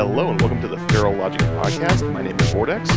[0.00, 2.10] Hello and welcome to the Feral Logic podcast.
[2.10, 2.88] My name is Vortex.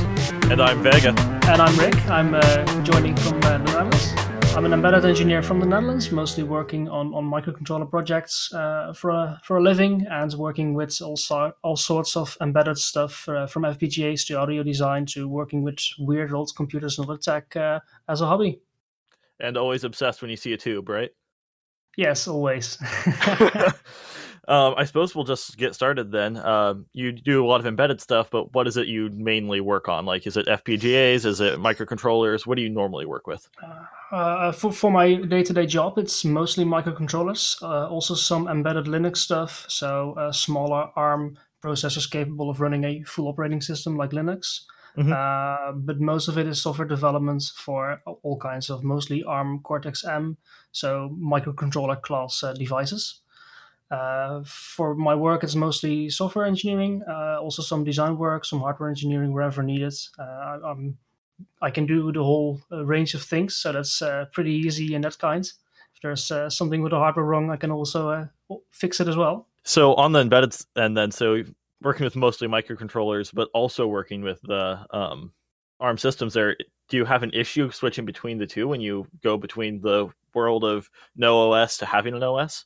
[0.49, 1.09] And I'm Vega.
[1.49, 1.97] And I'm Rick.
[2.09, 4.13] I'm uh, joining from uh, the Netherlands.
[4.55, 9.09] I'm an embedded engineer from the Netherlands, mostly working on, on microcontroller projects uh, for,
[9.09, 13.47] a, for a living and working with all, so, all sorts of embedded stuff uh,
[13.47, 17.81] from FPGAs to audio design to working with weird old computers and other tech uh,
[18.07, 18.61] as a hobby.
[19.41, 21.11] And always obsessed when you see a tube, right?
[21.97, 22.77] Yes, always.
[24.47, 26.35] Um, I suppose we'll just get started then.
[26.35, 29.87] Uh, you do a lot of embedded stuff, but what is it you mainly work
[29.87, 30.05] on?
[30.05, 31.25] Like, is it FPGAs?
[31.25, 32.45] Is it microcontrollers?
[32.45, 33.47] What do you normally work with?
[33.61, 38.49] Uh, uh for, for my day to day job, it's mostly microcontrollers, uh, also some
[38.49, 43.95] embedded Linux stuff, so uh, smaller ARM processors capable of running a full operating system
[43.95, 44.61] like Linux.
[44.97, 45.13] Mm-hmm.
[45.13, 50.03] Uh, but most of it is software development for all kinds of mostly ARM Cortex
[50.03, 50.37] M,
[50.71, 53.22] so microcontroller class devices.
[53.93, 58.89] Uh, for my work, it's mostly software engineering, uh, also some design work, some hardware
[58.89, 59.93] engineering wherever needed.
[60.17, 60.97] Uh, I'm,
[61.61, 65.01] I can do the whole uh, range of things, so that's uh, pretty easy in
[65.01, 65.45] that kind.
[65.45, 68.27] If there's something with the hardware wrong, I can also
[68.71, 69.47] fix it as well.
[69.63, 71.43] So on the embedded, and then so
[71.83, 75.31] working with mostly microcontrollers, but also working with the um,
[75.79, 76.33] ARM systems.
[76.33, 76.55] There,
[76.89, 80.63] do you have an issue switching between the two when you go between the world
[80.63, 82.65] of no OS to having an OS?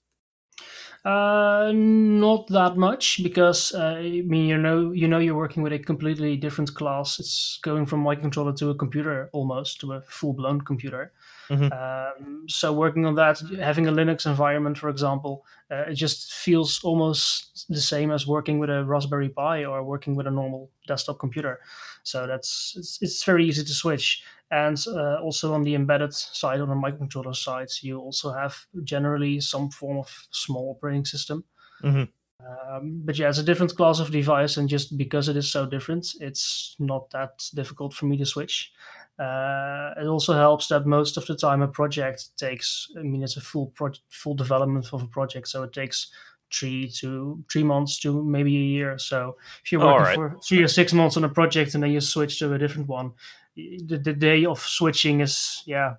[1.06, 5.72] Uh, not that much because uh, I mean you know you know you're working with
[5.72, 7.20] a completely different class.
[7.20, 11.14] It's going from microcontroller to a computer almost to a full blown computer.
[11.50, 11.72] Mm-hmm.
[11.72, 16.84] Um, so working on that, having a Linux environment, for example, uh, it just feels
[16.84, 21.20] almost the same as working with a Raspberry Pi or working with a normal desktop
[21.20, 21.62] computer.
[22.08, 24.24] So that's it's, it's very easy to switch.
[24.50, 29.42] And uh, also on the embedded side, on the microcontroller side, you also have generally
[29.42, 31.44] some form of small operating system.
[31.84, 32.04] Mm-hmm.
[32.48, 35.66] Um, but yeah, it's a different class of device, and just because it is so
[35.66, 38.72] different, it's not that difficult for me to switch.
[39.20, 42.88] Uh, it also helps that most of the time a project takes.
[42.98, 46.10] I mean, it's a full pro- full development of a project, so it takes
[46.54, 48.98] three to three months to maybe a year.
[48.98, 50.32] So if you're oh, working right.
[50.34, 52.88] for three or six months on a project and then you switch to a different
[52.88, 53.12] one,
[53.56, 55.96] the, the day of switching is yeah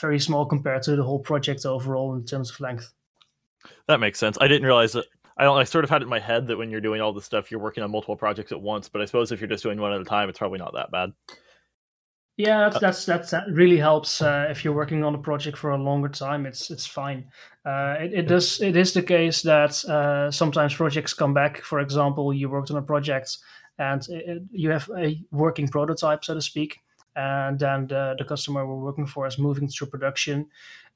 [0.00, 2.92] very small compared to the whole project overall in terms of length.
[3.86, 4.38] That makes sense.
[4.40, 5.04] I didn't realize that.
[5.36, 5.56] I don't.
[5.58, 7.50] I sort of had it in my head that when you're doing all this stuff,
[7.50, 8.88] you're working on multiple projects at once.
[8.88, 10.90] But I suppose if you're just doing one at a time, it's probably not that
[10.90, 11.12] bad.
[12.38, 15.58] Yeah, that's uh, that's, that's that really helps uh, if you're working on a project
[15.58, 16.46] for a longer time.
[16.46, 17.26] It's it's fine.
[17.64, 21.60] Uh, it, it does it is the case that uh, sometimes projects come back.
[21.62, 23.36] For example, you worked on a project
[23.78, 26.80] and it, you have a working prototype, so to speak,
[27.16, 30.46] and then the, the customer we're working for is moving through production.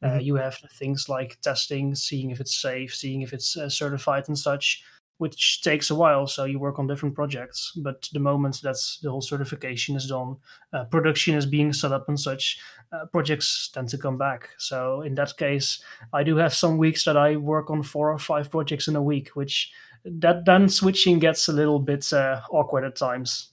[0.02, 0.20] Uh, mm-hmm.
[0.20, 4.38] you have things like testing, seeing if it's safe, seeing if it's uh, certified and
[4.38, 4.82] such
[5.18, 6.26] which takes a while.
[6.26, 10.36] So you work on different projects, but the moment that the whole certification is done,
[10.72, 12.58] uh, production is being set up and such,
[12.92, 14.50] uh, projects tend to come back.
[14.58, 15.82] So in that case,
[16.12, 19.02] I do have some weeks that I work on four or five projects in a
[19.02, 19.72] week, which
[20.04, 23.52] that then switching gets a little bit uh, awkward at times.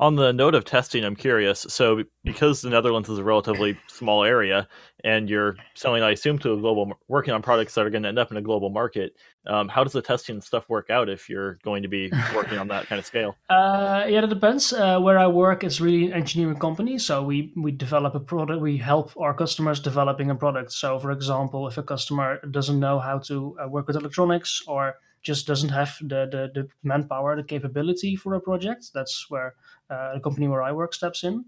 [0.00, 1.66] On the note of testing, I'm curious.
[1.68, 4.68] So, because the Netherlands is a relatively small area,
[5.02, 8.08] and you're selling, I assume, to a global, working on products that are going to
[8.08, 9.16] end up in a global market,
[9.48, 12.68] um, how does the testing stuff work out if you're going to be working on
[12.68, 13.36] that kind of scale?
[13.50, 14.72] Uh, yeah, it depends.
[14.72, 18.60] Uh, where I work is really an engineering company, so we we develop a product.
[18.60, 20.72] We help our customers developing a product.
[20.72, 24.94] So, for example, if a customer doesn't know how to uh, work with electronics or
[25.22, 28.90] just doesn't have the, the, the manpower, the capability for a project.
[28.94, 29.54] That's where
[29.90, 31.46] uh, the company where I work steps in.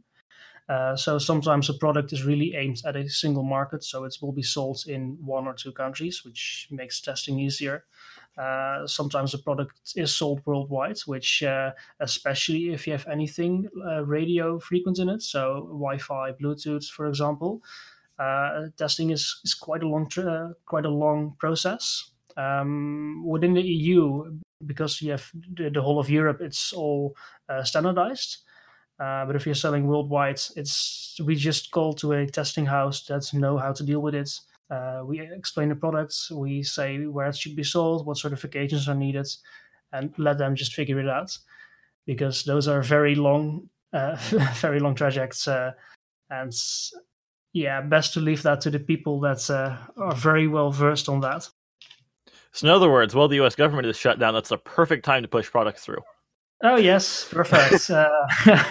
[0.69, 4.33] Uh, so sometimes a product is really aimed at a single market, so it will
[4.33, 7.85] be sold in one or two countries, which makes testing easier.
[8.39, 14.05] Uh, sometimes a product is sold worldwide, which uh, especially if you have anything uh,
[14.05, 17.63] radio frequent in it, so Wi-Fi, Bluetooth, for example,
[18.19, 22.13] uh, testing is, is quite a long tr- quite a long process.
[22.41, 27.15] Um, within the EU, because you have the, the, whole of Europe, it's all
[27.49, 28.39] uh, standardized.
[28.99, 33.33] Uh, but if you're selling worldwide, it's we just call to a testing house that
[33.35, 34.31] know how to deal with it.
[34.71, 38.95] Uh, we explain the products, we say where it should be sold, what certifications are
[38.95, 39.27] needed,
[39.93, 41.37] and let them just figure it out.
[42.07, 44.17] Because those are very long, uh,
[44.55, 45.73] very long trajects, uh,
[46.31, 46.53] and
[47.53, 51.21] yeah, best to leave that to the people that uh, are very well versed on
[51.21, 51.49] that.
[52.53, 53.55] So, in other words, while the U.S.
[53.55, 56.03] government is shut down, that's the perfect time to push products through.
[56.63, 57.91] Oh yes, perfect.
[57.91, 58.09] uh,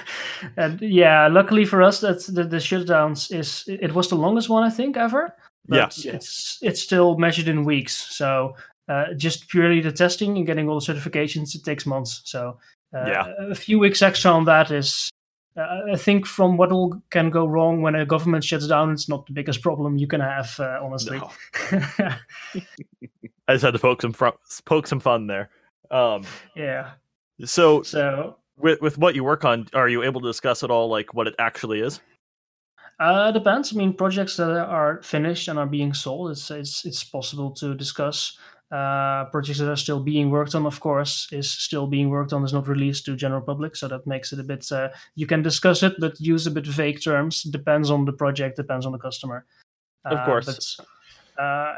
[0.58, 4.64] and yeah, luckily for us, that the, the shutdowns is it was the longest one
[4.64, 5.34] I think ever.
[5.68, 8.16] But yeah, it's it's still measured in weeks.
[8.16, 8.56] So
[8.88, 12.22] uh, just purely the testing and getting all the certifications, it takes months.
[12.26, 12.60] So
[12.96, 13.34] uh, Yeah.
[13.50, 15.10] a few weeks extra on that is.
[15.59, 19.09] Uh, I think from what all can go wrong when a government shuts down, it's
[19.09, 21.17] not the biggest problem you can have, uh, honestly.
[21.19, 21.31] No.
[23.47, 24.29] I just had to poke some fr-
[24.65, 25.50] poke some fun there.
[25.91, 26.23] Um,
[26.56, 26.91] yeah.
[27.44, 30.88] so So with with what you work on, are you able to discuss at all
[30.88, 32.00] like what it actually is?
[33.00, 33.73] Uh, depends.
[33.73, 37.73] I mean, projects that are finished and are being sold, it's it's it's possible to
[37.73, 38.38] discuss.
[38.71, 42.44] Uh, projects that are still being worked on, of course, is still being worked on,
[42.44, 44.71] is not released to general public, so that makes it a bit.
[44.71, 47.42] Uh, you can discuss it, but use a bit vague terms.
[47.44, 49.45] Depends on the project, depends on the customer.
[50.06, 50.45] Of Uh, course.
[50.45, 51.74] but, uh,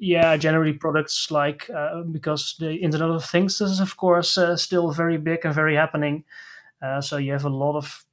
[0.00, 4.90] yeah, generally products like uh, because the Internet of Things is of course uh, still
[4.90, 6.24] very big and very happening.
[6.82, 8.04] Uh, so you have a lot of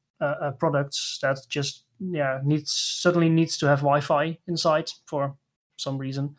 [0.59, 5.35] products that just yeah needs certainly needs to have Wi-Fi inside for
[5.77, 6.35] some reason.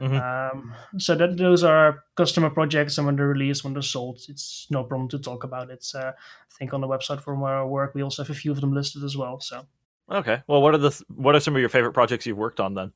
[0.00, 0.52] Mhm.
[0.52, 4.66] Um, so that those are customer projects, and when they're released, when they're sold, it's
[4.70, 5.86] no problem to talk about it.
[5.94, 8.52] Uh, I think on the website for where I work, we also have a few
[8.52, 9.40] of them listed as well.
[9.40, 9.66] So.
[10.10, 10.42] Okay.
[10.46, 12.92] Well, what are the what are some of your favorite projects you've worked on then?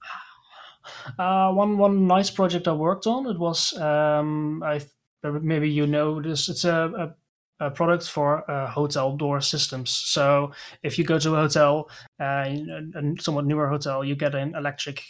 [1.19, 3.27] Uh, one one nice project I worked on.
[3.27, 4.81] It was um, I
[5.23, 6.49] maybe you know this.
[6.49, 7.15] It's a,
[7.61, 9.91] a, a product for uh, hotel door systems.
[9.91, 10.53] So
[10.83, 11.91] if you go to a hotel,
[12.21, 15.03] uh, a, a somewhat newer hotel, you get an electric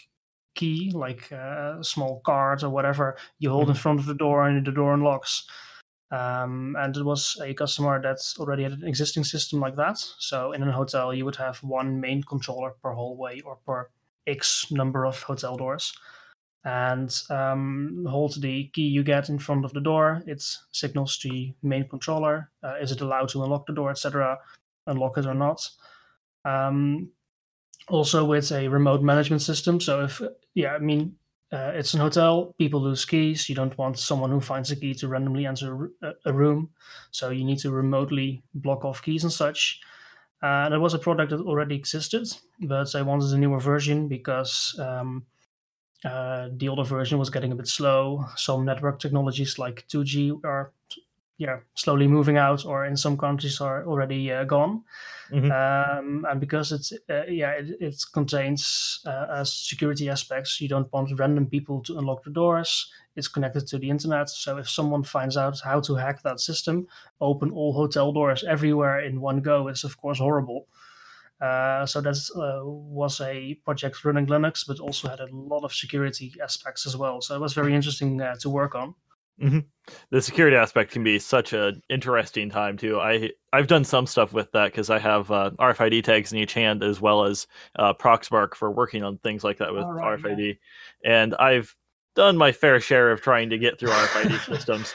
[0.54, 3.16] key, like uh, small card or whatever.
[3.38, 5.48] You hold in front of the door, and the door unlocks.
[6.12, 9.98] Um, and it was a customer that already had an existing system like that.
[10.18, 13.90] So in a hotel, you would have one main controller per hallway or per
[14.26, 15.92] X number of hotel doors
[16.64, 20.22] and um, hold the key you get in front of the door.
[20.26, 20.42] It
[20.72, 22.50] signals to the main controller.
[22.62, 24.38] Uh, is it allowed to unlock the door, etc.?
[24.86, 25.66] Unlock it or not.
[26.44, 27.10] Um,
[27.90, 29.80] also with a remote management system.
[29.80, 30.22] So if
[30.54, 31.16] yeah, I mean
[31.52, 32.54] uh, it's an hotel.
[32.58, 33.48] People lose keys.
[33.48, 36.70] You don't want someone who finds a key to randomly enter a, a room.
[37.10, 39.80] So you need to remotely block off keys and such.
[40.42, 42.26] Uh, there was a product that already existed,
[42.60, 45.26] but I wanted a newer version because um,
[46.04, 48.24] uh, the older version was getting a bit slow.
[48.36, 50.72] Some network technologies like 2G are
[51.40, 54.84] yeah slowly moving out, or in some countries are already uh, gone.
[55.30, 55.50] Mhm.
[55.50, 60.92] Um, and because it's uh, yeah it, it contains uh, as security aspects, you don't
[60.92, 62.92] want random people to unlock the doors.
[63.16, 66.86] It's connected to the internet, so if someone finds out how to hack that system,
[67.18, 70.66] open all hotel doors everywhere in one go is of course horrible.
[71.40, 75.72] Uh, so that uh, was a project running Linux, but also had a lot of
[75.72, 77.20] security aspects as well.
[77.22, 78.94] So it was very interesting uh, to work on.
[80.10, 83.00] The security aspect can be such an interesting time too.
[83.00, 86.52] I I've done some stuff with that because I have uh, RFID tags in each
[86.52, 87.46] hand as well as
[87.76, 90.58] uh, Proxmark for working on things like that with right, RFID,
[91.04, 91.74] and I've
[92.14, 94.94] done my fair share of trying to get through RFID systems,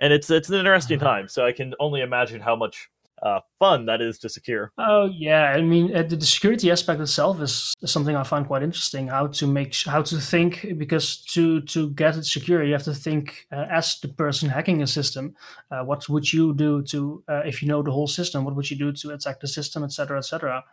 [0.00, 1.28] and it's it's an interesting time.
[1.28, 2.90] So I can only imagine how much
[3.22, 4.72] uh, fun that is to secure.
[4.78, 9.08] Oh yeah, I mean uh, the, security aspect itself is something I find quite interesting.
[9.08, 12.94] How to make how to think because to to get it secure, you have to
[12.94, 15.34] think uh, as the person hacking a system.
[15.70, 18.44] Uh, what would you do to uh, if you know the whole system?
[18.44, 20.64] What would you do to attack the system, etc., etc.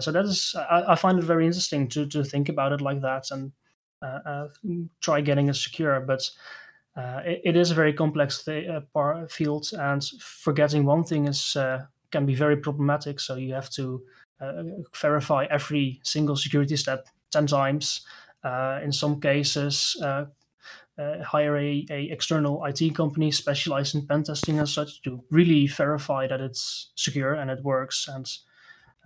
[0.00, 3.02] So that is I, I find it very interesting to to think about it like
[3.02, 3.52] that and
[5.00, 6.30] try getting it secure, but.
[6.96, 11.28] Uh, it, it is a very complex th- uh, par- field, and forgetting one thing
[11.28, 13.20] is uh, can be very problematic.
[13.20, 14.02] So you have to
[14.40, 14.62] uh,
[15.00, 18.06] verify every single security step ten times.
[18.44, 20.26] Uh, in some cases, uh,
[20.98, 25.66] uh, hire a, a external IT company specialized in pen testing and such to really
[25.66, 28.26] verify that it's secure and it works, and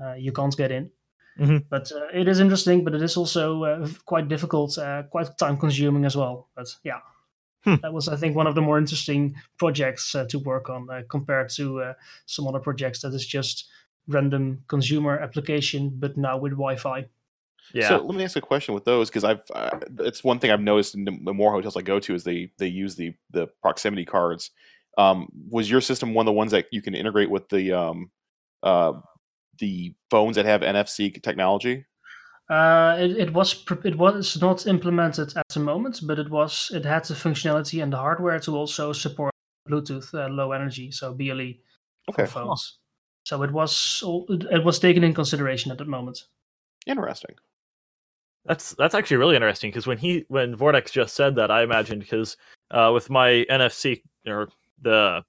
[0.00, 0.90] uh, you can't get in.
[1.38, 1.64] Mhm.
[1.68, 5.56] But uh, it is interesting, but it is also uh, quite difficult, uh, quite time
[5.56, 6.48] consuming as well.
[6.54, 7.00] But yeah.
[7.64, 7.76] Hmm.
[7.82, 11.02] That was, I think, one of the more interesting projects uh, to work on uh,
[11.08, 11.94] compared to uh,
[12.26, 13.68] some other projects that is just
[14.08, 17.06] random consumer application, but now with Wi-Fi.
[17.72, 17.88] Yeah.
[17.88, 20.60] So let me ask a question with those because I've uh, it's one thing I've
[20.60, 23.48] noticed in the the more hotels I go to is they they use the the
[23.62, 24.50] proximity cards.
[24.98, 28.10] Um, was your system one of the ones that you can integrate with the um,
[28.62, 28.94] uh,
[29.58, 31.84] the phones that have NFC technology?
[32.50, 36.84] Uh, it, it was it was not implemented at the moment, but it was it
[36.84, 39.32] had the functionality and the hardware to also support
[39.68, 41.52] Bluetooth uh, low energy, so BLE
[42.12, 42.78] for Okay, phones.
[43.24, 46.24] So it was all- it was taken in consideration at the moment.
[46.86, 47.36] interesting.
[48.46, 52.00] That's that's actually really interesting because when he when Vortex just said that, I imagined
[52.00, 52.36] because
[52.70, 54.48] uh, with my NFC or
[54.80, 55.22] the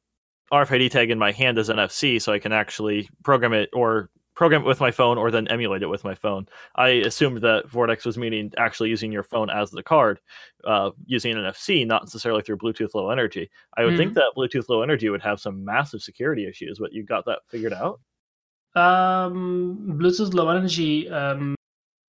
[0.51, 4.09] RFID tag in my hand as NFC, so I can actually program it or
[4.41, 6.47] program it with my phone or then emulate it with my phone.
[6.75, 10.19] I assumed that Vortex was meaning actually using your phone as the card,
[10.63, 13.51] uh, using an NFC, not necessarily through Bluetooth Low Energy.
[13.77, 13.97] I would mm.
[13.97, 17.41] think that Bluetooth Low Energy would have some massive security issues, but you got that
[17.49, 17.99] figured out?
[18.73, 21.53] Um, Bluetooth Low Energy, um,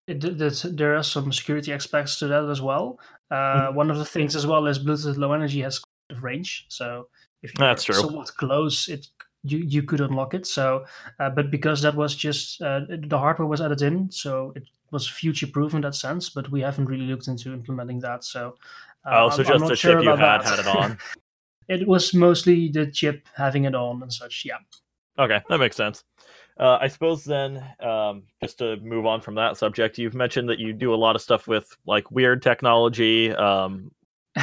[0.06, 2.98] it, it, there are some security aspects to that as well.
[3.30, 3.74] Uh, mm-hmm.
[3.76, 5.82] One of the things as well is Bluetooth Low Energy has
[6.22, 7.08] range, so
[7.42, 7.94] if you're That's true.
[7.96, 9.06] somewhat close, it
[9.44, 10.46] you you could unlock it.
[10.46, 10.84] So,
[11.18, 15.08] uh, but because that was just uh, the hardware was added in, so it was
[15.08, 16.30] future proof in that sense.
[16.30, 18.24] But we haven't really looked into implementing that.
[18.24, 18.56] So,
[19.04, 20.44] uh, oh, so I'm, just I'm the sure chip you had that.
[20.44, 20.98] had it on.
[21.68, 24.44] it was mostly the chip having it on and such.
[24.44, 24.58] Yeah.
[25.18, 26.04] Okay, that makes sense.
[26.58, 30.58] Uh, I suppose then, um, just to move on from that subject, you've mentioned that
[30.58, 33.90] you do a lot of stuff with like weird technology, um,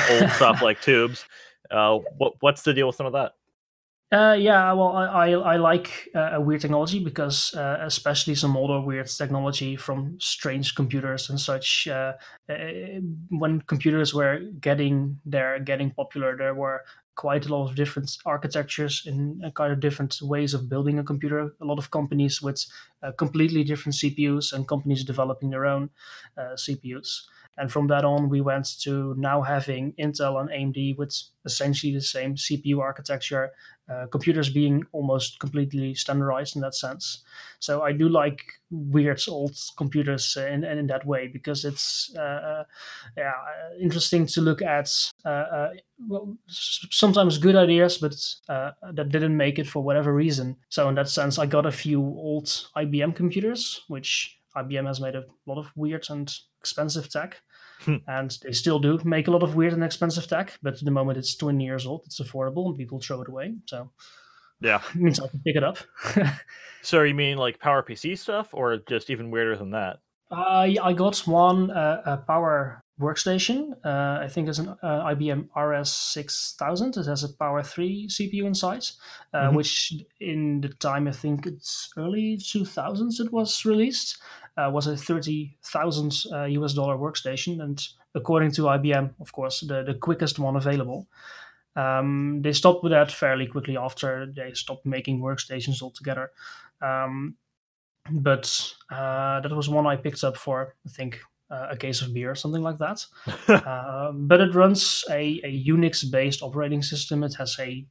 [0.10, 1.26] old stuff like tubes.
[1.70, 3.34] Uh, what, what's the deal with some of that?
[4.12, 8.82] Uh, yeah, well, I I, I like uh, weird technology because uh, especially some older
[8.82, 11.88] weird technology from strange computers and such.
[11.88, 12.14] Uh,
[12.50, 12.56] uh,
[13.30, 16.84] when computers were getting there, getting popular, there were
[17.16, 21.54] quite a lot of different architectures and kind of different ways of building a computer.
[21.62, 22.66] A lot of companies with
[23.04, 25.92] uh, completely different CPUs and companies developing their own
[26.56, 27.28] CPUs.
[27.58, 31.14] And from that on, we went to now having Intel and AMD with
[31.46, 33.52] essentially the same CPU architecture,
[33.92, 37.24] uh, computers being almost completely standardized in that sense.
[37.60, 38.40] So I do like
[38.70, 42.64] weird old computers in, in that way because it's uh, uh
[43.18, 43.34] yeah
[43.82, 44.90] interesting to look at.
[45.26, 45.70] Uh, uh,
[46.08, 48.16] well, sometimes good ideas, but
[48.48, 50.56] uh, that didn't make it for whatever reason.
[50.70, 52.46] So in that sense, I got a few old
[52.78, 57.42] IBM computers, which IBM has made a lot of weird and expensive tech.
[57.84, 57.96] Hmm.
[58.08, 61.18] and they still do make a lot of weird and expensive tech, but the moment
[61.18, 63.56] it's 20 years old, it's affordable and people throw it away.
[63.68, 63.90] So
[64.60, 65.78] yeah, it means I can pick it up.
[66.82, 70.00] so you mean like Power PC stuff, or just even weirder than that?
[70.32, 73.74] Uh, yeah, I got one uh, a Power workstation.
[73.84, 76.98] Uh, I think it's an uh, IBM RS6000.
[76.98, 78.86] It has a Power 3 CPU inside,
[79.34, 79.56] uh, mm-hmm.
[79.56, 84.20] which in the time I think it's early 2000s it was released
[84.60, 87.62] uh, was a 30,000 uh, US dollar workstation.
[87.62, 87.86] And
[88.16, 91.08] according to IBM, of course, the, the quickest one available.
[91.76, 96.32] Um, they stopped with that fairly quickly after they stopped making workstations altogether.
[96.82, 97.36] Um,
[98.12, 102.14] but uh, that was one I picked up for, I think, uh, a case of
[102.14, 103.06] beer, or something like that.
[103.48, 107.24] uh, but it runs a, a Unix based operating system.
[107.24, 107.86] It has a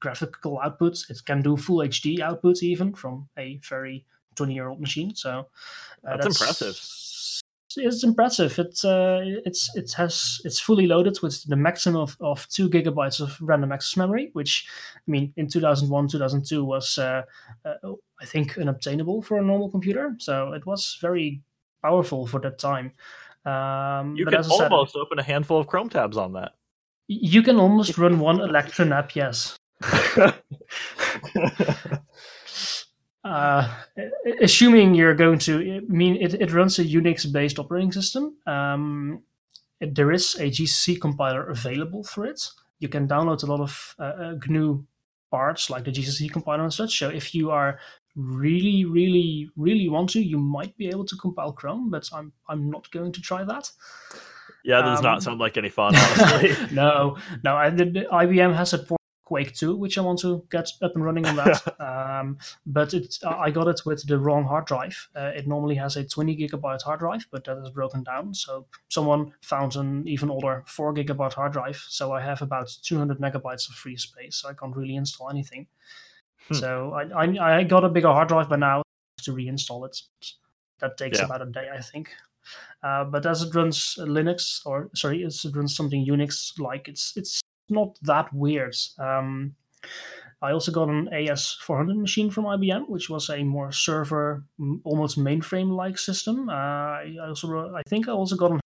[0.00, 1.04] graphical output.
[1.10, 4.04] It can do full HD output even from a very
[4.34, 5.14] 20 year old machine.
[5.14, 5.46] So
[6.06, 7.04] uh, that's, that's, impressive.
[7.76, 8.58] It's impressive.
[8.58, 13.20] It's uh, it's it has it's fully loaded with the maximum of, of two gigabytes
[13.20, 17.22] of random access memory, which I mean in 2001 2002 was uh,
[17.64, 17.74] uh,
[18.20, 20.14] I think unobtainable for a normal computer.
[20.18, 21.42] So it was very
[21.82, 22.92] powerful for that time.
[23.44, 26.52] Um, you can almost said, open a handful of Chrome tabs on that.
[27.08, 29.56] You can almost run one Electron app, yes.
[33.24, 33.66] uh,
[34.40, 38.36] assuming you're going to I mean it, it runs a Unix based operating system.
[38.46, 39.22] Um,
[39.80, 42.40] it, there is a GCC compiler available for it.
[42.78, 44.84] You can download a lot of uh, uh GNU
[45.30, 46.98] parts like the GCC compiler and such.
[46.98, 47.78] So if you are
[48.14, 52.70] really, really, really want to, you might be able to compile Chrome, but I'm I'm
[52.70, 53.70] not going to try that.
[54.64, 56.56] Yeah, that does um, not sound like any fun, honestly.
[56.72, 57.56] no, no.
[57.56, 60.94] I, the, the IBM has a port Quake 2, which I want to get up
[60.94, 61.80] and running on that.
[61.80, 65.08] um, but it, I got it with the wrong hard drive.
[65.16, 68.34] Uh, it normally has a 20 gigabyte hard drive, but that is broken down.
[68.34, 71.82] So someone found an even older 4 gigabyte hard drive.
[71.88, 74.36] So I have about 200 megabytes of free space.
[74.36, 75.66] So I can't really install anything.
[76.48, 76.54] Hmm.
[76.54, 78.82] So I, I, I, got a bigger hard drive by now
[79.22, 80.02] to reinstall it.
[80.80, 81.24] That takes yeah.
[81.24, 82.10] about a day, I think.
[82.82, 87.14] Uh, but as it runs Linux, or sorry, as it runs something Unix like, it's
[87.16, 88.76] it's not that weird.
[88.98, 89.54] Um,
[90.42, 94.44] I also got an AS400 machine from IBM, which was a more server,
[94.84, 96.50] almost mainframe-like system.
[96.50, 98.60] Uh, I also, I think, I also got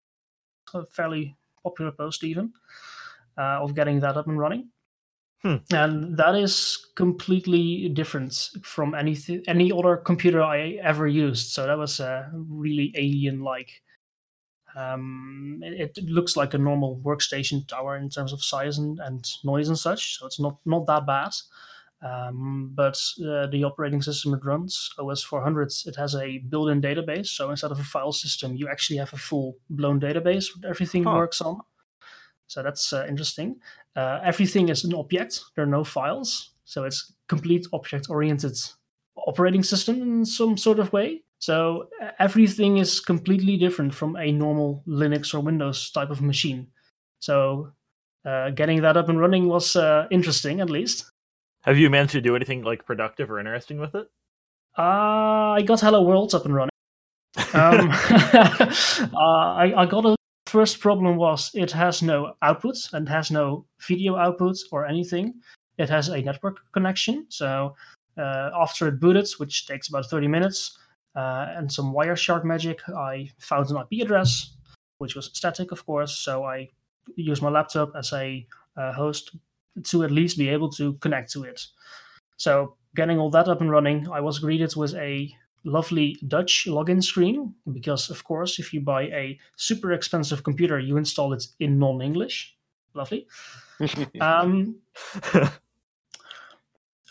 [0.74, 2.54] a fairly popular post even
[3.38, 4.70] uh, of getting that up and running.
[5.44, 5.58] Hmm.
[5.72, 9.16] And that is completely different from any
[9.48, 11.52] any other computer I ever used.
[11.52, 13.84] So that was uh, really alien-like.
[14.78, 19.28] Um, it, it, looks like a normal workstation tower in terms of size and, and
[19.44, 21.32] noise and such, so it's not not that bad.
[22.00, 27.28] Um, but uh, the operating system it runs, OS 400, it has a built-in database.
[27.28, 31.16] So instead of a file system, you actually have a full-blown database with everything huh.
[31.16, 31.62] works on.
[32.46, 33.56] So that's uh, interesting.
[33.96, 35.42] Uh, everything is an object.
[35.56, 38.58] There are no files, so it's complete object-oriented
[39.26, 41.24] operating system in some sort of way.
[41.40, 41.90] So
[42.20, 46.68] everything is completely different from a normal Linux or Windows type of machine.
[47.20, 47.72] So
[48.26, 51.06] uh, getting that up and running was uh, interesting, at least.
[51.62, 54.08] Have you managed to do anything like productive or interesting with it?
[54.78, 56.72] Uh, I got Hello World up and running.
[57.54, 57.90] Um,
[59.14, 60.16] uh, I, I got a
[60.48, 65.36] first problem was it has no outputs and has no video outputs or anything.
[65.78, 67.26] It has a network connection.
[67.30, 67.76] So
[68.18, 70.78] uh, after it booted, which takes about 30 minutes,
[71.18, 74.52] uh, and some Wireshark magic, I found an IP address,
[75.00, 76.16] which was static, of course.
[76.16, 76.70] So I
[77.16, 78.46] used my laptop as a
[78.78, 79.36] uh, host
[79.86, 81.66] to at least be able to connect to it.
[82.38, 87.04] So getting all that up and running, I was greeted with a lovely Dutch login
[87.04, 91.80] screen because, of course, if you buy a super expensive computer, you install it in
[91.80, 92.56] non-English.
[92.94, 93.28] Lovely.
[94.22, 94.76] um,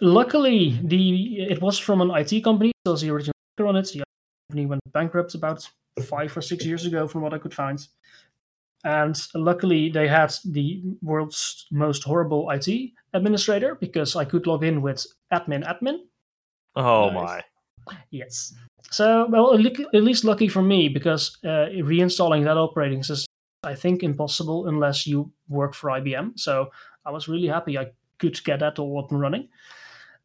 [0.01, 2.71] luckily, the it was from an IT company.
[2.87, 3.87] So the original on it.
[3.93, 4.05] The
[4.49, 5.69] company went bankrupt about
[6.05, 7.87] five or six years ago, from what I could find.
[8.85, 12.69] And luckily, they had the world's most horrible IT
[13.15, 16.01] administrator because I could log in with admin admin.
[16.77, 17.43] Oh nice.
[17.87, 17.97] my!
[18.11, 18.55] Yes.
[18.91, 23.27] So, well, at least lucky for me because uh, reinstalling that operating system,
[23.65, 26.39] I think, impossible unless you work for IBM.
[26.39, 26.71] So
[27.05, 29.49] I was really happy I could get that all up and running.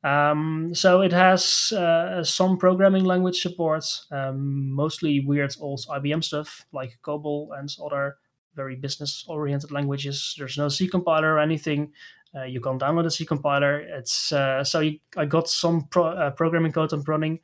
[0.03, 6.65] Um, so it has uh, some programming language support, um, mostly weird old IBM stuff
[6.71, 8.17] like COBOL and other
[8.55, 10.35] very business oriented languages.
[10.37, 11.93] There's no C compiler or anything.
[12.35, 13.79] Uh, you can't download a C compiler.
[13.79, 17.39] It's uh, so you, I got some pro, uh, programming code up running.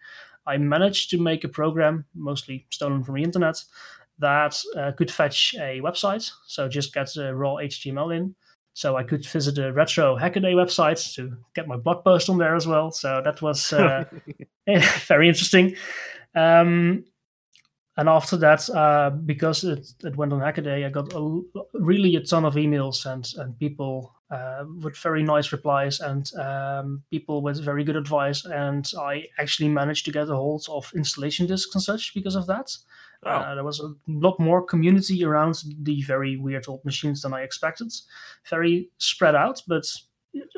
[0.46, 3.62] I managed to make a program, mostly stolen from the internet,
[4.20, 6.32] that uh, could fetch a website.
[6.48, 8.36] So just get the raw HTML in.
[8.78, 12.56] So I could visit the Retro Hackaday website to get my blog post on there
[12.56, 12.92] as well.
[12.92, 14.06] So that was uh,
[15.08, 15.76] very interesting.
[16.36, 17.04] Um,
[17.98, 21.42] and after that, uh, because it, it went on Hackaday, I got a,
[21.74, 27.02] really a ton of emails and, and people uh, with very nice replies and um,
[27.10, 28.46] people with very good advice.
[28.46, 32.46] And I actually managed to get a hold of installation disks and such because of
[32.46, 32.78] that.
[33.26, 33.30] Oh.
[33.30, 37.42] Uh, there was a lot more community around the very weird old machines than I
[37.42, 37.92] expected.
[38.50, 39.86] Very spread out, but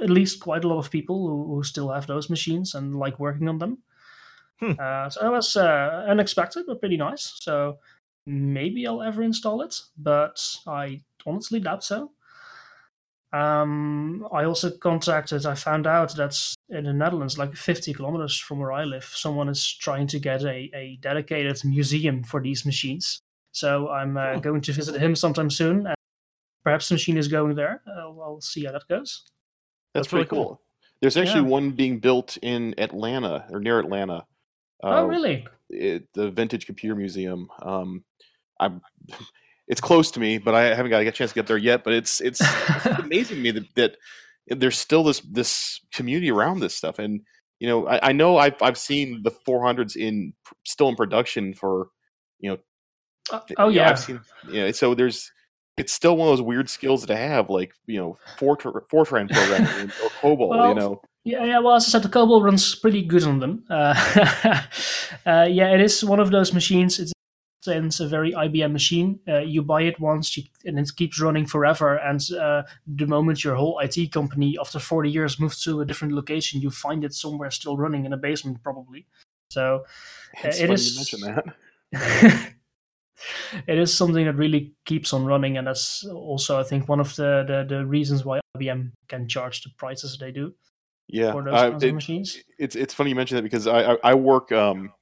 [0.01, 3.19] at least quite a lot of people who, who still have those machines and like
[3.19, 3.77] working on them.
[4.59, 4.73] Hmm.
[4.77, 7.33] Uh, so that was uh, unexpected, but pretty nice.
[7.39, 7.79] So
[8.25, 12.11] maybe I'll ever install it, but I honestly doubt so.
[13.31, 16.35] Um, I also contacted, I found out that
[16.69, 20.43] in the Netherlands, like 50 kilometers from where I live, someone is trying to get
[20.43, 23.21] a, a dedicated museum for these machines.
[23.51, 24.39] So I'm uh, oh.
[24.39, 25.85] going to visit him sometime soon.
[25.85, 25.95] And
[26.63, 27.81] perhaps the machine is going there.
[27.87, 29.23] Uh, I'll see how that goes.
[29.93, 30.45] That's, That's pretty cool.
[30.45, 30.61] cool.
[31.01, 31.49] There's actually yeah.
[31.49, 34.25] one being built in Atlanta or near Atlanta.
[34.83, 35.47] Uh, oh, really?
[35.69, 37.47] It, the Vintage Computer Museum.
[37.61, 38.03] Um,
[38.59, 38.81] I'm
[39.69, 41.83] it's close to me, but I haven't got a chance to get there yet.
[41.83, 43.97] But it's it's, it's amazing to me that, that
[44.47, 47.21] there's still this this community around this stuff, and
[47.59, 50.33] you know I, I know I've I've seen the 400s in
[50.65, 51.87] still in production for
[52.39, 52.57] you know.
[53.31, 54.71] Uh, oh yeah, I've seen yeah.
[54.71, 55.31] So there's
[55.77, 59.91] it's still one of those weird skills to have, like you know, Fortran, Fortran programming
[60.03, 60.49] or COBOL.
[60.49, 61.01] Well, you know.
[61.23, 61.59] Yeah, yeah.
[61.59, 63.63] Well, as I said, the COBOL runs pretty good on them.
[63.69, 63.93] Uh,
[65.25, 66.97] uh, yeah, it is one of those machines.
[66.97, 67.13] It's
[67.67, 69.19] it's a very IBM machine.
[69.27, 71.95] Uh, you buy it once, you, and it keeps running forever.
[71.95, 76.13] And uh, the moment your whole IT company, after 40 years, moves to a different
[76.13, 79.05] location, you find it somewhere still running in a basement, probably.
[79.49, 79.83] So
[80.43, 81.11] uh, it is.
[81.11, 81.53] You mention
[81.91, 82.53] that.
[83.67, 87.15] it is something that really keeps on running, and that's also, I think, one of
[87.15, 90.53] the, the, the reasons why IBM can charge the prices they do.
[91.11, 92.37] Yeah, for those kinds it, of machines.
[92.59, 94.93] It's it's funny you mention that because I I, I work um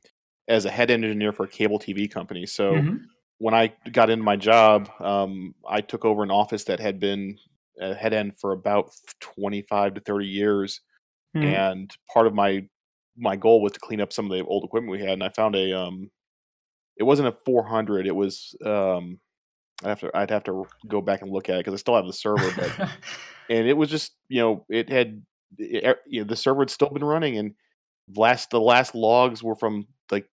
[0.48, 2.46] as a head engineer for a cable TV company.
[2.46, 2.98] So mm-hmm.
[3.40, 7.38] when I got into my job, um, I took over an office that had been
[7.80, 10.82] a head end for about 25 to 30 years.
[11.36, 11.48] Mm-hmm.
[11.48, 12.68] And part of my
[13.20, 15.14] my goal was to clean up some of the old equipment we had.
[15.14, 16.10] And I found a um,
[16.98, 18.08] it wasn't a 400.
[18.08, 19.20] It was um,
[19.84, 21.96] I have to I'd have to go back and look at it because I still
[21.96, 22.90] have the server, but
[23.50, 25.22] and it was just you know it had
[25.58, 27.54] it, you know, the server had still been running and
[28.16, 30.28] last the last logs were from like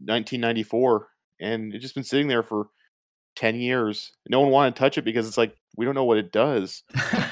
[0.00, 1.08] 1994,
[1.40, 2.68] and it's just been sitting there for
[3.36, 4.12] 10 years.
[4.28, 6.82] No one wanted to touch it because it's like we don't know what it does,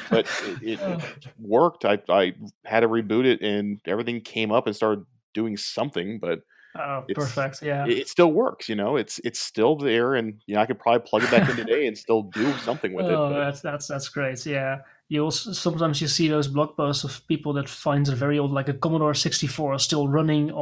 [0.08, 0.26] but
[0.62, 1.00] it, it, oh.
[1.38, 1.84] worked.
[1.84, 6.40] I I had to reboot it, and everything came up and started doing something, but.
[6.78, 7.62] Oh, perfect!
[7.62, 8.68] Yeah, it, it, still works.
[8.68, 11.48] You know, it's it's still there, and you know I could probably plug it back
[11.48, 13.14] in today and still do something with oh, it.
[13.14, 14.44] Oh, that's that's that's great.
[14.44, 18.38] Yeah, you also sometimes you see those blog posts of people that find a very
[18.38, 20.52] old, like a Commodore 64, still running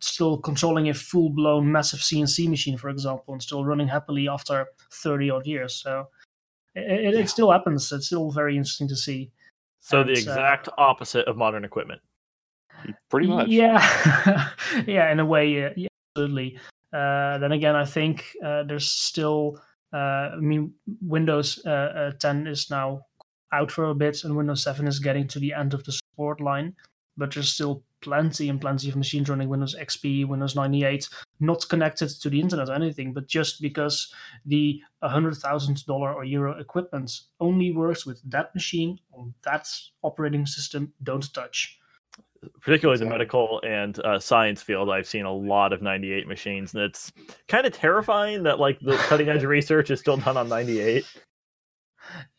[0.00, 4.66] still controlling a full blown massive CNC machine, for example, and still running happily after
[4.92, 5.74] thirty odd years.
[5.74, 6.08] So
[6.74, 7.90] it, it, it still happens.
[7.92, 9.30] It's still very interesting to see.
[9.80, 12.00] So And, the uh, exact opposite of modern equipment.
[13.10, 13.48] Pretty much.
[13.48, 14.50] Yeah,
[14.86, 15.10] yeah.
[15.10, 16.58] In a way, yeah, yeah, absolutely.
[16.92, 19.60] Uh, then again, I think uh, there's still.
[19.92, 23.06] Uh, I mean, Windows uh, uh, 10 is now
[23.52, 26.40] out for a bit, and Windows 7 is getting to the end of the support
[26.40, 26.76] line.
[27.16, 31.08] But there's still plenty and plenty of machines running Windows XP, Windows 98,
[31.40, 34.12] not connected to the internet or anything, but just because
[34.46, 39.68] the $100,000 or euro equipment only works with that machine on that
[40.02, 41.78] operating system, don't touch.
[42.62, 46.82] particularly the medical and uh, science field i've seen a lot of 98 machines and
[46.82, 47.12] it's
[47.48, 51.04] kind of terrifying that like the cutting edge research is still done on 98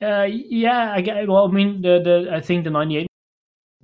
[0.02, 1.28] Uh, yeah, I get.
[1.28, 3.08] Well, I mean, the, the I think the 98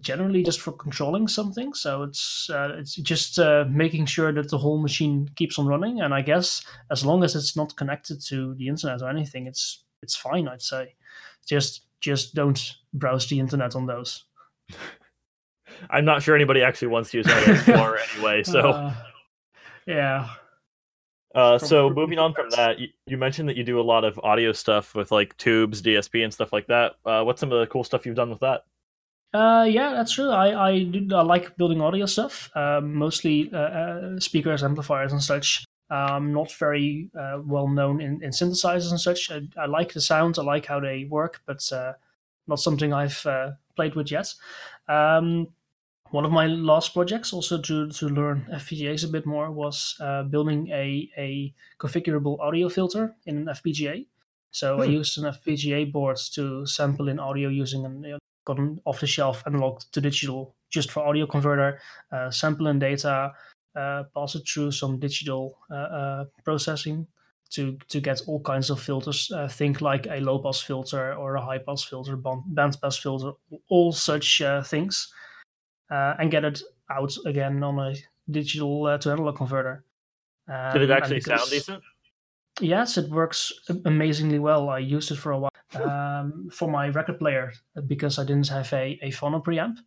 [0.01, 4.57] generally just for controlling something, so it's uh, it's just uh, making sure that the
[4.57, 6.01] whole machine keeps on running.
[6.01, 9.83] And I guess as long as it's not connected to the internet or anything, it's
[10.01, 10.47] it's fine.
[10.47, 10.95] I'd say.
[11.45, 14.25] Just just don't browse the internet on those.
[15.89, 18.93] i'm not sure anybody actually wants to use internet explorer anyway so Uh,
[19.87, 20.27] yeah.
[21.33, 24.19] Uh, so moving on from that, you, you mentioned that you do a lot of
[24.19, 26.95] audio stuff with like tubes, DSP, and stuff like that.
[27.05, 28.65] Uh, what's some of the cool stuff you've done with that?
[29.33, 30.29] Uh, yeah, that's true.
[30.29, 35.21] I I, do, I like building audio stuff, um, mostly uh, uh, speakers, amplifiers, and
[35.21, 35.65] such.
[35.89, 39.31] Um, not very uh, well known in, in synthesizers and such.
[39.31, 41.93] I, I like the sounds, I like how they work, but uh,
[42.47, 44.33] not something I've uh, played with yet.
[44.89, 45.47] Um,
[46.11, 50.23] one of my last projects, also to, to learn FPGAs a bit more, was uh,
[50.23, 54.07] building a, a configurable audio filter in an FPGA.
[54.51, 54.85] So I Hmm.
[54.85, 58.05] used an FPGA board to sample in audio using an
[58.47, 61.79] you know, got an off-the-shelf analog to digital just for audio converter,
[62.11, 63.31] uh, sample in data,
[63.75, 67.07] uh, pass it through some digital uh, uh, processing
[67.49, 69.31] to to get all kinds of filters.
[69.31, 72.97] Uh, think like a low pass filter or a high pass filter, band, band pass
[72.97, 73.31] filter,
[73.69, 75.13] all such uh, things,
[75.89, 77.95] uh, and get it out again on a
[78.29, 79.83] digital uh, to analog converter.
[80.49, 81.83] Um, Did it and actually sound decent?
[82.59, 83.53] Yes, it works
[83.85, 84.69] amazingly well.
[84.69, 87.53] I used it for a while um, for my record player
[87.87, 89.77] because I didn't have a, a phono preamp.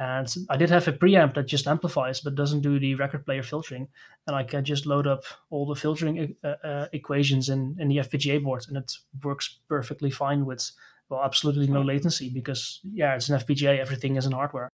[0.00, 3.42] And I did have a preamp that just amplifies but doesn't do the record player
[3.42, 3.88] filtering.
[4.28, 7.96] And I can just load up all the filtering uh, uh, equations in, in the
[7.96, 8.92] FPGA board and it
[9.24, 10.70] works perfectly fine with,
[11.08, 14.68] well, absolutely no latency because, yeah, it's an FPGA, everything is in hardware.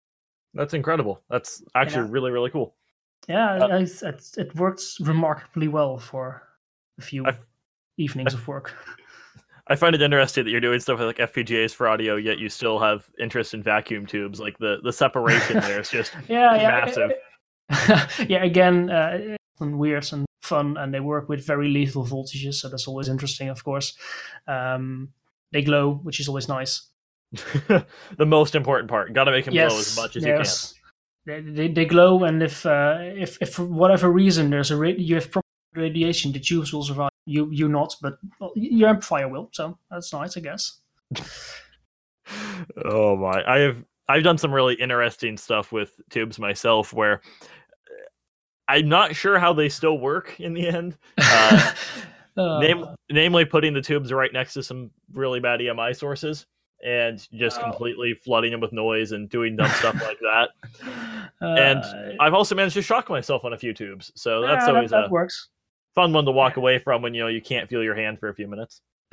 [0.54, 1.22] That's incredible.
[1.30, 2.10] That's actually Yeah.
[2.10, 2.74] really, really cool.
[3.28, 6.42] Yeah, Uh, I, it, it works remarkably well for
[6.98, 7.38] a few I've-
[7.96, 8.74] evenings of work.
[9.68, 12.48] I find it interesting that you're doing stuff with like FPGAs for audio, yet you
[12.48, 14.40] still have interest in vacuum tubes.
[14.40, 17.10] Like the the separation there is just yeah, yeah, massive.
[18.28, 22.68] yeah, again, uh, it's weird and fun, and they work with very lethal voltages, so
[22.68, 23.96] that's always interesting, of course.
[24.48, 25.10] Um,
[25.52, 26.88] they glow, which is always nice.
[27.32, 29.12] the most important part.
[29.12, 30.38] Got to make them yes, glow as much as you can.
[30.38, 30.74] yes.
[31.24, 34.88] They, they, they glow, and if uh, if if for whatever reason there's a ra-
[34.88, 35.30] you have
[35.74, 37.10] radiation, the tubes will survive.
[37.24, 39.48] You you not, but well, your amplifier will.
[39.52, 40.78] So that's nice, I guess.
[42.84, 43.42] Oh my!
[43.46, 47.94] I have I've done some really interesting stuff with tubes myself, where uh,
[48.68, 50.96] I'm not sure how they still work in the end.
[51.18, 51.72] Uh,
[52.36, 56.46] Uh, Name, namely, putting the tubes right next to some really bad EMI sources
[56.84, 60.48] and just completely flooding them with noise and doing dumb stuff like that.
[61.40, 64.72] and uh, I've also managed to shock myself on a few tubes, so that's yeah,
[64.72, 65.48] always that, a works.
[65.94, 68.28] Fun one to walk away from when you know you can't feel your hand for
[68.28, 68.80] a few minutes.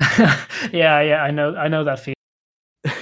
[0.72, 2.14] yeah, yeah, I know, I know that feeling.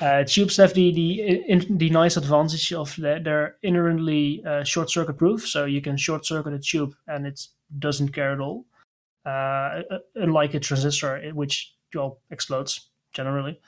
[0.00, 4.88] Uh, tubes have the the in, the nice advantage of the, they're inherently uh, short
[4.88, 7.40] circuit proof, so you can short circuit a tube and it
[7.80, 8.64] doesn't care at all.
[9.26, 13.60] Uh, uh, unlike a transistor, which well explodes generally.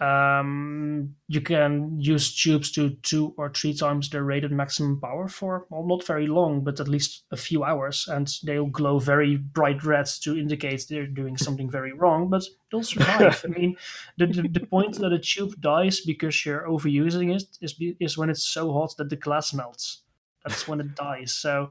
[0.00, 5.66] Um, you can use tubes to two or three times their rated maximum power for
[5.70, 9.84] well, not very long, but at least a few hours, and they'll glow very bright
[9.84, 12.28] red to indicate they're doing something very wrong.
[12.28, 13.44] But they'll survive.
[13.44, 13.76] I mean,
[14.18, 18.30] the, the the point that a tube dies because you're overusing it is is when
[18.30, 20.02] it's so hot that the glass melts.
[20.44, 21.32] That's when it dies.
[21.32, 21.70] So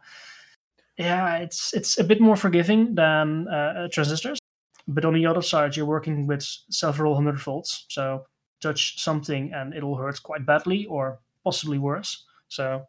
[0.98, 4.40] yeah, it's it's a bit more forgiving than uh, transistors.
[4.88, 8.26] But on the other side, you're working with several hundred volts, so
[8.62, 12.26] touch something and it'll hurt quite badly, or possibly worse.
[12.50, 12.86] So,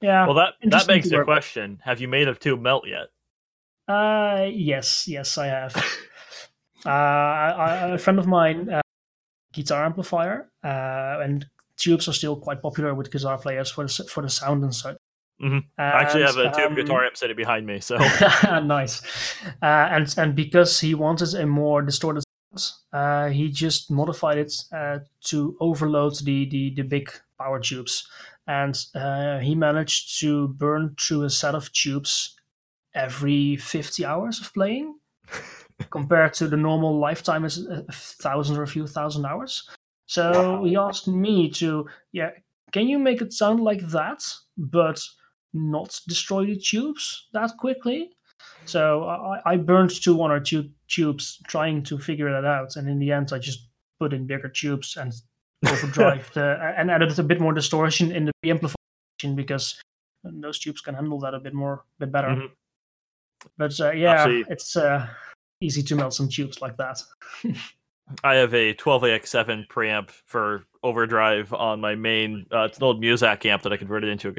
[0.00, 0.26] yeah.
[0.26, 1.34] Well, that that begs the work with.
[1.34, 3.08] question: Have you made a tube melt yet?
[3.88, 5.76] Uh, yes, yes, I have.
[6.86, 8.82] uh, I, I, a friend of mine, uh,
[9.52, 14.22] guitar amplifier, uh, and tubes are still quite popular with guitar players for the for
[14.22, 14.96] the sound and such.
[15.40, 15.64] Mhm.
[15.76, 17.98] I actually have a tube um, guitar amp sitting behind me, so
[18.62, 19.02] nice.
[19.62, 24.54] Uh, and and because he wanted a more distorted sound, uh, he just modified it
[24.72, 28.08] uh, to overload the, the the big power tubes,
[28.46, 32.34] and uh, he managed to burn through a set of tubes
[32.94, 34.98] every fifty hours of playing,
[35.90, 39.68] compared to the normal lifetime is a thousand or a few thousand hours.
[40.06, 42.30] So he asked me to, yeah,
[42.72, 44.22] can you make it sound like that,
[44.56, 45.00] but
[45.56, 48.10] not destroy the tubes that quickly?
[48.64, 52.88] So I, I burned two one or two tubes trying to figure that out, and
[52.88, 55.12] in the end, I just put in bigger tubes and
[55.66, 59.80] overdrive the, and added a bit more distortion in the amplification because
[60.22, 62.28] those tubes can handle that a bit more, bit better.
[62.28, 62.50] Mhm.
[63.56, 65.06] But uh, yeah, Actually- it's uh,
[65.60, 67.00] easy to melt some tubes like that.
[68.22, 72.46] I have a 12AX7 preamp for overdrive on my main.
[72.52, 74.32] Uh, it's an old Muzak amp that I converted into a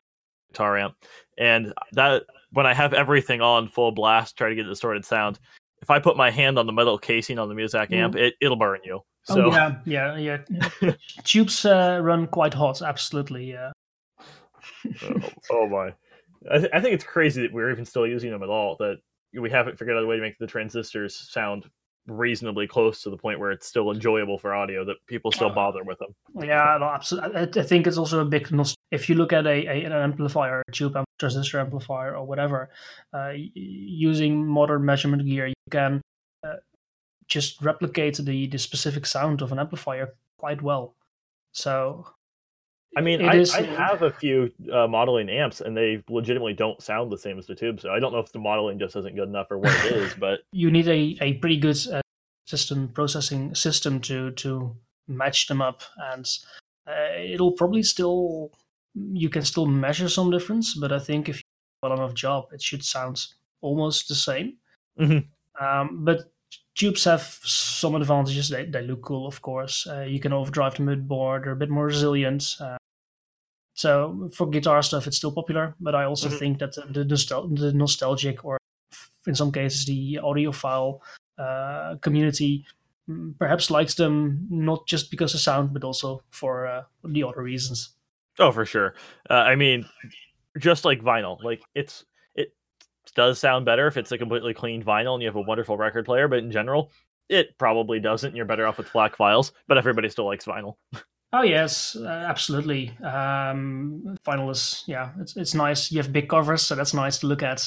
[0.58, 0.96] guitar amp,
[1.38, 5.40] and that when I have everything on full blast, try to get a distorted sound.
[5.82, 8.58] If I put my hand on the metal casing on the Muzak amp, it it'll
[8.58, 9.02] burn you.
[9.24, 10.40] So oh yeah, yeah,
[10.82, 10.92] yeah.
[11.24, 12.82] tubes uh, run quite hot.
[12.82, 13.72] Absolutely, yeah.
[15.04, 15.94] oh, oh my!
[16.52, 18.76] I, th- I think it's crazy that we're even still using them at all.
[18.80, 18.98] That
[19.40, 21.70] we haven't figured out a way to make the transistors sound
[22.08, 24.84] reasonably close to the point where it's still enjoyable for audio.
[24.86, 26.16] That people still bother with them.
[26.36, 27.36] Yeah, no, absolutely.
[27.36, 28.48] I, I think it's also a big.
[28.48, 32.26] nost- If you look at a, a an amplifier, a tube amp, transistor amplifier, or
[32.26, 32.70] whatever,
[33.14, 36.02] uh, using modern measurement gear, you can
[36.44, 36.56] uh,
[37.28, 40.96] just replicate the the specific sound of an amplifier quite well.
[41.52, 42.08] So
[42.96, 46.82] I mean, I, is- I have a few uh, modeling amps, and they legitimately don't
[46.82, 47.80] sound the same as the tube.
[47.82, 50.14] So I don't know if the modeling just isn't good enough or what it is.
[50.16, 52.02] But you need a, a pretty good uh,
[52.46, 54.76] system processing system to to
[55.08, 56.26] match them up and
[56.88, 58.52] uh, it'll probably still
[59.14, 62.14] you can still measure some difference but i think if you do a well enough
[62.14, 63.26] job it should sound
[63.62, 64.54] almost the same
[65.00, 65.28] Mhm.
[65.62, 66.32] um, but
[66.76, 70.84] tubes have some advantages they, they look cool of course uh, you can overdrive the
[70.84, 72.77] midboard they're a bit more resilient uh,
[73.78, 76.40] so for guitar stuff it's still popular but i also Mhm.
[76.40, 78.58] think that the, the, nostal- the nostalgic or
[79.28, 81.00] in some cases the audiophile
[81.38, 82.66] uh, community
[83.08, 87.44] mm, perhaps likes them not just because of sound but also for uh, the other
[87.44, 87.94] reasons
[88.40, 88.94] oh, for sure.
[89.30, 89.86] Uh, I mean,
[90.60, 92.54] just like vinyl, like it's it
[93.16, 96.06] does sound better if it's a completely clean vinyl and you have a wonderful record
[96.06, 96.28] player.
[96.28, 96.92] But in general,
[97.30, 98.36] it probably doesn't.
[98.36, 99.54] You're better off with FLAC files.
[99.68, 100.76] But everybody still likes vinyl.
[101.34, 106.62] oh yes uh, absolutely um vinyl is yeah it's, it's nice you have big covers
[106.62, 107.66] so that's nice to look at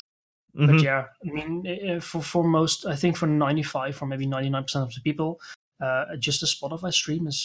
[0.55, 0.83] but Mhm.
[0.83, 4.83] yeah i mean i- i- for for most i think for 95 or maybe 99%
[4.85, 5.41] of the people
[5.83, 7.39] uh just a spotify stream is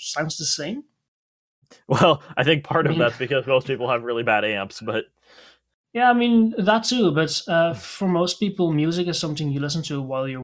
[0.00, 0.84] sounds the same
[1.88, 5.04] Well, I think part of mean- that's because most people have really bad amps, but
[5.92, 7.10] Yeah, I mean that too.
[7.12, 10.42] But uh, for most people, music is something you listen to while you're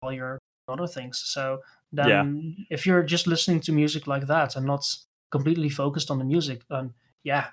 [0.00, 1.18] while you're other things.
[1.24, 1.60] So
[1.92, 2.64] then, Yeah.
[2.70, 4.84] if you're just listening to music like that and not
[5.30, 7.46] completely focused on the music, then yeah,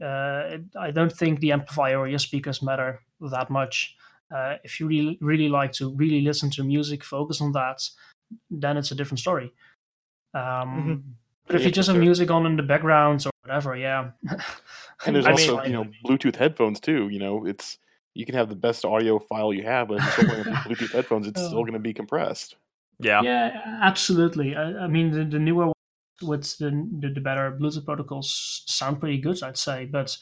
[0.00, 3.96] uh, I don't think the amplifier or your speakers matter that much.
[4.34, 7.82] Uh, if you really really like to really listen to music, focus on that,
[8.50, 9.52] then it's a different story.
[10.34, 12.04] Um, But if Yeah, you just have sure.
[12.04, 14.12] music on in the background or whatever, yeah.
[15.04, 17.08] And there's I also mean- you know Bluetooth headphones too.
[17.08, 17.78] You know, it's
[18.14, 20.54] you can have the best audio file you have, but if you're still playing with
[20.78, 21.62] Bluetooth headphones, it's still Oh.
[21.64, 22.56] going to be compressed.
[22.98, 23.22] Yeah.
[23.22, 24.56] Yeah, absolutely.
[24.56, 25.76] I, I mean, the, the newer ones
[26.22, 29.86] with the, the the better Bluetooth protocols sound pretty good, I'd say.
[29.86, 30.16] But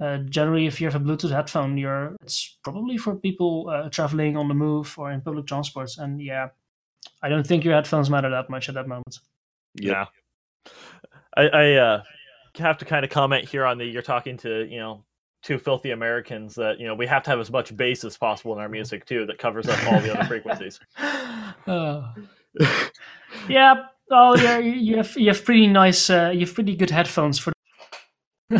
[0.00, 4.36] uh, generally, if you have a Bluetooth headphone, you're it's probably for people uh, traveling
[4.36, 5.98] on the move or in public transports.
[5.98, 6.48] And yeah,
[7.22, 9.18] I don't think your headphones matter that much at that moment.
[9.76, 9.92] Yep.
[9.92, 10.72] Yeah.
[11.36, 12.02] I, I uh,
[12.56, 15.04] have to kind of comment here on the you're talking to, you know,
[15.46, 18.52] two filthy Americans that, you know, we have to have as much bass as possible
[18.52, 20.80] in our music too that covers up all the other frequencies.
[23.48, 23.84] Yeah.
[24.10, 24.58] Oh, yeah.
[24.58, 26.08] You you have you have pretty nice.
[26.08, 27.52] Uh, you have pretty good headphones for.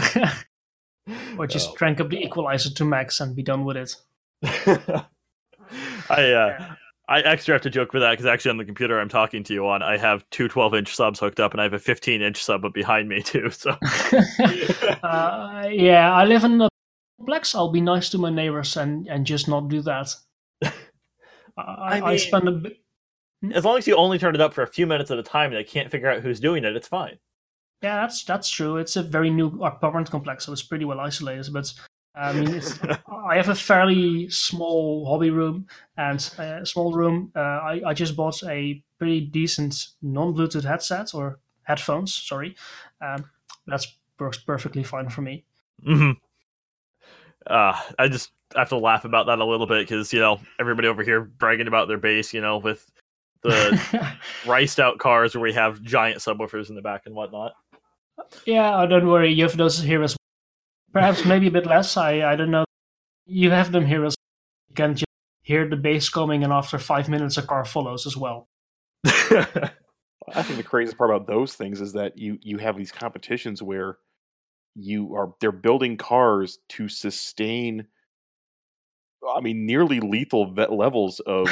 [1.39, 1.73] or just Oh.
[1.75, 3.95] crank up the equalizer to max and be done with it.
[6.11, 6.75] I uh,
[7.09, 9.55] I extra have to joke with that because actually on the computer I'm talking to
[9.55, 12.21] you on, I have two 12 inch subs hooked up and I have a 15
[12.21, 13.49] inch sub behind me too.
[13.51, 13.71] So
[15.03, 16.69] uh, yeah, I live in a
[17.19, 17.55] complex.
[17.55, 20.15] I'll be nice to my neighbors and, and just not do that.
[20.63, 20.73] I,
[21.57, 22.79] I, mean- spend a bit.
[23.55, 25.51] as long as you only turn it up for a few minutes at a time
[25.51, 27.19] and I can't figure out who's doing it, it's fine.
[27.83, 28.79] Yeah, that's that's true.
[28.79, 31.53] It's a very new apartment complex, so it's pretty well isolated.
[31.53, 31.73] But
[32.15, 35.67] I mean, it's, I have a fairly small hobby room
[35.99, 37.31] and a small room.
[37.37, 42.15] Uh, I I just bought a pretty decent non-Bluetooth headset or headphones.
[42.15, 42.57] Sorry,
[43.03, 43.27] um,
[43.67, 43.87] that's
[44.19, 45.45] works perfectly fine for me.
[45.85, 46.13] hmm
[47.47, 50.89] Uh, I just have to laugh about that a little bit because you know everybody
[50.89, 52.91] over here bragging about their bass, you know, with
[53.43, 57.53] the riced out cars where we have giant subwoofers in the back and whatnot.
[58.47, 61.01] yeah, oh, don't worry, you have those here as well.
[61.01, 61.97] perhaps maybe a bit less.
[61.97, 62.65] I I don't know.
[63.27, 64.15] You have them here as
[64.69, 65.07] you can just
[65.43, 68.49] hear the bass coming, and after five minutes, a car follows as well.
[69.07, 73.63] I think the craziest part about those things is that you you have these competitions
[73.63, 73.99] where
[74.79, 77.87] you are they're building cars to sustain
[79.37, 81.49] I mean nearly lethal ve- levels of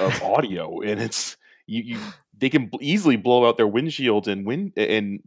[0.00, 1.98] of audio and it's you, you
[2.36, 5.20] they can easily blow out their windshields and wind and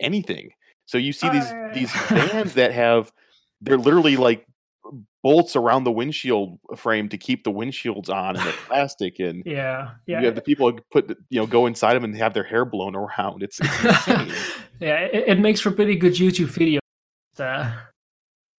[0.00, 0.50] anything.
[0.86, 3.12] So you see these these vans that have
[3.60, 4.46] they're literally like
[5.26, 9.90] bolts around the windshield frame to keep the windshields on and the plastic and yeah,
[10.06, 10.20] yeah.
[10.20, 12.94] you have the people put you know go inside them and have their hair blown
[12.94, 13.42] around.
[13.42, 14.06] It's, it's
[14.80, 16.78] yeah, it, it makes for pretty good YouTube video.
[17.36, 17.72] Uh,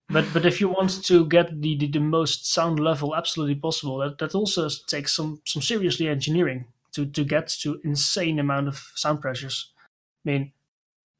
[0.09, 3.99] but but if you want to get the, the, the most sound level absolutely possible,
[3.99, 8.91] that, that also takes some some seriously engineering to to get to insane amount of
[8.93, 9.71] sound pressures.
[10.25, 10.51] I mean,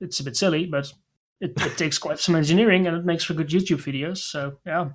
[0.02, 0.92] it's a bit silly, but
[1.40, 4.18] it, it takes quite some engineering and it makes for good YouTube videos.
[4.18, 4.90] So yeah,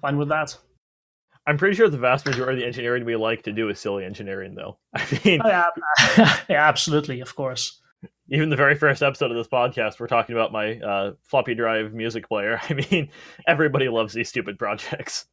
[0.00, 0.56] fine with that.
[1.46, 4.04] I'm pretty sure the vast majority of the engineering we like to do is silly
[4.04, 4.78] engineering, though.
[4.94, 5.66] I mean, Oh, yeah,
[6.48, 7.80] yeah, absolutely, of course.
[8.28, 11.92] even the very first episode of this podcast, we're talking about my uh, floppy drive
[11.94, 12.60] music player.
[12.68, 13.10] I mean,
[13.46, 15.26] everybody loves these stupid projects.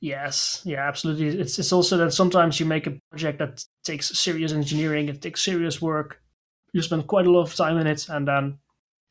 [0.00, 1.26] Yes, yeah, absolutely.
[1.40, 5.42] It's it's also that sometimes you make a project that takes serious engineering, it takes
[5.42, 6.22] serious work.
[6.72, 8.58] You spend quite a lot of time in it, and then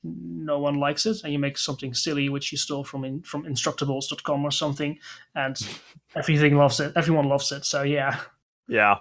[0.03, 3.43] no one likes it, and you make something silly which you stole from in, from
[3.45, 4.97] Instructables.com or something,
[5.35, 5.57] and
[6.15, 6.93] everything loves it.
[6.95, 7.65] Everyone loves it.
[7.65, 8.19] So yeah.
[8.67, 8.97] Yeah.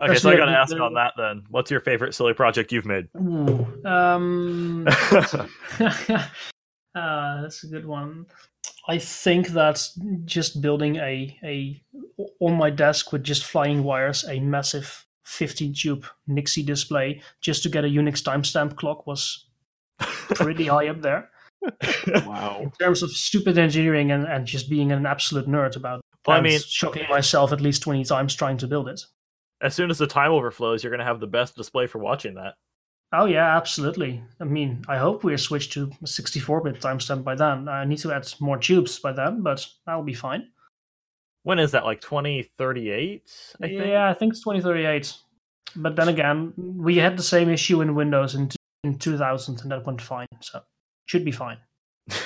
[0.00, 1.44] Okay, so I got to the- ask the- on that then.
[1.50, 3.06] What's your favorite silly project you've made?
[3.16, 4.86] Ooh, um,
[6.94, 8.26] uh, that's a good one.
[8.88, 9.86] I think that
[10.24, 11.80] just building a a
[12.40, 17.68] on my desk with just flying wires, a massive 15 tube Nixie display just to
[17.68, 19.46] get a Unix timestamp clock was
[19.98, 21.30] pretty high up there
[22.26, 22.60] wow.
[22.62, 26.04] in terms of stupid engineering and, and just being an absolute nerd about it.
[26.26, 29.04] Well, I mean- shocking myself at least 20 times trying to build it.
[29.60, 32.34] As soon as the time overflows, you're going to have the best display for watching
[32.34, 32.54] that.
[33.12, 34.22] Oh yeah, absolutely.
[34.40, 37.68] I mean, I hope we're switched to 64-bit timestamp by then.
[37.68, 40.48] I need to add more tubes by then, but that'll be fine.
[41.42, 41.84] When is that?
[41.84, 43.22] Like 2038?
[43.60, 43.80] I think.
[43.80, 45.14] Yeah, I think it's 2038.
[45.76, 48.48] But then again, we had the same issue in Windows in
[48.84, 50.26] in 2000, and that went fine.
[50.40, 50.62] So
[51.06, 51.58] should be fine.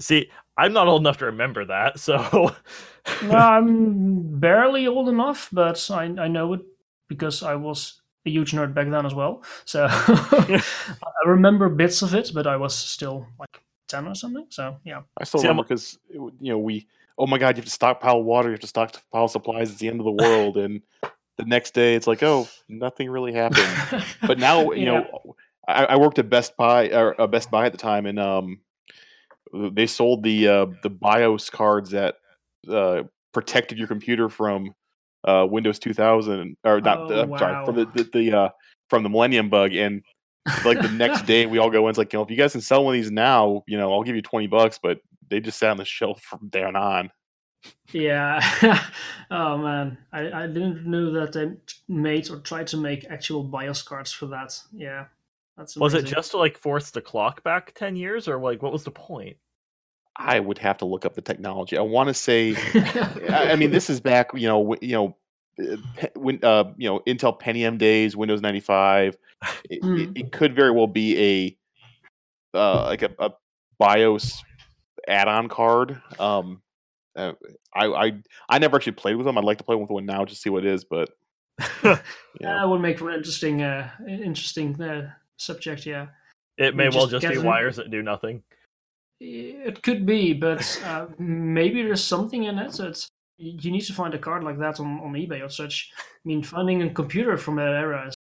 [0.00, 2.16] See, I'm not old enough to remember that, so
[3.22, 6.60] well, I'm barely old enough, but I I know it
[7.08, 9.42] because I was a huge nerd back then as well.
[9.64, 10.62] So I
[11.26, 14.46] remember bits of it, but I was still like 10 or something.
[14.48, 15.02] So yeah.
[15.18, 16.86] I still See, remember because you know we
[17.18, 19.88] oh my god you have to stockpile water you have to stockpile supplies it's the
[19.88, 20.80] end of the world and
[21.38, 23.66] the next day it's like oh nothing really happened.
[24.26, 25.02] But now you Yeah.
[25.02, 28.18] know I, I worked at Best Buy or uh, Best Buy at the time and
[28.18, 28.60] um
[29.52, 32.16] they sold the uh, the BIOS cards that
[32.70, 34.74] uh, protected your computer from
[35.24, 38.48] uh, Windows 2000 or not Oh, uh, sorry from the the, the uh,
[38.88, 40.02] from the Millennium Bug and
[40.64, 42.52] like the next day we all go in it's like you know if you guys
[42.52, 45.40] can sell one of these now you know I'll give you 20 bucks but they
[45.40, 47.10] just sat on the shelf from then on
[47.92, 48.40] Yeah.
[49.30, 51.52] oh man, I, I didn't know that they
[51.88, 54.58] made or tried to make actual BIOS cards for that.
[54.72, 55.06] Yeah,
[55.56, 58.72] that's was it just to like force the clock back 10 years or like what
[58.72, 59.36] was the point?
[60.16, 61.78] I would have to look up the technology.
[61.78, 65.16] I want to say, I I mean, this is back, you know, you know,
[65.60, 65.76] uh,
[66.16, 69.16] when uh, you know, Intel Pentium days, Windows ninety five.
[69.68, 70.18] It, it, Mm.
[70.18, 71.56] it could very well be
[72.54, 73.30] a uh, like a, a
[73.78, 74.42] BIOS
[75.08, 76.00] add-on card.
[76.20, 76.62] Um,
[77.16, 77.34] I,
[77.74, 78.12] I
[78.48, 79.36] I never actually played with them.
[79.38, 81.10] I'd like to play with one now just to see what it is, but
[81.84, 81.98] you know.
[82.40, 85.84] That would make for an interesting, uh, interesting uh, subject.
[85.86, 86.06] Yeah,
[86.56, 88.42] It may You well just just be them- wires that do nothing.
[89.20, 92.78] it could be, but uh, maybe there's something in it.
[92.80, 95.90] It's you need to find a card like that on, on eBay or such.
[95.98, 98.14] I mean, finding a computer from that era is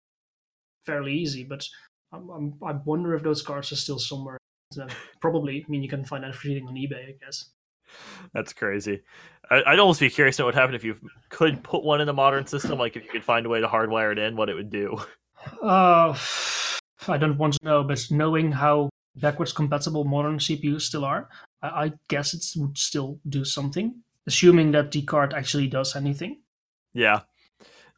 [0.86, 1.66] fairly easy, but
[2.12, 4.38] I'm, I'm, I wonder if those cards are still somewhere.
[4.74, 4.88] So
[5.20, 5.64] probably.
[5.68, 7.50] I mean, you can find everything on eBay, I guess.
[8.34, 9.02] That's crazy.
[9.50, 10.96] I, I'd almost be curious to know what happened if you
[11.30, 13.68] could put one in a modern system, like if you could find a way to
[13.68, 15.00] hardwire it in, what it would do.
[15.62, 16.16] Uh,
[17.08, 21.30] I don't want to know, but knowing how backwards compatible modern CPUs still are,
[21.62, 26.42] I, I guess it would still do something, assuming that the card actually does anything.
[26.94, 27.22] Yeah.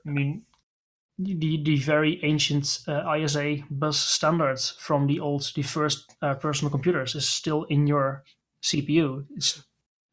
[0.05, 0.43] I mean,
[1.17, 6.71] the the very ancient uh, ISA bus standards from the old, the first uh, personal
[6.71, 8.23] computers is still in your
[8.63, 9.25] CPU.
[9.35, 9.63] It's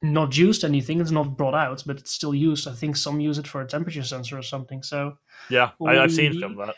[0.02, 1.00] not used anything.
[1.00, 2.66] It's not brought out, but it's still used.
[2.66, 4.82] I think some use it for a temperature sensor or something.
[4.82, 6.76] So yeah, I, have seen some of that.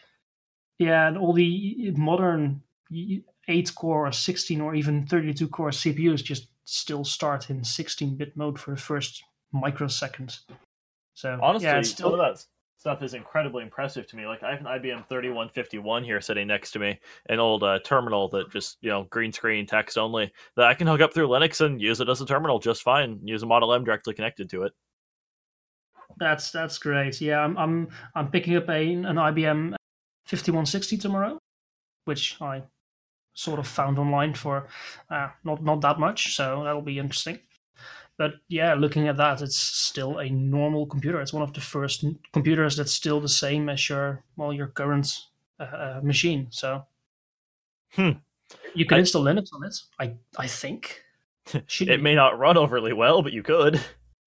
[0.78, 2.62] Yeah, and all the modern
[3.48, 8.36] eight core or 16 or even 32 core CPUs just still start in 16 bit
[8.36, 10.38] mode for the first microsecond.
[11.14, 12.10] So honestly, yeah, it's still...
[12.10, 12.44] some of that
[12.83, 14.26] stuff is incredibly impressive to me.
[14.26, 18.28] Like I have an IBM 3151 here sitting next to me, an old uh, terminal
[18.30, 21.64] that just you know green screen text only that I can hook up through Linux
[21.64, 23.20] and use it as a terminal just fine.
[23.22, 24.72] Use a Model M directly connected to it.
[26.18, 27.20] That's that's great.
[27.20, 29.76] Yeah, I'm I'm I'm picking up a an IBM
[30.26, 31.39] 5160 tomorrow,
[32.07, 32.64] which I
[33.35, 34.66] sort of found online for
[35.09, 36.35] uh, not not that much.
[36.35, 37.39] So that'll be interesting.
[38.18, 41.20] But yeah, looking at that, it's still a normal computer.
[41.20, 45.08] It's one of the first computers that's still the same as your well your current
[45.58, 46.48] uh, uh machine.
[46.50, 46.84] So
[47.92, 48.10] hmm.
[48.74, 49.76] you can I, install Linux on it.
[49.98, 51.00] I I think
[51.54, 51.96] it be.
[51.96, 53.80] may not run overly well, but you could.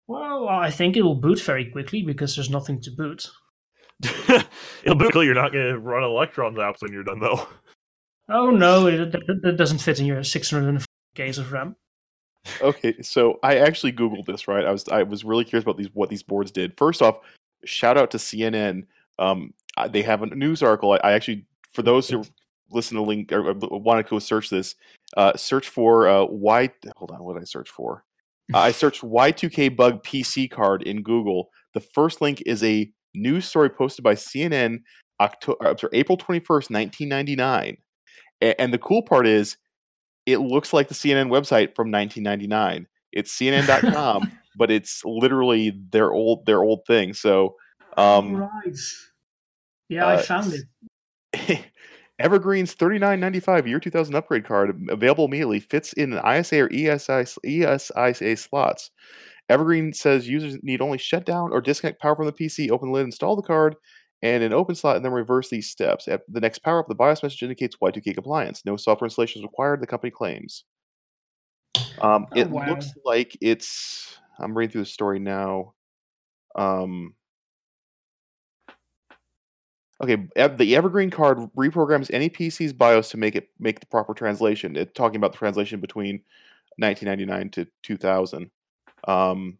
[0.08, 3.28] Well, I think it will boot very quickly because there's nothing to boot.
[4.04, 5.26] It'll boot quickly.
[5.26, 7.48] You're not going to run Electron apps when you're done, though.
[8.30, 10.84] Oh no, it, it doesn't fit in your 600
[11.16, 11.76] Ks of RAM
[12.62, 14.48] okay, so I actually googled this.
[14.48, 16.78] Right, I was I was really curious about these what these boards did.
[16.78, 17.20] First off,
[17.66, 18.86] shout out to CNN.
[19.20, 19.54] Um,
[19.90, 20.94] they have a news article.
[20.94, 22.24] I, I actually, for those who
[22.72, 24.76] listen to link or want to go search this,
[25.18, 26.70] uh, search for uh, Y.
[26.98, 28.04] Hold on, what did I search for?
[28.54, 31.50] Uh, I searched Y2K bug PC card in Google.
[31.74, 34.82] The first link is a news story posted by CNN,
[35.20, 37.78] October, sorry, April twenty first, nineteen ninety nine.
[38.42, 39.58] And the cool part is
[40.26, 42.88] it looks like the CNN website from 1999.
[43.12, 47.14] It's CNN.com, but it's literally their old their old thing.
[47.14, 47.56] So,
[47.98, 48.80] um, right,
[49.90, 51.66] yeah, uh, I found it.
[52.20, 58.38] Evergreen's 39.95 year 2000 upgrade card available immediately fits in an ISA or ESI ESIA
[58.38, 58.92] slots.
[59.50, 62.94] Evergreen says users need only shut down or disconnect power from the PC, open the
[62.94, 63.76] lid, install the card,
[64.22, 66.08] and an open slot, and then reverse these steps.
[66.08, 68.64] At the next power up, the BIOS message indicates Y2K compliance.
[68.66, 70.64] No software installation is required, the company claims.
[72.02, 72.68] Um, oh, it wow.
[72.68, 74.18] looks like it's.
[74.40, 75.74] I'm reading through the story now.
[76.56, 77.14] Um,
[80.02, 84.76] okay, the Evergreen card reprograms any PC's BIOS to make it make the proper translation.
[84.76, 86.22] It's talking about the translation between
[86.78, 88.50] 1999 to 2000.
[89.08, 89.58] Um,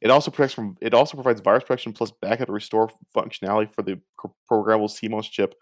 [0.00, 4.00] it also protects from it also provides virus protection plus backup restore functionality for the
[4.50, 5.54] programmable CMOS chip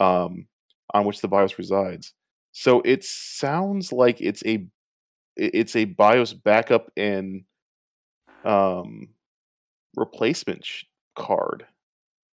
[0.00, 0.46] um,
[0.94, 2.12] on which the BIOS resides.
[2.52, 4.66] So it sounds like it's a
[5.36, 7.44] it's a BIOS backup and
[8.44, 9.08] um,
[9.96, 10.66] replacement
[11.16, 11.66] card.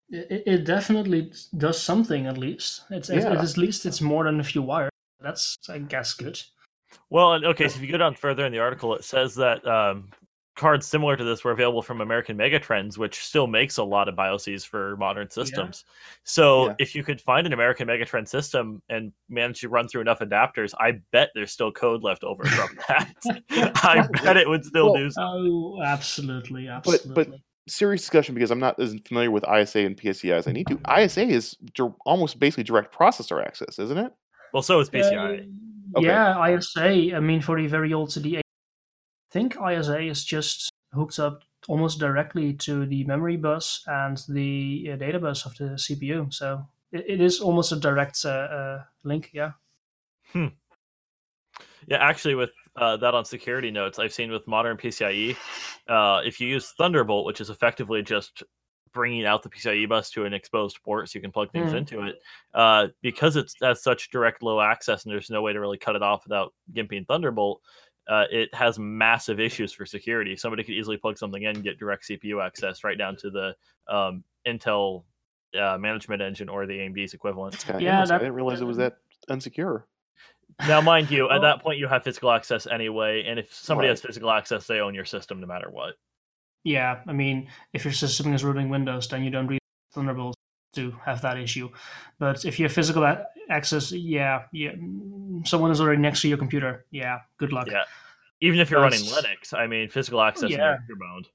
[0.10, 2.84] It, it, definitely does something at least.
[2.92, 3.32] It's yeah.
[3.32, 4.92] at, at least it's more than a few wires.
[5.20, 6.42] That's I guess good.
[7.10, 10.10] Well, okay, so if you go down further in the article, it says that um,
[10.56, 14.16] cards similar to this were available from American Megatrends, which still makes a lot of
[14.16, 15.84] BIOSes for modern systems.
[15.86, 15.94] Yeah.
[16.24, 16.76] So yeah.
[16.80, 20.74] if you could find an American Megatrend system and manage to run through enough adapters,
[20.80, 23.14] I bet there's still code left over from that.
[23.84, 25.12] I bet it would still well, do.
[25.12, 25.22] So.
[25.22, 27.14] Oh, absolutely, absolutely.
[27.14, 30.52] But, but serious discussion because I'm not as familiar with ISA and PCI as I
[30.54, 30.80] need to.
[30.98, 31.58] ISA is
[32.06, 34.14] almost basically direct processor access, isn't it?
[34.54, 35.42] Well, so is PCI.
[35.42, 36.08] Uh, okay.
[36.08, 37.16] Yeah, ISA.
[37.16, 38.40] I mean, for the very old CD
[39.36, 44.96] think ISA is just hooked up almost directly to the memory bus and the uh,
[44.96, 46.34] data bus of the CPU.
[46.34, 49.32] So it, it is almost a direct uh, uh, link.
[49.34, 49.52] Yeah.
[50.32, 50.48] Hmm.
[51.88, 55.36] Yeah, actually, with uh, that on security notes, I've seen with modern PCIe,
[55.90, 58.42] uh, if you use Thunderbolt, which is effectively just
[58.94, 61.78] bringing out the PCIe bus to an exposed port so you can plug things mm.
[61.78, 62.16] into it,
[62.54, 65.98] uh, because it's has such direct low access and there's no way to really cut
[65.98, 67.62] it off without gimping Thunderbolt
[68.08, 70.36] uh, it has massive issues for security.
[70.36, 73.56] Somebody could easily plug something in and get direct CPU access right down to the
[73.94, 75.04] um, Intel
[75.60, 77.64] uh, management engine or the AMD's equivalent.
[77.80, 78.98] yeah, that, I didn't realize it was that
[79.30, 79.84] unsecure.
[80.68, 83.94] Now, mind you, at that point you have physical access anyway, and if somebody right.
[83.94, 85.96] has physical access, they own your system no matter what.
[86.64, 89.60] Yeah, I mean, if your system is running Windows, then you don't read
[89.94, 90.35] Thunderbolt
[90.76, 91.70] to have that issue.
[92.20, 93.06] But if you have physical
[93.50, 94.72] access, yeah, yeah,
[95.46, 96.86] someone is already next to your computer.
[96.92, 97.68] Yeah, good luck.
[97.70, 97.84] Yeah,
[98.42, 100.76] even if you're That's, running Linux, I mean, physical access yeah.
[100.76, 101.30] is bound.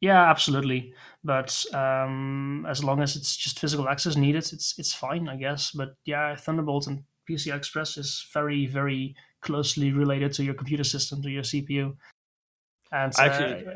[0.00, 0.92] Yeah, absolutely.
[1.24, 5.70] But um, as long as it's just physical access needed, it's it's fine, I guess.
[5.70, 11.22] But yeah, Thunderbolt and PCI Express is very very closely related to your computer system,
[11.22, 11.96] to your CPU.
[12.96, 13.66] And so, actually,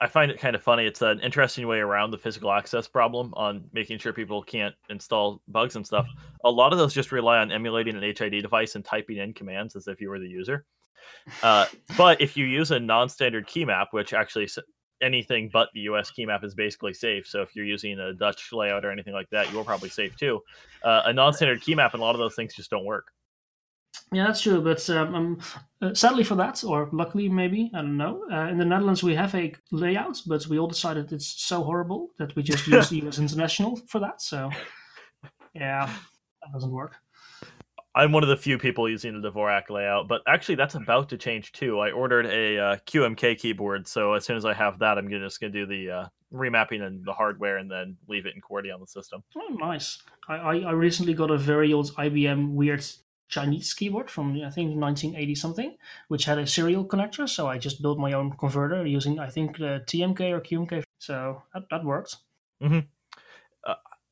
[0.00, 0.86] I find it kind of funny.
[0.86, 5.42] It's an interesting way around the physical access problem on making sure people can't install
[5.48, 6.06] bugs and stuff.
[6.44, 9.74] A lot of those just rely on emulating an HID device and typing in commands
[9.74, 10.64] as if you were the user.
[11.42, 11.66] Uh,
[11.96, 14.48] but if you use a non-standard key map, which actually
[15.02, 17.26] anything but the US key map is basically safe.
[17.26, 20.40] So if you're using a Dutch layout or anything like that, you're probably safe too.
[20.84, 23.10] Uh, a non-standard key map and a lot of those things just don't work.
[24.12, 24.60] Yeah, that's true.
[24.62, 25.40] But um, um,
[25.82, 28.24] uh, sadly for that, or luckily maybe, I don't know.
[28.32, 32.10] Uh, in the Netherlands, we have a layout, but we all decided it's so horrible
[32.18, 34.22] that we just use the US International for that.
[34.22, 34.50] So
[35.54, 35.86] yeah,
[36.42, 36.96] that doesn't work.
[37.94, 41.18] I'm one of the few people using the Dvorak layout, but actually that's about to
[41.18, 41.80] change too.
[41.80, 45.40] I ordered a uh, QMK keyboard, so as soon as I have that, I'm just
[45.40, 48.72] going to do the uh, remapping and the hardware, and then leave it in QWERTY
[48.72, 49.24] on the system.
[49.36, 49.98] Oh, nice!
[50.28, 52.84] I, I, I recently got a very old IBM weird
[53.28, 55.76] Chinese keyboard from I think 1980 something,
[56.08, 57.28] which had a serial connector.
[57.28, 60.82] So I just built my own converter using I think the TMK or QMK.
[60.98, 61.82] So that, that.
[61.82, 62.80] Mm-hmm.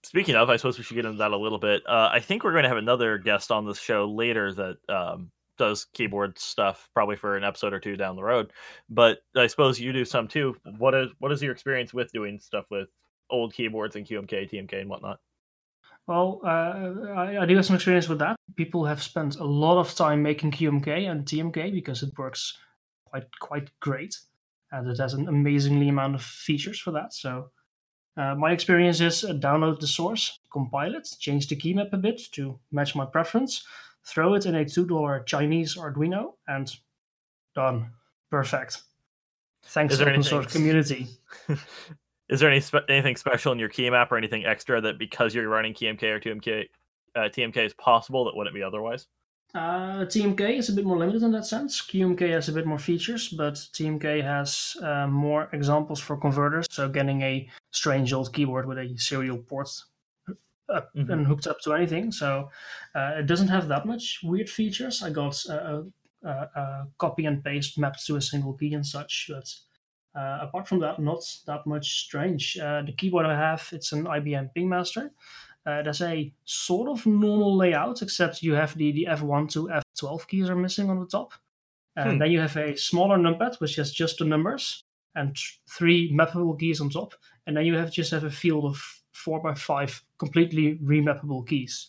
[0.07, 1.83] Speaking of, I suppose we should get into that a little bit.
[1.85, 5.33] Uh, I think we're going to have another guest on this show later that um,
[5.59, 8.53] does keyboard stuff, probably for an episode or two down the road.
[8.89, 10.55] But I suppose you do some too.
[10.79, 12.89] What is what is your experience with doing stuff with
[13.31, 15.19] old keyboards and QMK, TMK, and whatnot?
[16.07, 18.37] Well, uh, I, I, do have some experience with that.
[18.55, 22.57] People have spent a lot of time making QMK and TMK because it works
[23.05, 24.17] quite quite great,
[24.71, 27.13] and it has an amazingly amount of features for that.
[27.13, 27.51] So
[28.17, 31.99] uh, my experience is uh, download the source, compile it, change the key map a
[31.99, 33.65] bit to match my preference,
[34.05, 36.75] throw it in a $2 Chinese Arduino, and
[37.55, 37.91] done.
[38.31, 38.83] Perfect.
[39.65, 41.09] Thanks to the open source community.
[42.29, 45.35] is there any spe- anything special in your key map or anything extra that because
[45.35, 46.65] you're running KMK or TMK,
[47.15, 49.07] uh, TMK is possible that wouldn't be otherwise?
[49.55, 51.81] Uh, TMK is a bit more limited in that sense.
[51.81, 56.67] QMK has a bit more features, but TMK has uh, more examples for converters.
[56.71, 59.71] So getting a strange old keyboard with a serial port
[60.69, 61.11] up mm-hmm.
[61.11, 62.13] and hooked up to anything.
[62.13, 62.51] So
[62.95, 65.03] uh, it doesn't have that much weird features.
[65.03, 65.85] I got a,
[66.23, 69.49] a, a copy and paste mapped to a single key and such, but
[70.17, 72.59] uh, apart from that, not that much strange.
[72.59, 75.11] Uh, the keyboard I have, it's an IBM Pingmaster.
[75.67, 80.29] Uh, there's a sort of normal layout, except you have the, the F1 to F12
[80.29, 81.33] keys are missing on the top.
[81.97, 82.19] And hmm.
[82.19, 84.83] then you have a smaller numpad, which has just the numbers,
[85.15, 85.37] and
[85.69, 87.15] three mappable keys on top.
[87.47, 91.89] And then you have just have a field of four by five completely remappable keys.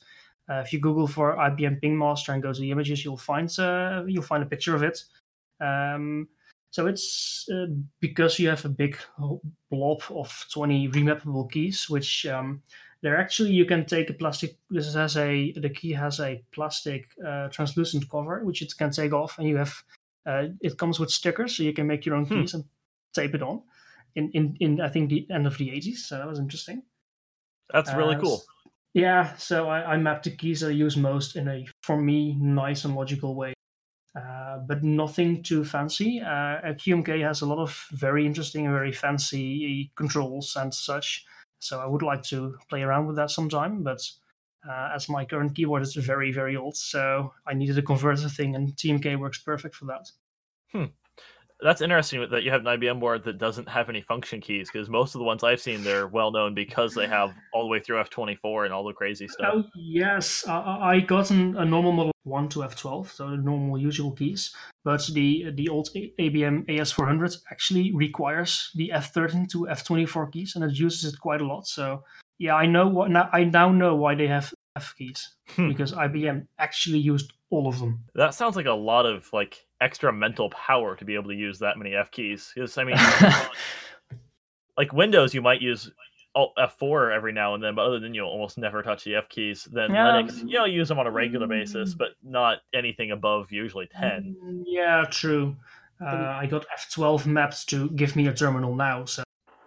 [0.49, 4.03] Uh, if you Google for IBM Pingmaster and go to the images, you'll find uh,
[4.07, 5.03] you'll find a picture of it.
[5.59, 6.30] Um,
[6.78, 7.65] so it's uh,
[7.99, 8.99] because you have a big
[9.71, 12.61] blob of 20 remappable keys, which um,
[13.01, 14.57] there actually you can take a plastic.
[14.69, 19.11] This has a the key has a plastic uh, translucent cover which it can take
[19.11, 19.73] off, and you have
[20.28, 22.41] uh, it comes with stickers, so you can make your own hmm.
[22.41, 22.63] keys and
[23.11, 23.63] tape it on.
[24.15, 26.84] In, in in I think the end of the 80s, so that was interesting.
[27.73, 28.43] That's really uh, cool.
[28.93, 32.86] Yeah, so I, I mapped the keys I use most in a for me nice
[32.86, 33.53] and logical way.
[34.16, 36.22] Uh, but nothing too fancy.
[36.22, 41.26] Uh, QMK has a lot of very interesting and very fancy controls and such.
[41.60, 44.01] So I would like to play around with that sometime, but
[44.68, 48.55] uh, as my current keyboard is very, very old, so I needed a converter thing,
[48.55, 50.12] and TMK works perfect for that.
[50.72, 50.86] Hmm
[51.60, 54.89] that's interesting that you have an IBM board that doesn't have any function keys because
[54.89, 57.80] most of the ones I've seen they're well known because they have all the way
[57.80, 59.53] through F24 and all the crazy stuff.
[59.53, 64.12] Oh yes, I got an, a normal model one to F12, so the normal usual
[64.12, 64.53] keys.
[64.84, 70.78] But the the old IBM AS400 actually requires the F13 to F24 keys, and it
[70.78, 71.68] uses it quite a lot.
[71.68, 72.03] So
[72.38, 73.30] yeah, I know what now.
[73.34, 75.70] I now know why they have F keys hmm.
[75.70, 78.03] because IBM actually used all of them.
[78.15, 81.59] That sounds like a lot of like extra mental power to be able to use
[81.59, 82.51] that many F keys.
[82.53, 82.97] Because I mean,
[84.77, 85.91] like Windows, you might use
[86.35, 89.29] Alt F4 every now and then, but other than you'll almost never touch the F
[89.29, 89.67] keys.
[89.71, 90.07] Then yeah.
[90.07, 94.35] Linux, you know, use them on a regular basis, but not anything above usually ten.
[94.43, 95.55] Mm, yeah, true.
[95.99, 99.23] Uh, I got F12 mapped to give me a terminal now, so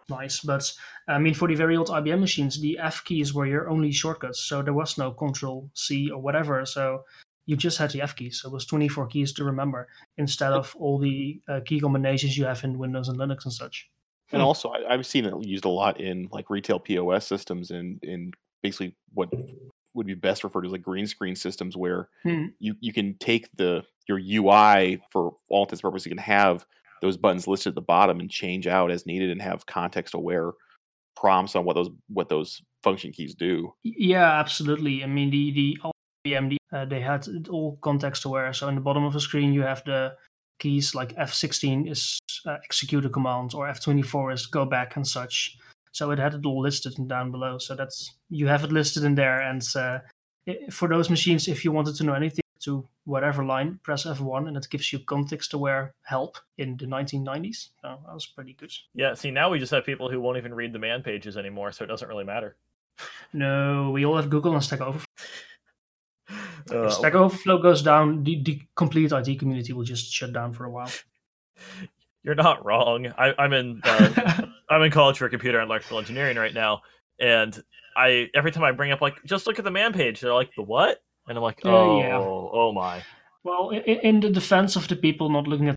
[0.08, 0.40] nice.
[0.40, 0.72] But
[1.08, 4.40] I mean, for the very old IBM machines, the F keys were your only shortcuts,
[4.40, 6.64] so there was no Control C or whatever.
[6.66, 7.04] So
[7.50, 8.40] you just had the F keys.
[8.40, 12.44] So it was 24 keys to remember instead of all the uh, key combinations you
[12.44, 13.90] have in Windows and Linux and such.
[14.30, 14.46] And hmm.
[14.46, 18.30] also, I, have seen it used a lot in like retail POS systems and in
[18.62, 19.30] basically what
[19.94, 22.46] would be best referred to as like green screen systems, where hmm.
[22.60, 26.06] you you can take the your UI for all intents and purposes.
[26.06, 26.64] You can have
[27.02, 30.52] those buttons listed at the bottom and change out as needed, and have context aware
[31.16, 33.72] prompts on what those what those function keys do.
[33.82, 35.02] Yeah, absolutely.
[35.02, 35.89] I mean, the the
[36.26, 38.52] BMD, uh, they had it all context aware.
[38.52, 40.16] So in the bottom of the screen, you have the
[40.58, 45.56] keys like F16 is uh, execute a command or F24 is go back and such.
[45.92, 47.58] So it had it all listed down below.
[47.58, 49.40] So that's you have it listed in there.
[49.40, 49.98] And uh,
[50.70, 54.56] for those machines, if you wanted to know anything, to whatever line, press F1, and
[54.56, 57.70] it gives you context-aware help in the 1990s.
[57.80, 58.72] So that was pretty good.
[58.94, 61.72] Yeah, see, now we just have people who won't even read the man pages anymore,
[61.72, 62.56] so it doesn't really matter.
[63.32, 65.06] No, we all have Google and Stack Overflow.
[66.70, 70.52] Uh, if Stack Overflow goes down, the, the complete IT community will just shut down
[70.52, 70.90] for a while.
[72.22, 73.06] you're not wrong.
[73.18, 76.82] I, I'm in uh, I'm in college for computer and electrical engineering right now,
[77.18, 77.62] and
[77.96, 80.54] I every time I bring up like just look at the man page, they're like
[80.56, 82.16] the what, and I'm like oh yeah.
[82.16, 83.02] oh my.
[83.42, 85.76] Well, in, in the defense of the people not looking at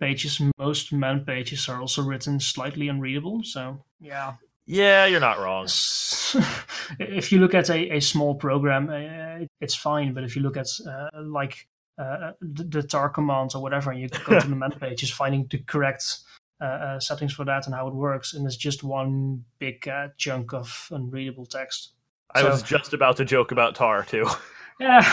[0.00, 3.42] pages, most man pages are also written slightly unreadable.
[3.44, 4.34] So, yeah.
[4.66, 5.64] Yeah, you're not wrong.
[6.98, 10.14] if you look at a, a small program, uh, it's fine.
[10.14, 14.00] But if you look at uh, like uh, the, the tar commands or whatever, and
[14.00, 16.18] you go to the man page, just finding the correct
[16.60, 20.08] uh, uh, settings for that and how it works, and it's just one big uh,
[20.16, 21.92] chunk of unreadable text.
[22.34, 24.26] I So- was just about to joke about tar too.
[24.80, 25.08] Yeah,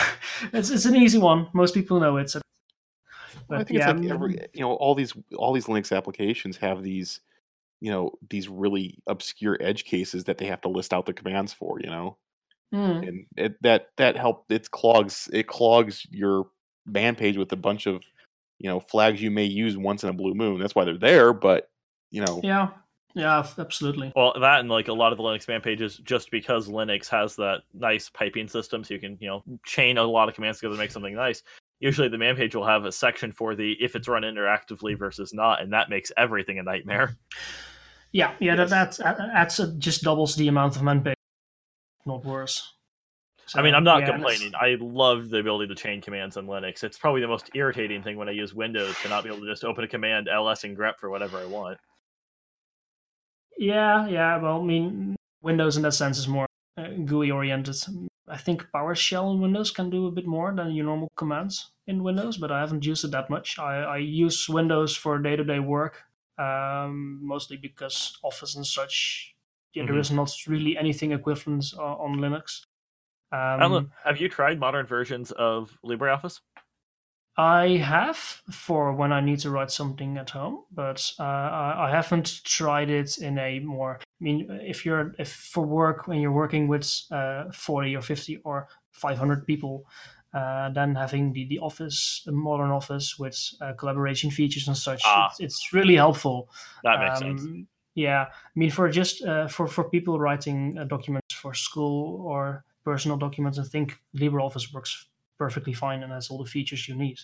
[0.52, 1.46] it's it's an easy one.
[1.52, 2.28] Most people know it.
[2.28, 2.40] So,
[3.48, 6.82] I think yeah, it's like every you know all these all these Linux applications have
[6.82, 7.20] these
[7.82, 11.52] you know these really obscure edge cases that they have to list out the commands
[11.52, 11.80] for.
[11.80, 12.16] You know,
[12.72, 16.46] mm, and it, that that help it clogs it clogs your
[16.86, 18.04] man page with a bunch of
[18.60, 20.60] you know flags you may use once in a blue moon.
[20.60, 21.70] That's why they're there, but
[22.12, 22.68] you know yeah,
[23.16, 24.12] yeah, absolutely.
[24.14, 27.34] Well, that and like a lot of the Linux man pages, just because Linux has
[27.34, 30.76] that nice piping system, so you can you know chain a lot of commands together
[30.76, 31.42] to make something nice.
[31.80, 35.34] Usually, the man page will have a section for the if it's run interactively versus
[35.34, 37.16] not, and that makes everything a nightmare.
[38.12, 38.70] Yeah, yeah, Yes.
[38.70, 41.14] that that adds uh, just doubles the amount of page,
[42.04, 42.74] not worse.
[43.46, 44.54] So, I mean, I'm not yeah, that's- complaining.
[44.54, 46.84] I love the ability to chain commands in Linux.
[46.84, 49.46] It's probably the most irritating thing when I use Windows to not be able to
[49.46, 51.78] just open a command ls and grep for whatever I want.
[53.58, 54.36] Yeah, yeah.
[54.38, 56.46] Well, I mean, Windows in that sense is more
[56.78, 57.76] uh, GUI oriented.
[58.28, 62.02] I think PowerShell in Windows can do a bit more than your normal commands in
[62.02, 63.58] Windows, but I haven't used it that much.
[63.58, 66.04] I, I use Windows for day to day work,
[66.38, 69.34] um, mostly because Office and such.
[69.74, 72.66] Yeah, there is not really anything equivalent uh, on Linux.
[73.32, 73.76] I don't know.
[73.78, 76.40] Um, Have you tried modern versions of LibreOffice?
[77.38, 78.18] I have
[78.50, 82.90] for when I need to write something at home, but uh, I, I haven't tried
[82.90, 84.00] it in a more.
[84.02, 88.36] I mean, if you're if for work when you're working with uh, forty or fifty
[88.44, 89.86] or five hundred people,
[90.34, 95.02] uh, then having the the office, the modern office with uh, collaboration features and such,
[95.04, 95.26] Ah.
[95.30, 96.48] it's, it's really helpful.
[96.84, 97.42] That makes sense.
[97.42, 102.22] Um, Yeah, I mean, for just uh, for for people writing uh, documents for school
[102.26, 105.08] or personal documents, I think LibreOffice works
[105.38, 107.18] perfectly fine and has all the features you need.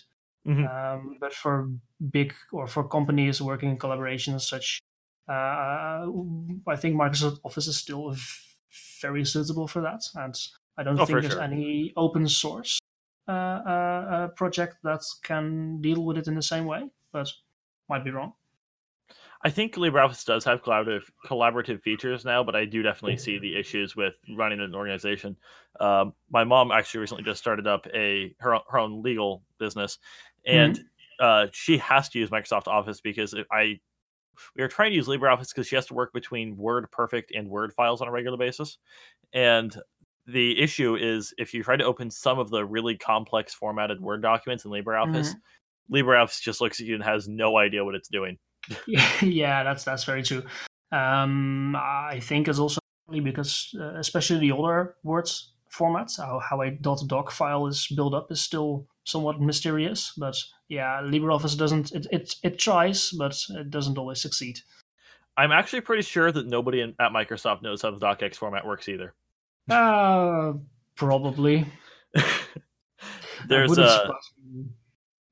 [0.45, 0.65] Mhm.
[0.69, 1.69] Um, but for
[2.11, 4.79] big or for companies working in collaboration and such,
[5.27, 6.05] uh,
[6.67, 8.15] I think Microsoft Office is still
[9.01, 10.01] very suitable for that.
[10.15, 10.35] And
[10.77, 11.41] I don't Oh, think there's sure.
[11.43, 12.78] any open source
[14.35, 16.89] project that can deal with it in the same way.
[17.11, 17.31] But
[17.89, 18.33] might be wrong.
[19.41, 23.57] I think LibreOffice does have collaborative collaborative features now, but I do definitely see the
[23.57, 25.37] issues with running an organization.
[25.79, 29.97] Um, my mom actually recently just started up a her own, her own legal business,
[30.45, 30.83] and
[31.21, 33.79] uh, she has to use Microsoft Office because I
[34.55, 37.49] we are trying to use LibreOffice because she has to work between Word Perfect and
[37.49, 38.77] Word files on a regular basis,
[39.31, 39.73] and
[40.31, 44.21] the issue is if you try to open some of the really complex formatted Word
[44.21, 45.33] documents in LibreOffice,
[45.91, 48.37] LibreOffice just looks at you and has no idea what it's doing.
[49.21, 50.43] yeah, that's that's very true.
[50.91, 52.79] Um, I think it's also
[53.11, 58.31] because, uh, especially the older words formats, how, how a .doc file is built up
[58.31, 60.13] is still somewhat mysterious.
[60.17, 60.35] But
[60.67, 61.91] yeah, LibreOffice doesn't.
[61.91, 64.59] It it, it tries, but it doesn't always succeed.
[65.37, 68.89] I'm actually pretty sure that nobody in, at Microsoft knows how the docx format works
[68.89, 69.13] either.
[69.69, 70.53] Uh,
[70.95, 71.65] probably.
[73.47, 74.11] there's a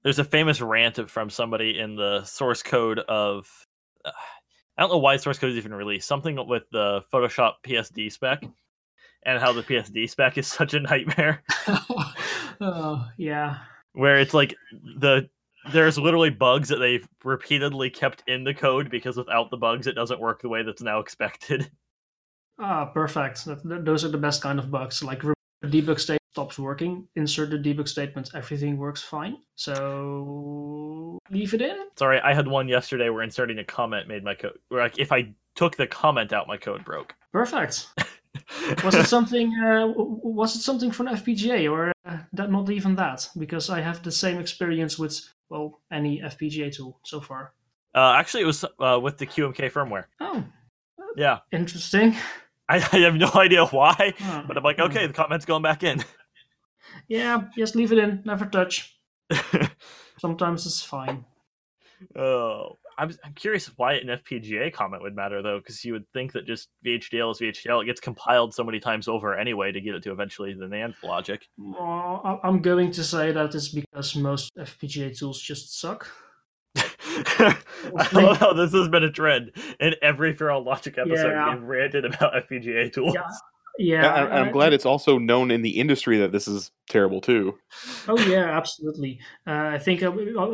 [0.04, 3.50] there's a famous rant from somebody in the source code of
[4.06, 4.12] uh,
[4.78, 6.08] I don't know why source code is even released.
[6.08, 8.44] Something with the Photoshop PSD spec
[9.24, 11.44] and how the PSD spec is such a nightmare.
[12.62, 13.60] oh yeah.
[13.94, 14.56] Where it's like
[15.00, 15.30] the
[15.72, 19.94] there's literally bugs that they've repeatedly kept in the code because without the bugs it
[19.94, 21.70] doesn't work the way that's now expected.
[22.60, 23.46] Ah, perfect.
[23.46, 25.04] That, those are the best kind of bugs.
[25.04, 29.38] Like the debug state stops working, insert the debug statement, everything works fine.
[29.56, 31.78] So leave it in.
[31.98, 35.12] Sorry, I had one yesterday where inserting a comment made my code where like if
[35.12, 37.16] I took the comment out my code broke.
[37.32, 37.88] Perfect.
[38.84, 39.52] Was it something?
[39.64, 42.52] Uh, was it something from FPGA or uh, that?
[42.52, 47.20] Not even that, because I have the same experience with well any FPGA tool so
[47.20, 47.54] far.
[47.96, 50.06] Uh, actually, it was uh, with the QMK firmware.
[50.20, 50.44] Oh,
[51.16, 52.16] Yeah, interesting.
[52.70, 54.44] I, I have no idea why, Huh.
[54.48, 54.84] but I'm like, Hmm.
[54.84, 56.04] okay, the comment's going back in.
[57.10, 58.98] Yeah, just leave it in, never touch.
[60.20, 61.26] Sometimes it's fine.
[62.16, 66.32] oh, I'm, I'm curious why an FPGA comment would matter though, because you would think
[66.34, 67.84] that just VHDL is VHDL.
[67.84, 70.96] It gets compiled so many times over anyway to get it to eventually the NAND
[71.04, 71.48] logic.
[71.58, 76.10] Well, I'm going to say that it's because most FPGA tools just suck.
[77.40, 81.32] I love how this has been a trend in every Feral Logic episode.
[81.32, 81.54] Yeah.
[81.56, 83.14] We've ranted about FPGA tools.
[83.16, 83.24] Yeah,
[83.80, 84.24] yeah.
[84.24, 87.22] And I- I'm I- glad it's also known in the industry that this is terrible
[87.22, 87.58] too.
[88.08, 89.20] Oh yeah, absolutely.
[89.46, 90.10] Uh, I think I, I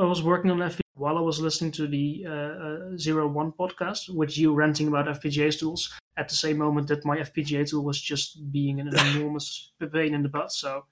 [0.06, 4.14] was working on FPGA while I was listening to the uh, uh, Zero One podcast,
[4.14, 5.92] with you ranting about FPGA tools.
[6.16, 10.22] At the same moment that my FPGA tool was just being an enormous pain in
[10.22, 10.52] the butt.
[10.52, 10.86] So,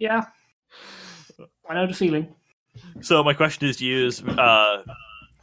[0.00, 0.24] yeah,
[1.68, 2.34] I know the feeling.
[3.00, 4.82] So my question is to use uh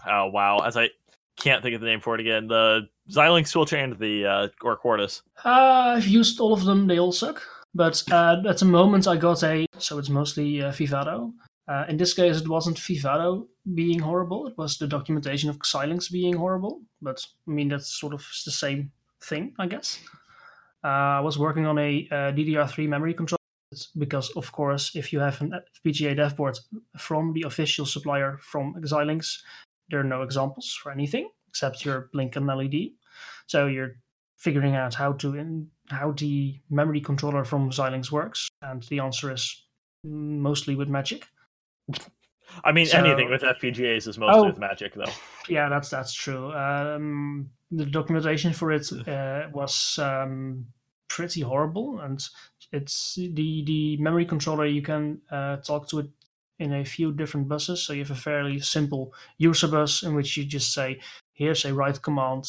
[0.07, 0.89] oh wow, as I
[1.37, 4.75] can't think of the name for it again, the Xilinx toolchain and the uh or
[4.75, 5.21] Quartus.
[5.43, 7.41] Uh, I've used all of them; they all suck.
[7.73, 11.33] But uh, at the moment, I got a so it's mostly uh, Vivado.
[11.67, 16.11] Uh, in this case, it wasn't Vivado being horrible; it was the documentation of Xilinx
[16.11, 16.81] being horrible.
[17.01, 18.91] But I mean, that's sort of the same
[19.23, 19.99] thing, I guess.
[20.83, 23.37] Uh, I was working on a uh, DDR3 memory controller
[23.97, 25.53] because, of course, if you have an
[25.85, 26.57] FPGA dev board
[26.97, 29.37] from the official supplier from Xilinx,
[29.91, 32.91] there are no examples for anything except your blinking LED.
[33.47, 33.97] So you're
[34.37, 39.31] figuring out how to in, how the memory controller from Xilinx works, and the answer
[39.31, 39.63] is
[40.03, 41.27] mostly with Magic.
[42.63, 44.45] I mean So- anything with FPGAs is mostly Oh.
[44.45, 45.11] with Magic though.
[45.47, 46.51] Yeah, that's that's true.
[46.53, 50.65] Um, the documentation for it uh, was um,
[51.07, 52.21] pretty horrible, and
[52.71, 54.65] it's the the memory controller.
[54.65, 56.09] You can uh, talk to it
[56.61, 57.83] in a few different buses.
[57.83, 60.99] So you have a fairly simple user bus in which you just say,
[61.33, 62.45] "Here's a write command."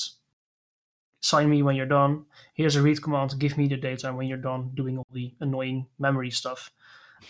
[1.20, 2.26] Sign me when you're done.
[2.54, 3.38] Here's a read command.
[3.38, 6.70] Give me the data when you're done doing all the annoying memory stuff.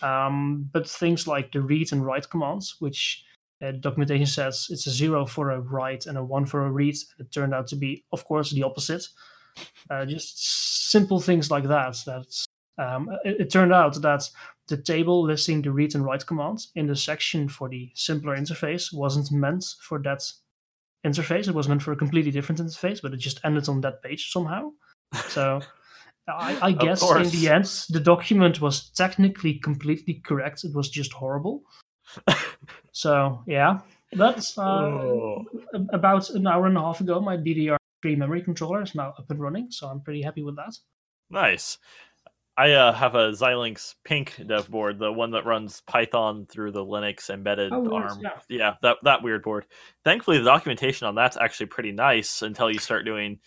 [0.01, 3.24] Um, but things like the read and write commands, which
[3.61, 6.97] uh, documentation says it's a zero for a write and a one for a read.
[7.18, 9.07] It turned out to be, of course, the opposite.
[9.91, 11.97] Uh, just simple things like that.
[12.07, 12.26] That
[12.78, 14.28] um, it, it turned out that
[14.68, 18.92] the table listing the read and write commands in the section for the simpler interface
[18.92, 20.22] wasn't meant for that
[21.04, 21.48] interface.
[21.48, 24.30] It was meant for a completely different interface, but it just ended on that page
[24.30, 24.70] somehow.
[25.28, 25.60] So.
[26.28, 30.62] I, I guess in the end, the document was technically completely correct.
[30.62, 31.64] It was just horrible.
[32.92, 33.80] so yeah,
[34.12, 35.44] that's uh, Oh.
[35.92, 37.20] about an hour and a half ago.
[37.20, 40.76] My DDR3 memory controller is now up and running, so I'm pretty happy with that.
[41.28, 41.78] Nice.
[42.57, 46.84] I uh, have a Xilinx PYNQ dev board, the one that runs Python through the
[46.84, 48.20] Linux embedded Oh, ARM.
[48.50, 48.74] yeah.
[48.82, 49.64] that that weird board.
[50.05, 53.38] Thankfully, the documentation on that's actually pretty nice until you start doing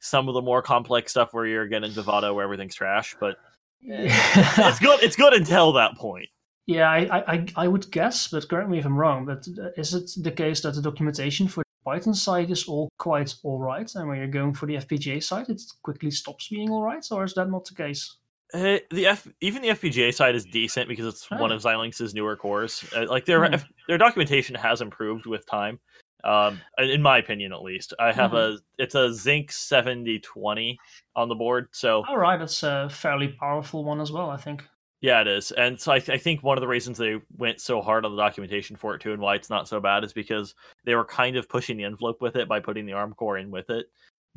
[0.00, 3.14] some of the more complex stuff where you're getting Vivado where everything's trash.
[3.20, 3.36] But
[3.82, 5.02] it's good.
[5.02, 6.26] It's good until that point.
[6.66, 9.24] yeah, I, I, I- I would guess, but correct me if I'm wrong.
[9.24, 12.88] But uh, is it the case that the documentation for the Python side is all
[12.98, 16.70] quite all right, and when you're going for the FPGA side, it quickly stops being
[16.70, 18.16] all right, or is that not the case?
[18.54, 21.54] Uh, the F, even the FPGA side is decent because it's one Oh.
[21.54, 22.82] of Xilinx's newer cores.
[22.96, 23.54] Uh, like their Hmm.
[23.54, 25.78] F- their documentation has improved with time,
[26.24, 27.92] um, in my opinion at least.
[27.98, 28.56] I have Mm-hmm.
[28.78, 30.78] a it's a Zynq seventy twenty
[31.14, 34.64] on the board, so All right, that's a fairly powerful one as well, I think.
[35.02, 35.50] yeah, it is.
[35.52, 38.16] And so I, th- I think one of the reasons they went so hard on
[38.16, 41.04] the documentation for it too, and why it's not so bad, is because they were
[41.04, 43.86] kind of pushing the envelope with it by putting the ARM core in with it.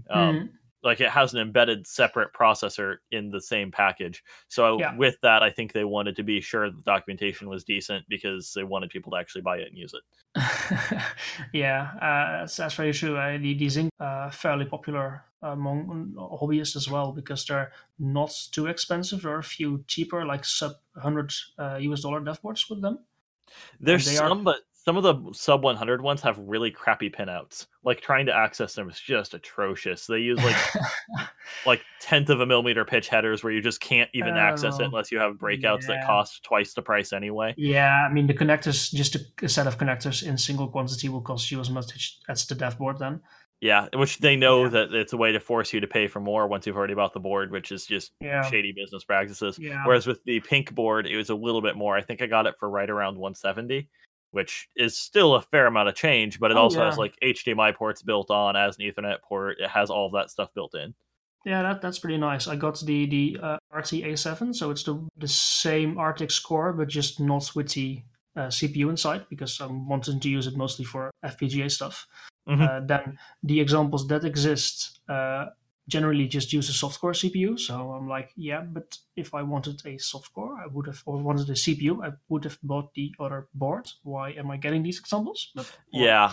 [0.09, 0.45] Um, Hmm.
[0.84, 4.23] Like it has an embedded separate processor in the same package.
[4.47, 4.95] So Yeah.
[4.95, 8.63] with that, I think they wanted to be sure the documentation was decent because they
[8.63, 10.01] wanted people to actually buy it and use it.
[11.53, 13.17] yeah, uh, that's, that's very true.
[13.17, 18.67] Uh, the, the Zynq uh, fairly popular among hobbyists as well because they're not too
[18.67, 19.21] expensive.
[19.23, 22.99] There are a few cheaper, like sub 100 uh, US dollar dev boards with them.
[23.79, 27.67] There's they are- some, but some of the sub 100 ones have really crappy pinouts.
[27.84, 30.07] Like trying to access them is just atrocious.
[30.07, 30.55] They use like
[31.65, 34.86] like tenth of a millimeter pitch headers where you just can't even access it Oh,
[34.86, 37.53] unless you have breakouts that cost twice the price anyway.
[37.57, 41.21] yeah, I mean, the connectors, just a, a set of connectors in single quantity will
[41.21, 43.21] cost you as much as the dev board then.
[43.59, 44.69] Yeah, which they know Yeah.
[44.69, 47.13] that it's a way to force you to pay for more once you've already bought
[47.13, 48.41] the board, which is just Yeah.
[48.49, 49.59] shady business practices.
[49.59, 49.84] Yeah.
[49.86, 51.95] Whereas with the PYNQ board, it was a little bit more.
[51.95, 53.88] I think I got it for right around 170,
[54.32, 57.75] which is still a fair amount of change, but it Oh, also has like HDMI
[57.75, 59.59] ports built on as an Ethernet port.
[59.59, 60.93] It has all of that stuff built in.
[61.45, 62.47] Yeah, that, that's pretty nice.
[62.47, 66.88] I got the the uh, Arty A7, so it's the the same Artix core, but
[66.88, 68.03] just not with the
[68.36, 72.07] uh, CPU inside because I'm wanting to use it mostly for FPGA stuff.
[72.47, 72.61] Mhm.
[72.61, 75.47] Uh, then the examples that exist uh,
[75.91, 77.59] generally just use a soft-core CPU.
[77.59, 81.49] So I'm like, yeah, but if I wanted a soft-core, I would have, or wanted
[81.49, 83.91] a CPU, I would have bought the other board.
[84.03, 85.51] Why am I getting these examples?
[85.53, 86.31] But, yeah,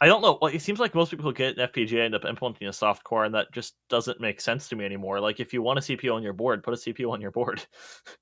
[0.00, 0.38] I don't know.
[0.40, 3.02] Well, it seems like most people who get an FPGA end up implementing a soft
[3.02, 5.20] core, and that just doesn't make sense to me anymore.
[5.20, 7.62] Like, if you want a CPU on your board, put a CPU on your board.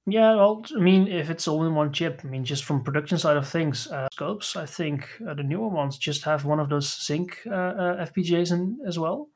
[0.06, 3.18] Yeah, well, I mean, if it's all in one chip, I mean, just from production
[3.18, 6.70] side of things, uh, scopes, I think uh, the newer ones just have one of
[6.70, 9.28] those Zynq uh, uh FPGAs in as well,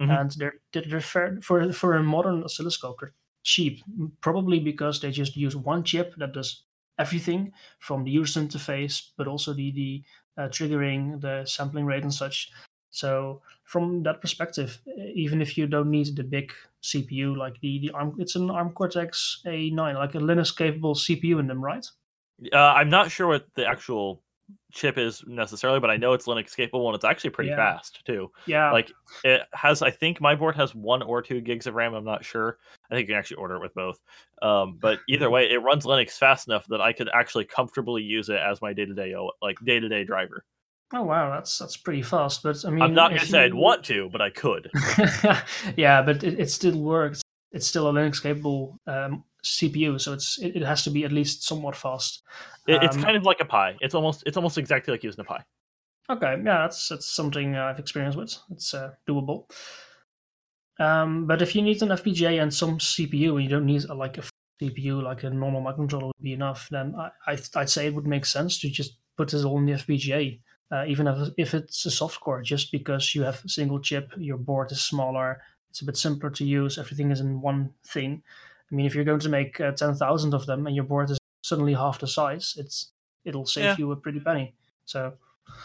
[0.00, 0.10] mm-hmm.
[0.10, 2.98] and they're they're fair, for for a modern oscilloscope.
[3.00, 3.82] They're cheap,
[4.20, 6.62] probably because they just use one chip that does
[6.98, 10.02] everything from the user interface, but also the the
[10.36, 12.50] uh, triggering the sampling rate and such.
[12.90, 14.80] So from that perspective,
[15.14, 18.70] even if you don't need the big CPU like the the ARM, it's an ARM
[18.70, 21.86] Cortex A9, like a Linux capable CPU in them, right?
[22.52, 24.22] Uh, I'm not sure what the actual
[24.72, 27.56] chip is necessarily, but I know it's Linux capable and it's actually pretty yeah.
[27.56, 28.30] fast too.
[28.46, 28.72] Yeah.
[28.72, 28.90] Like
[29.22, 31.94] it has, I think my board has one or two gigs of RAM.
[31.94, 32.58] I'm not sure.
[32.90, 34.00] I think you can actually order it with both.
[34.42, 38.28] Um, but either way, it runs Linux fast enough that I could actually comfortably use
[38.28, 40.44] it as my day to day, like day to day driver.
[40.92, 42.42] Oh wow, that's that's pretty fast.
[42.42, 44.70] But I mean, I'm not gonna say I'd want to, but I could.
[45.76, 47.20] yeah, but it, it still works.
[47.50, 51.12] It's still a Linux capable um, CPU, so it's it, it, has to be at
[51.12, 52.22] least somewhat fast.
[52.66, 53.76] It, it's um, kind of like a Pi.
[53.80, 55.44] It's almost it's almost exactly like using a Pi.
[56.10, 58.36] Okay, yeah, that's that's something I've experienced with.
[58.50, 59.50] It's uh, doable.
[60.78, 63.94] Um, but if you need an FPGA and some CPU, and you don't need a,
[63.94, 64.22] like a
[64.60, 68.06] CPU like a normal microcontroller would be enough, then I, I I'd say it would
[68.06, 70.40] make sense to just put this all in the FPGA,
[70.72, 74.12] uh, even if if it's a soft core, just because you have a single chip,
[74.18, 75.40] your board is smaller,
[75.70, 78.22] it's a bit simpler to use, everything is in one thing.
[78.70, 81.10] I mean, if you're going to make uh, ten thousand of them and your board
[81.10, 82.92] is suddenly half the size, it's
[83.24, 83.76] it'll save yeah.
[83.78, 84.54] you a pretty penny.
[84.84, 85.14] So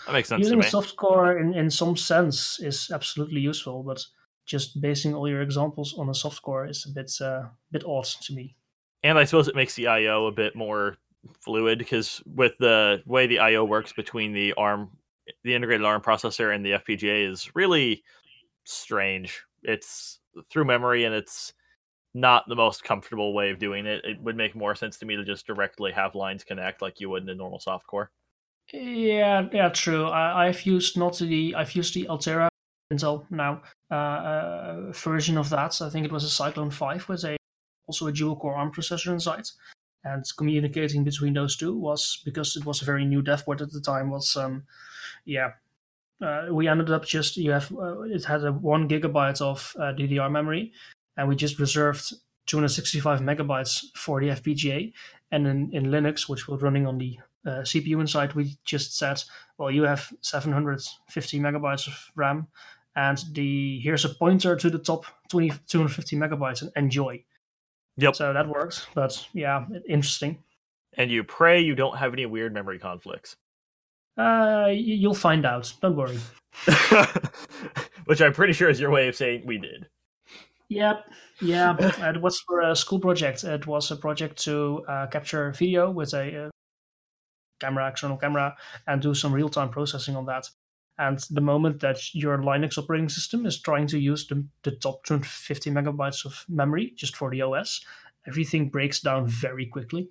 [0.05, 0.41] that makes sense.
[0.41, 4.05] Using soft core in, in some sense is absolutely useful, but
[4.45, 8.05] just basing all your examples on a soft core is a bit uh, bit odd
[8.05, 8.55] to me.
[9.03, 10.97] And I suppose it makes the I/O a bit more
[11.41, 14.89] fluid because with the way the I/O works between the ARM,
[15.43, 18.03] the integrated ARM processor and the FPGA is really
[18.63, 19.43] strange.
[19.63, 20.19] It's
[20.49, 21.53] through memory and it's
[22.13, 24.03] not the most comfortable way of doing it.
[24.03, 27.09] It would make more sense to me to just directly have lines connect like you
[27.09, 28.11] would in a normal soft core.
[28.73, 30.07] Yeah, yeah, true.
[30.07, 32.49] I, have used not the I've used the Altera
[32.93, 35.81] Intel now uh, uh, version of that.
[35.81, 37.37] I think it was a Cyclone Five with a
[37.87, 39.45] also a dual core ARM processor inside.
[40.03, 43.71] And communicating between those two was because it was a very new dev board at
[43.71, 44.11] the time.
[44.11, 44.63] Was um,
[45.25, 45.51] yeah,
[46.21, 49.93] uh, we ended up just you have uh, it had a one gigabyte of uh,
[49.93, 50.71] DDR memory,
[51.19, 52.13] and we just reserved
[52.45, 54.93] 265 megabytes for the FPGA.
[55.31, 59.21] And in, in Linux, which was running on the uh, CPU inside, we just said,
[59.57, 62.47] well, you have 750 megabytes of RAM,
[62.95, 67.23] and the here's a pointer to the top 20, 250 megabytes, and enjoy.
[67.97, 68.15] Yep.
[68.15, 68.87] So that works.
[68.95, 70.39] But yeah, interesting.
[70.97, 73.35] And you pray you don't have any weird memory conflicts.
[74.17, 75.73] Uh, you'll find out.
[75.81, 76.19] Don't worry.
[78.05, 79.87] Which I'm pretty sure is your way of saying we did.
[80.69, 81.11] Yep.
[81.41, 81.75] Yeah.
[82.09, 83.43] it was for a school project.
[83.43, 86.49] It was a project to uh, capture video with a uh,
[87.59, 88.55] camera, external camera,
[88.87, 90.47] and do some real time processing on that.
[90.97, 95.03] And the moment that your Linux operating system is trying to use the, the top
[95.05, 97.83] 250 megabytes of memory just for the OS,
[98.27, 100.09] everything breaks down very quickly.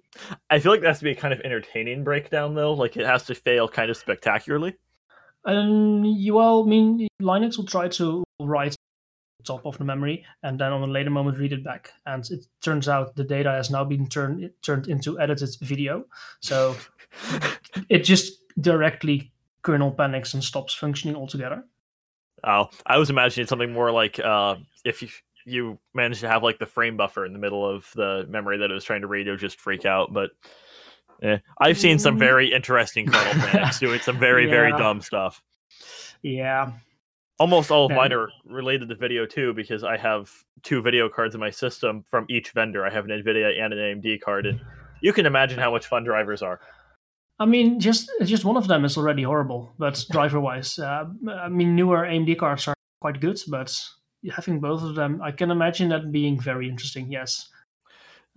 [0.49, 2.73] I feel like that has to be a kind of entertaining breakdown, though.
[2.73, 4.77] Like it has to fail kind of spectacularly.
[5.45, 8.75] Um, you well, I mean, Linux will try to write
[9.45, 12.47] top of the memory and then on a later moment read it back and it
[12.61, 16.05] turns out the data has now been turned turned into edited video
[16.41, 16.77] so
[17.89, 19.31] it just directly
[19.63, 21.65] kernel panics and stops functioning altogether
[22.45, 25.09] oh i was imagining something more like uh, if you
[25.45, 28.71] you manage to have like the frame buffer in the middle of the memory that
[28.71, 30.31] it was trying to read it would just freak out but
[31.23, 31.39] eh.
[31.61, 32.19] i've seen some mm.
[32.19, 34.51] very interesting kernel panics doing some very yeah.
[34.51, 35.43] very dumb stuff
[36.23, 36.73] yeah
[37.39, 40.31] almost all of mine are related to video too because I have
[40.63, 42.85] two video cards in my system from each vendor.
[42.85, 44.61] I have an NVIDIA and an AMD card, and
[45.01, 46.61] you can imagine how much fun drivers are.
[47.39, 51.49] I mean, just just one of them is already horrible, but driver wise, uh, I
[51.49, 53.75] mean, newer AMD cards are quite good, but
[54.31, 57.13] having both of them, I can imagine that being very interesting.
[57.13, 57.49] Yes,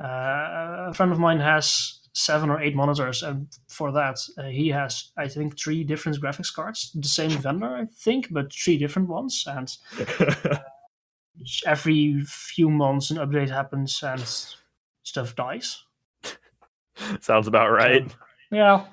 [0.02, 4.70] uh, a friend of mine has seven or eight monitors, and for that uh, he
[4.70, 9.08] has I think three different graphics cards, the same vendor I think, but three different
[9.10, 9.72] ones, and
[10.20, 10.58] uh,
[11.66, 14.24] every few months an update happens and
[15.04, 15.84] stuff dies.
[17.22, 18.10] Sounds about right.
[18.10, 18.18] So,
[18.52, 18.86] yeah,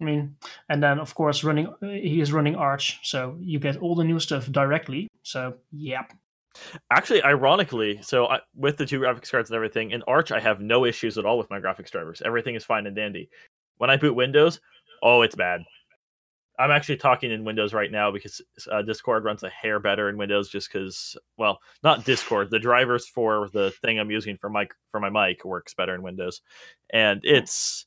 [0.00, 0.36] I mean,
[0.68, 4.18] and then of course running he is running Arch, so you get all the new
[4.18, 5.08] stuff directly.
[5.22, 6.04] So yeah.
[6.90, 10.60] Actually, ironically, so I, with the two graphics cards and everything, in Arch, I have
[10.60, 12.22] no issues at all with my graphics drivers.
[12.24, 13.28] Everything is fine and dandy.
[13.78, 14.60] When I boot Windows,
[15.02, 15.62] oh, it's bad.
[16.58, 18.40] I'm actually talking in Windows right now because
[18.70, 22.50] uh, Discord runs a hair better in Windows just because, well, not Discord.
[22.50, 26.02] The drivers for the thing I'm using for my for my mic works better in
[26.02, 26.40] Windows,
[26.90, 27.86] and it's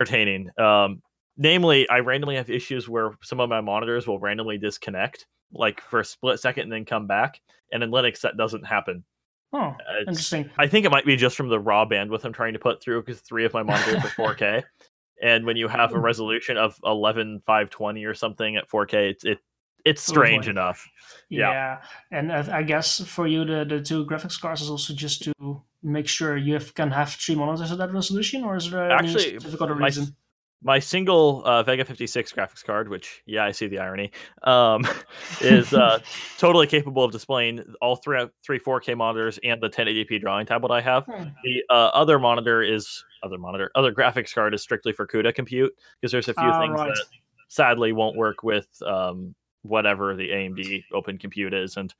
[0.00, 0.50] entertaining.
[0.58, 1.00] Um,
[1.36, 6.00] namely, I randomly have issues where some of my monitors will randomly disconnect, like for
[6.00, 7.40] a split second, and then come back.
[7.72, 9.04] And in Linux, that doesn't happen.
[9.52, 10.50] Oh, It's- interesting.
[10.58, 13.02] I think it might be just from the raw bandwidth I'm trying to put through
[13.02, 14.64] because three of my monitors are 4K,
[15.22, 16.00] and when you have a hmm.
[16.00, 19.38] resolution of 11520 or something at 4K, it's it
[19.84, 20.50] it's oh, strange boy.
[20.50, 20.88] enough.
[21.30, 21.50] Yeah.
[21.52, 25.62] Yeah, and I guess for you the the two graphics cards is also just to
[25.80, 28.94] make sure you have, can have three monitors at that resolution, or is there any
[28.94, 30.16] Actually, specific other reason?
[30.62, 34.10] My single uh, Vega 56 graphics card, which yeah, I see the irony,
[34.42, 34.86] um,
[35.40, 36.00] is uh,
[36.38, 40.80] totally capable of displaying all three three 4K monitors and the 1080p drawing tablet I
[40.80, 41.04] have.
[41.04, 41.24] Hmm.
[41.44, 45.72] The uh, other monitor is other monitor, other graphics card is strictly for CUDA compute
[46.00, 46.88] because there's a few Ah, things right.
[46.88, 47.04] that
[47.48, 51.94] sadly won't work with um, whatever the AMD Open Compute is, and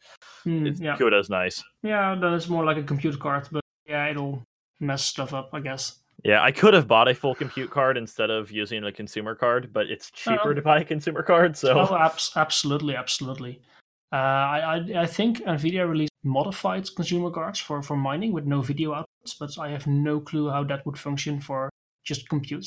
[0.44, 1.62] it's, yeah, CUDA is nice.
[1.82, 4.42] yeah, then it's more like a compute card, but yeah, it'll
[4.80, 5.98] mess stuff up, I guess.
[6.26, 9.72] Yeah, I could have bought a full compute card instead of using a consumer card,
[9.72, 11.56] but it's cheaper Uh, to buy a consumer card.
[11.56, 13.60] So Oh, abs- absolutely, absolutely.
[14.12, 18.60] Uh, I, I I think Nvidia released modified consumer cards for for mining with no
[18.60, 21.70] video outputs, but I have no clue how that would function for
[22.04, 22.66] just compute.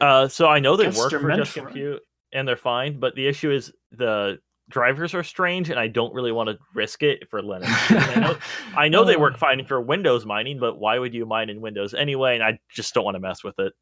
[0.00, 2.02] Uh, so I know they Guess work for just compute
[2.32, 4.38] and they're fine, but the issue is the
[4.68, 7.66] drivers are strange, and I don't really want to risk it for Linux.
[8.16, 8.38] I know,
[8.76, 11.94] I know they work fine for Windows mining, but why would you mine in Windows
[11.94, 12.34] anyway?
[12.34, 13.72] And I just don't want to mess with it.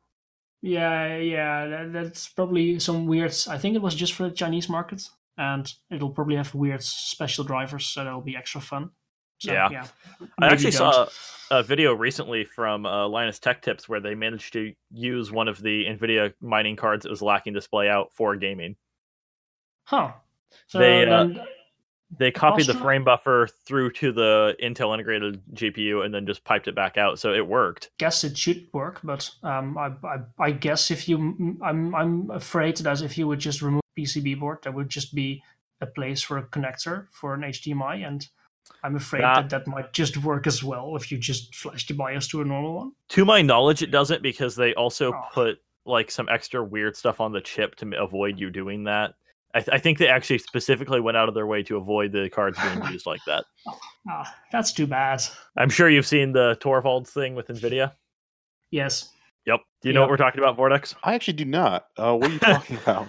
[0.63, 3.35] Yeah, yeah, that, that's probably some weird.
[3.49, 7.45] I think it was just for the Chinese market, and it'll probably have weird special
[7.45, 8.91] drivers, so that'll be extra fun.
[9.39, 9.69] So, Yeah.
[9.71, 9.87] yeah.
[10.41, 10.95] I actually don't.
[10.95, 11.09] saw
[11.51, 15.61] a video recently from uh, Linus Tech Tips where they managed to use one of
[15.61, 18.77] the NVIDIA mining cards that was lacking display out for gaming.
[19.85, 20.13] Huh.
[20.67, 21.29] So They, uh,
[22.17, 26.69] They copied the frame buffer through to the Intel integrated GPU and then just piped
[26.69, 27.91] it back out, so it worked.
[27.99, 32.77] guess it should work, but um, I, I, I guess if you, I'm, I'm afraid
[32.79, 35.43] that if you would just remove PCB board, there would just be
[35.81, 38.29] a place for a connector for an HDMI, and
[38.85, 41.95] I'm afraid That- that that might just work as well if you just flash the
[41.95, 42.93] BIOS to a normal one.
[43.11, 45.23] To my knowledge, it doesn't because they also Oh.
[45.33, 49.15] put like some extra weird stuff on the chip to avoid you doing that.
[49.55, 52.29] I, th- I think they actually specifically went out of their way to avoid the
[52.29, 53.45] cards being used like that.
[54.09, 55.23] Ah, that's too bad.
[55.57, 57.93] I'm sure you've seen the Torvalds thing with NVIDIA.
[58.71, 59.11] Yes.
[59.47, 59.61] Yep.
[59.83, 60.95] Do you know what we're talking about, Vortex?
[61.05, 61.87] I actually do not.
[61.97, 63.09] Uh, what are you talking about?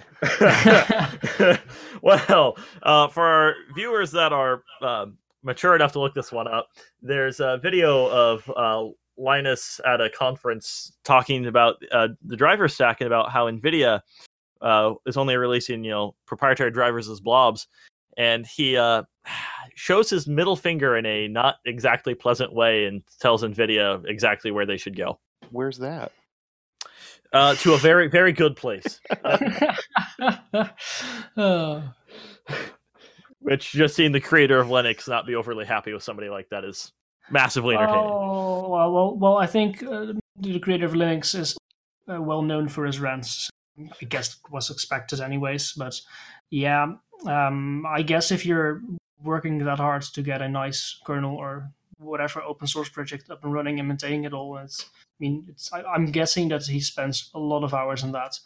[2.02, 6.68] well, uh, for our viewers that are um mature enough to look this one up,
[7.00, 8.84] there's a video of uh,
[9.16, 14.00] Linus at a conference talking about uh, the driver stack and about how NVIDIA
[14.60, 17.66] uh, is only releasing you know proprietary drivers as blobs,
[18.16, 19.02] and he uh,
[19.74, 24.66] shows his middle finger in a not exactly pleasant way and tells NVIDIA exactly where
[24.66, 25.18] they should go
[25.50, 26.12] Where's that?
[27.32, 29.00] uh, to a very very good place.
[33.40, 36.64] Which just seeing the creator of Linux not be overly happy with somebody like that
[36.64, 36.92] is
[37.30, 38.02] massively entertaining.
[38.02, 41.56] Oh well, well, well I think uh, the creator of Linux is
[42.10, 43.50] uh, well known for his rants.
[43.78, 45.72] I guess it was expected, anyways.
[45.72, 46.00] But
[46.50, 46.94] yeah,
[47.26, 48.82] um, I guess if you're
[49.22, 53.52] working that hard to get a nice kernel or whatever open source project up and
[53.52, 54.84] running and maintaining it all, it's.
[54.84, 55.72] I mean, it's.
[55.72, 58.38] I, I'm guessing that he spends a lot of hours on that.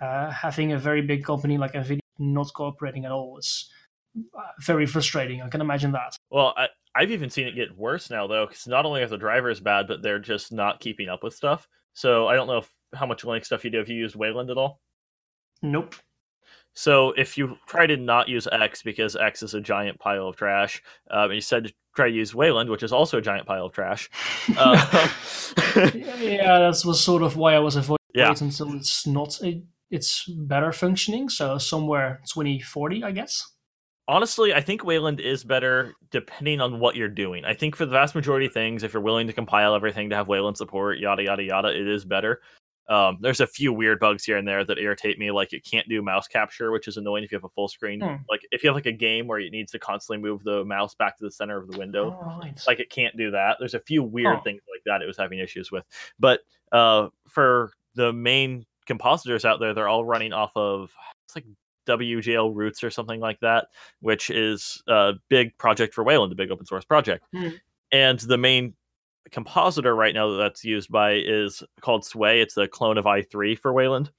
[0.00, 3.70] Uh, having a very big company like Nvidia not cooperating at all is
[4.36, 5.42] uh, very frustrating.
[5.42, 6.16] I can imagine that.
[6.30, 9.18] Well, I, I've even seen it get worse now though, because not only are the
[9.18, 11.68] drivers bad, but they're just not keeping up with stuff.
[11.94, 13.78] So I don't know if, how much Linux stuff you do.
[13.78, 14.80] Have you used Wayland at all?
[15.62, 15.94] Nope.
[16.74, 20.36] So if you try to not use X because X is a giant pile of
[20.36, 23.46] trash, um, and you said to try to use Wayland, which is also a giant
[23.46, 24.10] pile of trash.
[24.58, 25.08] Uh,
[25.94, 28.32] yeah, that was sort of why I was avoiding Yeah.
[28.32, 31.28] it until it's not a, it's better functioning.
[31.30, 33.42] So somewhere 2040, I guess.
[34.08, 37.44] honestly, I think Wayland is better depending on what you're doing.
[37.46, 40.16] I think for the vast majority of things, if you're willing to compile everything to
[40.16, 42.40] have Wayland support, yada yada yada, it is better.
[42.88, 45.88] Um, there's a few weird bugs here and there that irritate me, like it can't
[45.88, 48.00] do mouse capture, which is annoying if you have a full screen.
[48.00, 48.14] Hmm.
[48.30, 50.94] Like if you have like a game where it needs to constantly move the mouse
[50.94, 52.60] back to the center of the window, All right.
[52.66, 53.56] like it can't do that.
[53.58, 54.42] There's a few weird Huh.
[54.42, 55.84] things like that it was having issues with.
[56.18, 56.40] But
[56.72, 60.92] uh, for the main compositors out there, they're all running off of
[61.24, 61.44] it's like
[61.88, 63.66] WGL Roots or something like that,
[64.00, 67.24] which is a big project for Wayland, a big open source project.
[67.34, 67.48] Hmm.
[67.92, 68.74] And the main
[69.30, 72.40] compositor right now that's used by is called Sway.
[72.40, 74.10] It's a clone of i3 for Wayland.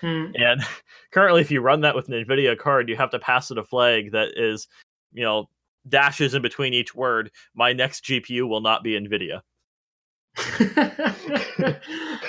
[0.00, 0.26] Hmm.
[0.34, 0.62] And
[1.12, 3.64] currently, if you run that with an NVIDIA card, you have to pass it a
[3.64, 4.68] flag that is,
[5.12, 5.48] you know,
[5.88, 7.30] dashes in between each word.
[7.54, 9.42] My next GPU will not be NVIDIA.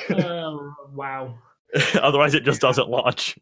[0.10, 1.38] Oh, wow,
[1.96, 3.38] Otherwise, it just doesn't launch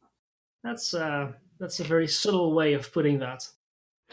[0.64, 3.48] that's uh, that's a very subtle way of putting that.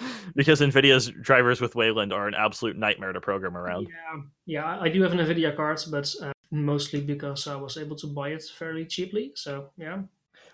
[0.34, 3.88] because NVIDIA's drivers with Wayland are an absolute nightmare to program around.
[3.88, 4.78] Yeah, yeah.
[4.80, 8.30] I- do have an Nvidia card, but uh, mostly because I was able to buy
[8.30, 9.32] it fairly cheaply.
[9.34, 10.02] So yeah,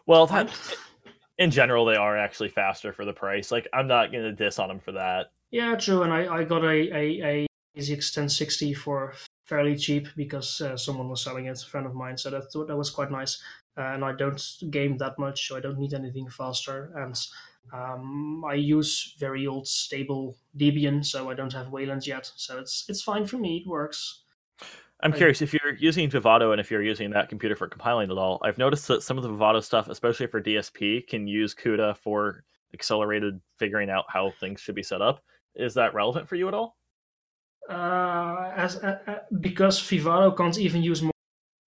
[0.06, 0.50] Well, that,
[1.38, 3.50] in general, they are actually faster for the price.
[3.52, 5.32] Like, I'm not going to diss on them for that.
[5.50, 6.02] yeah, true.
[6.02, 9.14] And I, I got a a, a GTX 1060 for
[9.46, 12.16] fairly cheap because uh, someone was selling it, a friend of mine.
[12.16, 13.42] So that thought that was quite nice.
[13.76, 14.40] Uh, and I don't
[14.70, 16.92] game that much, so I don't need anything faster.
[16.96, 17.14] And
[17.72, 22.30] um, I use very old stable Debian, so I don't have Wayland yet.
[22.36, 23.58] So it's it's fine for me.
[23.64, 24.22] It works.
[25.00, 25.18] I'm Right.
[25.18, 28.40] curious if you're using Vivado and if you're using that computer for compiling at all.
[28.42, 32.44] I've noticed that some of the Vivado stuff, especially for DSP, can use CUDA for
[32.72, 35.22] accelerated figuring out how things should be set up.
[35.54, 36.76] Is that relevant for you at all?
[37.68, 41.12] Uh, as uh, uh, because Vivado can't even use more,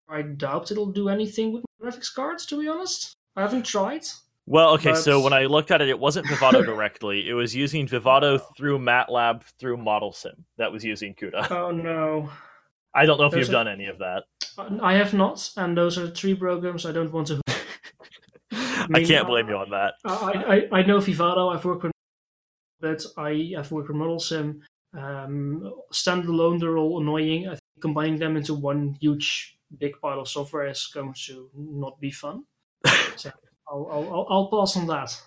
[0.09, 2.47] I doubt it'll do anything with graphics cards.
[2.47, 4.05] To be honest, I haven't tried.
[4.51, 7.29] Well, okay, so when I looked at it, it wasn't Vivado directly.
[7.29, 11.51] It was using Vivado through MATLAB through ModelSim that was using CUDA.
[11.51, 12.31] Oh no,
[12.95, 14.25] I don't know if Those you've are- done any of that.
[14.83, 17.41] I have not, and those are three programs I don't want to.
[18.53, 19.95] I mean, can't blame you on that.
[20.05, 21.55] I, I I know Vivado.
[21.55, 21.93] I've worked with,
[22.81, 24.61] but I have worked with ModelSim.
[24.97, 27.47] Um, standalone, they're all annoying.
[27.49, 32.01] I think combining them into one huge big pile of software is going to not
[32.01, 32.45] be fun.
[33.17, 33.31] so
[33.71, 35.21] I'll, I'll, I'll- pass on that.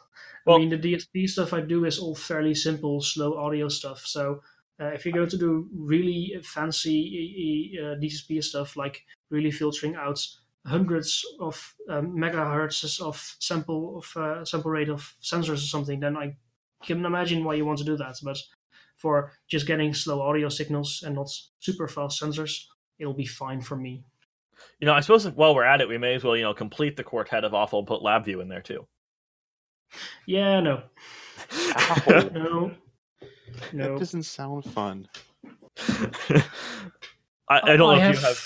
[0.46, 4.06] Well- I mean, the DSP stuff I do is all fairly simple, slow audio stuff.
[4.06, 4.42] So
[4.80, 10.20] uh, if you're going to do really fancy uh, DSP stuff, like really filtering out
[10.66, 16.18] hundreds of um, megahertz of sample of uh, sample rate of sensors or something, then
[16.18, 16.38] I
[16.84, 18.16] can imagine why you want to do that.
[18.24, 18.38] But
[18.98, 21.30] for just getting slow audio signals and not
[21.60, 22.66] super fast sensors,
[23.00, 24.06] it'll be fine for me.
[24.80, 26.54] You know, I suppose if, while we're at it, we may as well, you know,
[26.54, 28.88] complete the quartet of awful and put LabVIEW in there too.
[30.26, 30.84] Yeah, no,
[31.52, 32.30] Ow.
[32.34, 32.72] no,
[33.74, 35.08] That doesn't sound fun.
[37.50, 38.40] I, I don't know I if you have.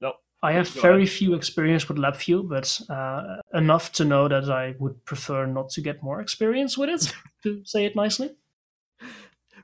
[0.00, 0.16] Nope.
[0.42, 4.74] I have Go very few experience with LabVIEW, but uh, enough to know that I
[4.78, 7.12] would prefer not to get more experience with it,
[7.42, 8.30] to say it nicely.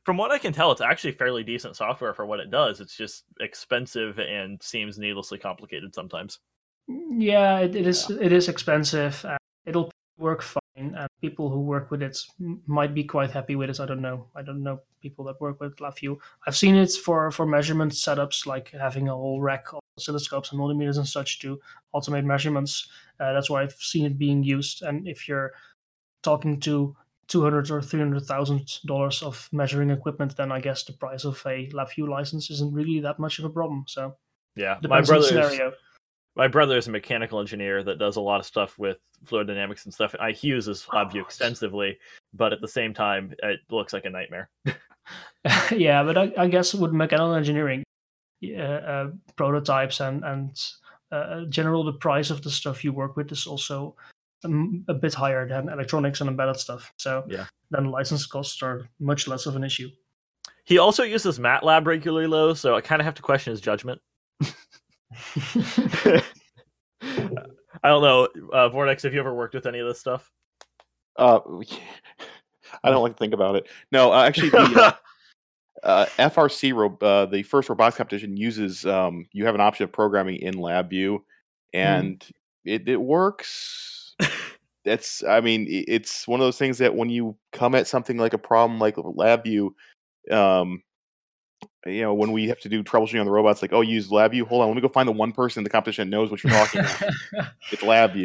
[0.04, 2.80] From what I can tell, it's actually fairly decent software for what it does.
[2.80, 6.40] It's just expensive and seems needlessly complicated sometimes.
[6.86, 8.10] Yeah, it, it is.
[8.10, 9.24] It is expensive.
[9.64, 12.18] It'll work fine, and people who work with it
[12.66, 13.80] might be quite happy with it.
[13.80, 14.26] I don't know.
[14.34, 16.18] I don't know people that work with LabVIEW.
[16.46, 20.60] I've seen it for for measurement setups, like having a whole rack of oscilloscopes and
[20.60, 21.58] multimeters and such to
[21.94, 22.88] automate measurements.
[23.18, 24.82] Uh, that's why I've seen it being used.
[24.82, 25.52] And if you're
[26.22, 26.96] talking to
[27.28, 31.24] two hundred or three hundred thousand dollars of measuring equipment, then I guess the price
[31.24, 33.84] of a LabVIEW license isn't really that much of a problem.
[33.86, 34.16] So
[34.56, 35.72] Yeah, my depends the scenario.
[36.36, 39.84] my brother is a mechanical engineer that does a lot of stuff with fluid dynamics
[39.84, 40.14] and stuff.
[40.14, 41.20] And I he uses LabVIEW Oh.
[41.26, 41.98] extensively,
[42.32, 44.50] but at the same time, it looks like a nightmare.
[45.72, 47.82] yeah, but I, I guess with mechanical engineering,
[48.44, 50.60] uh, uh, prototypes and and
[51.12, 53.94] uh, general the price of the stuff you work with is also
[54.44, 56.92] a bit higher than electronics and embedded stuff.
[56.96, 57.46] So Yeah.
[57.70, 59.88] then license costs are much less of an issue.
[60.64, 64.00] He also uses MATLAB regularly, though, so I kind of have to question his judgment.
[67.82, 69.02] I don't know, uh, Vortex.
[69.02, 70.30] Have you ever worked with any of this stuff?
[71.16, 71.40] Uh,
[72.82, 73.66] I don't like to think about it.
[73.92, 74.92] No, uh, actually, the uh,
[75.86, 79.92] uh, FRC, ro- uh, the first robotics competition, uses um, you have an option of
[79.92, 81.18] programming in LabVIEW,
[81.72, 82.24] and
[82.64, 83.90] it, it works.
[84.84, 88.34] It's, I mean, it's one of those things that when you come at something like
[88.34, 89.70] a problem like LabVIEW,
[90.30, 90.82] um,
[91.86, 94.10] you know, when we have to do troubleshooting on the robots, like, oh, you use
[94.10, 94.46] LabVIEW.
[94.46, 96.44] Hold on, let me go find the one person in the competition that knows what
[96.44, 97.02] you're talking about.
[97.70, 98.16] It's LabVIEw.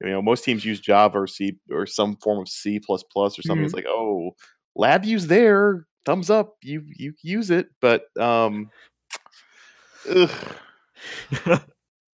[0.00, 3.36] You know, most teams use Java or C or some form of C plus plus
[3.36, 3.64] or something.
[3.64, 4.36] It's like, oh,
[4.76, 5.86] LabVIEW's there.
[6.06, 6.54] Thumbs up.
[6.62, 8.70] You you use it, but um,
[10.08, 10.30] ugh.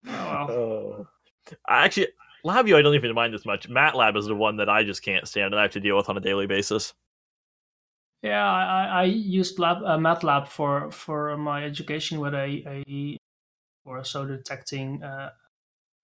[0.06, 1.08] Oh, well.
[1.48, 2.08] Uh, actually,
[2.44, 3.68] LabVIEW I don't even mind as much.
[3.68, 6.08] MATLAB is the one that I just can't stand and I have to deal with
[6.08, 6.92] on a daily basis.
[8.22, 13.16] Yeah, I, I- I used lab, uh, MATLAB for for my education with a, a
[13.84, 15.30] or so detecting uh,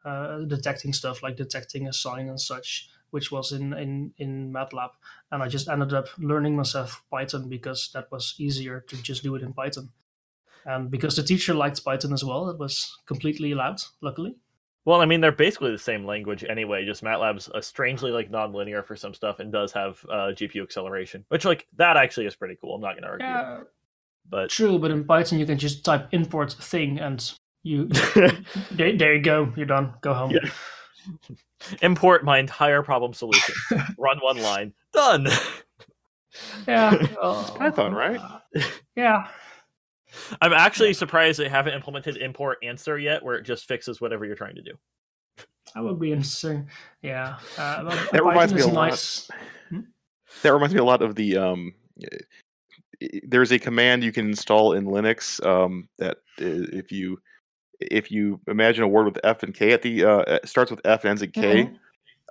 [0.05, 2.89] uh, detecting stuff like detecting a sign and such.
[3.11, 4.91] which was in in in MATLAB,
[5.33, 9.35] and I just ended up learning myself Python because that was easier to just do
[9.37, 9.91] it in Python,
[10.65, 13.81] and because the teacher liked Python as well, it was completely allowed.
[14.01, 14.37] Luckily.
[14.87, 16.87] Well, I mean, they're basically the same language anyway.
[16.87, 21.25] Just MATLAB's a strangely like non-linear for some stuff and does have uh, GPU acceleration,
[21.29, 22.77] which like that actually is pretty cool.
[22.77, 23.27] I'm not going to argue.
[23.27, 23.59] Yeah,
[24.29, 24.79] but true.
[24.79, 27.31] But in Python, you can just type import thing and
[27.63, 27.87] you
[28.71, 29.53] there, there you go.
[29.55, 29.95] You're done.
[30.01, 30.31] Go home.
[30.31, 30.51] Yeah.
[31.83, 33.55] Import my entire problem solution.
[33.99, 34.73] Run one line.
[34.93, 35.27] Done.
[36.67, 36.95] Yeah.
[36.95, 38.21] It's Python, right?
[38.97, 39.29] Yeah.
[40.41, 44.37] I'm actually surprised they haven't implemented import answer yet, where it just fixes whatever you're
[44.37, 44.73] trying to do.
[45.75, 46.69] That would be interesting.
[47.03, 47.39] Yeah.
[47.57, 48.91] Uh, but That reminds me a is lot.
[48.91, 49.31] nice.
[50.43, 51.75] That reminds me a lot of the um,
[53.25, 57.21] there's a command you can install in Linux um, that if you
[57.81, 61.05] if you imagine a word with F and K at the uh, starts with F
[61.05, 61.79] and ends in K, Mhm.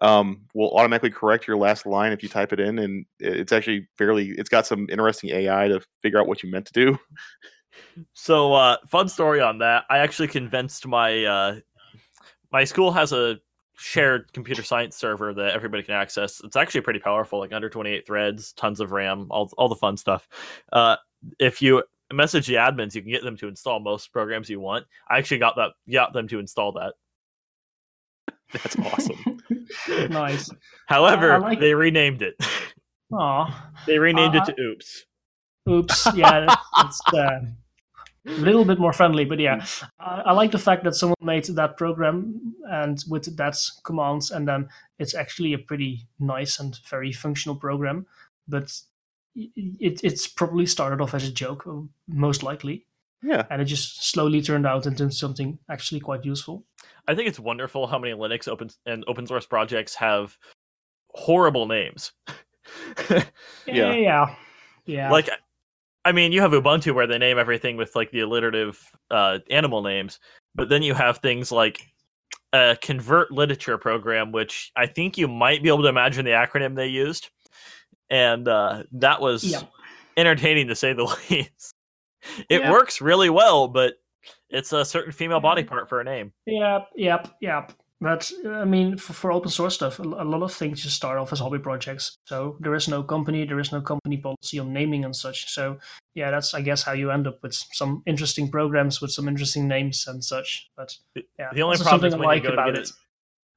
[0.07, 3.87] um, will automatically correct your last line if you type it in, and it's actually
[3.97, 4.29] fairly.
[4.29, 6.99] It's got some interesting AI to figure out what you meant to do.
[8.13, 9.85] So, uh, fun story on that.
[9.89, 11.55] I actually convinced my uh,
[12.51, 13.39] my school has a
[13.77, 16.41] shared computer science server that everybody can access.
[16.43, 19.97] It's actually pretty powerful, like under 28 threads, tons of RAM, all all the fun
[19.97, 20.27] stuff.
[20.71, 20.97] Uh,
[21.39, 24.85] if you message the admins, you can get them to install most programs you want.
[25.09, 26.93] I actually got that got them to install that.
[28.51, 29.41] That's awesome.
[30.09, 30.49] nice.
[30.87, 32.35] However, I like- they renamed it.
[33.13, 33.71] Aw.
[33.87, 35.05] they renamed Uh, it to Oops.
[35.69, 36.07] Oops.
[36.15, 36.55] Yeah.
[36.79, 37.39] It's uh,
[38.37, 39.65] a little bit more friendly, but yeah.
[39.99, 44.47] I, I like the fact that someone made that program and with that commands, and
[44.47, 48.05] then it's actually a pretty nice and very functional program.
[48.47, 48.71] But
[49.35, 52.85] it, it's probably started off as a joke, uh, most likely,
[53.23, 56.65] Yeah, and it just slowly turned out into something actually quite useful.
[57.07, 60.37] I think it's wonderful how many Linux open and open source projects have
[61.13, 62.11] horrible names.
[63.65, 63.93] Yeah.
[63.93, 64.35] Yeah.
[64.85, 65.11] Yeah.
[65.11, 65.29] like
[66.05, 68.79] I mean, you have Ubuntu where they name everything with like the alliterative
[69.11, 70.19] uh, animal names,
[70.55, 71.81] but then you have things like
[72.53, 76.75] a convert literature program, which I think you might be able to imagine the acronym
[76.75, 77.29] they used,
[78.09, 79.61] and uh, that was Yeah.
[80.17, 81.75] entertaining to say the least.
[82.49, 82.71] It Yeah.
[82.71, 83.95] works really well, but
[84.49, 86.31] it's a certain female body part for a name.
[86.45, 87.71] Yep, yep, yep.
[88.01, 91.17] But I mean, for, for open source stuff, a, a lot of things just start
[91.17, 92.15] off as hobby projects.
[92.25, 95.51] So there is no company, there is no company policy on naming and such.
[95.51, 95.79] So
[96.15, 99.67] yeah, that's I guess how you end up with some interesting programs with some interesting
[99.67, 100.69] names and such.
[100.77, 100.95] But
[101.37, 102.77] yeah, The only problem is when I you like go about it.
[102.79, 102.91] it,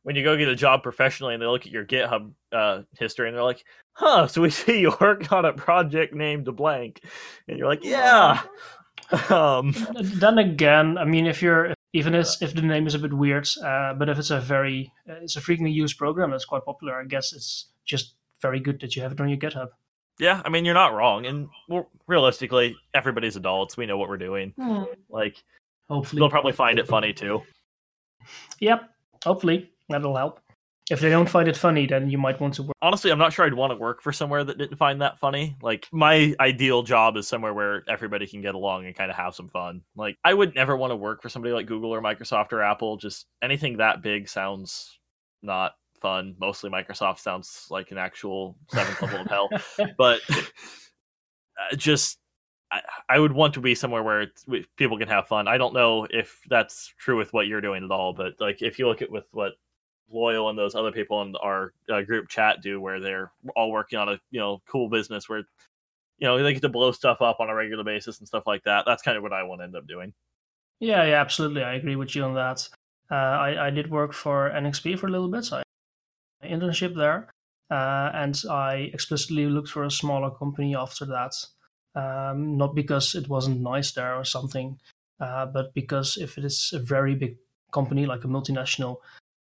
[0.02, 3.28] when you go get a job professionally and they look at your GitHub uh, history
[3.28, 7.00] and they're like, "Huh, so we see you work on a project named the blank,"
[7.46, 8.42] and you're like, "Yeah."
[9.30, 13.12] um, Then again, I mean, if you're even if, if the name is a bit
[13.12, 16.64] weird, uh, but if it's a very uh, it's a frequently used program that's quite
[16.64, 19.68] popular, I guess it's just very good that you have it on your GitHub.
[20.18, 21.48] yeah, I mean, you're not wrong, and
[22.06, 23.76] realistically, everybody's adults.
[23.76, 24.52] We know what we're doing.
[25.10, 25.42] Like,
[25.88, 27.42] Hopefully, they'll probably find it funny too.
[28.60, 28.88] Yep.
[29.24, 30.40] Hopefully that'll help.
[30.90, 32.76] If they don't find it funny, then you might want to work.
[32.82, 35.56] Honestly, I'm not sure I'd want to work for somewhere that didn't find that funny.
[35.62, 39.34] Like, my ideal job is somewhere where everybody can get along and kind of have
[39.34, 39.82] some fun.
[39.96, 42.96] Like, I would never want to work for somebody like Google or Microsoft or Apple.
[42.96, 44.98] Just anything that big sounds
[45.40, 46.34] not fun.
[46.40, 49.48] Mostly Microsoft sounds like an actual seventh level of hell.
[49.96, 52.18] But uh, just,
[52.72, 54.44] I, I would want to be somewhere where it's,
[54.76, 55.46] people can have fun.
[55.46, 58.78] I don't know if that's true with what you're doing at all, but like if
[58.78, 59.52] you look at with what
[60.12, 63.98] loyal and those other people in our uh, group chat do where they're all working
[63.98, 65.44] on a you know cool business where
[66.18, 68.62] you know they get to blow stuff up on a regular basis and stuff like
[68.64, 70.12] that that's kind of what i want to end up doing
[70.82, 71.62] Yeah, yeah, absolutely.
[71.62, 72.68] I agree with you on that.
[73.08, 75.62] Uh, I, I did work for NXP for a little bit, so
[76.42, 77.28] I internship there,
[77.70, 81.34] uh, and I explicitly looked for a smaller company after that.
[81.94, 84.80] Um, not because it wasn't nice there or something,
[85.20, 87.36] uh, but because if it is a very big
[87.70, 88.96] company like a multinational,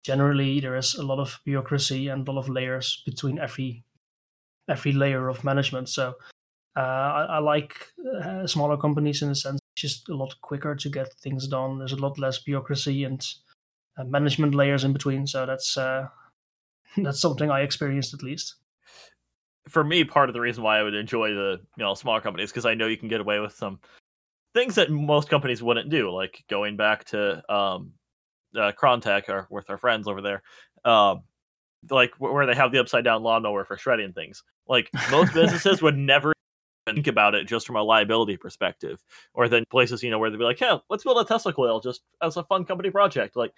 [0.04, 3.84] generally there is a lot of bureaucracy and a lot of layers between every
[4.68, 5.88] every layer of management.
[5.88, 6.14] So
[6.76, 7.74] uh, I, I like
[8.22, 11.78] uh, smaller companies in a sense just a lot quicker to get things done.
[11.78, 13.26] There's a lot less bureaucracy and
[13.96, 15.26] uh, management layers in between.
[15.26, 16.08] So that's uh,
[16.96, 18.56] that's something I experienced at least.
[19.68, 22.50] for me part of the reason why i would enjoy the you know smaller companies
[22.50, 23.78] because i know you can get away with some
[24.54, 27.92] things that most companies wouldn't do like going back to um
[28.56, 30.42] uh, Krontech or with our friends over there
[30.84, 31.22] um
[31.90, 35.96] like where they have the upside down lawnmower for shredding things like most businesses would
[35.96, 36.32] never
[36.86, 39.02] think about it just from a liability perspective
[39.34, 41.80] or then places you know where they'd be like yeah let's build a tesla coil
[41.80, 43.52] just as a fun company project like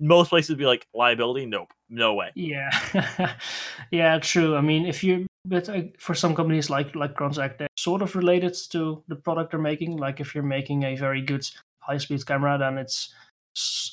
[0.00, 1.46] most places would be like liability.
[1.46, 2.30] Nope, no way.
[2.34, 2.70] Yeah,
[3.90, 4.56] yeah, true.
[4.56, 8.14] I mean, if you but uh, for some companies like like Krontech, they're sort of
[8.14, 9.96] related to the product they're making.
[9.96, 11.48] Like if you're making a very good
[11.80, 13.12] high speed camera, then it's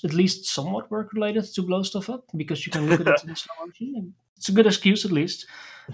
[0.04, 3.24] at least somewhat work related to blow stuff up because you can look at it
[3.24, 4.14] in slow motion.
[4.38, 5.46] It's a good excuse at least.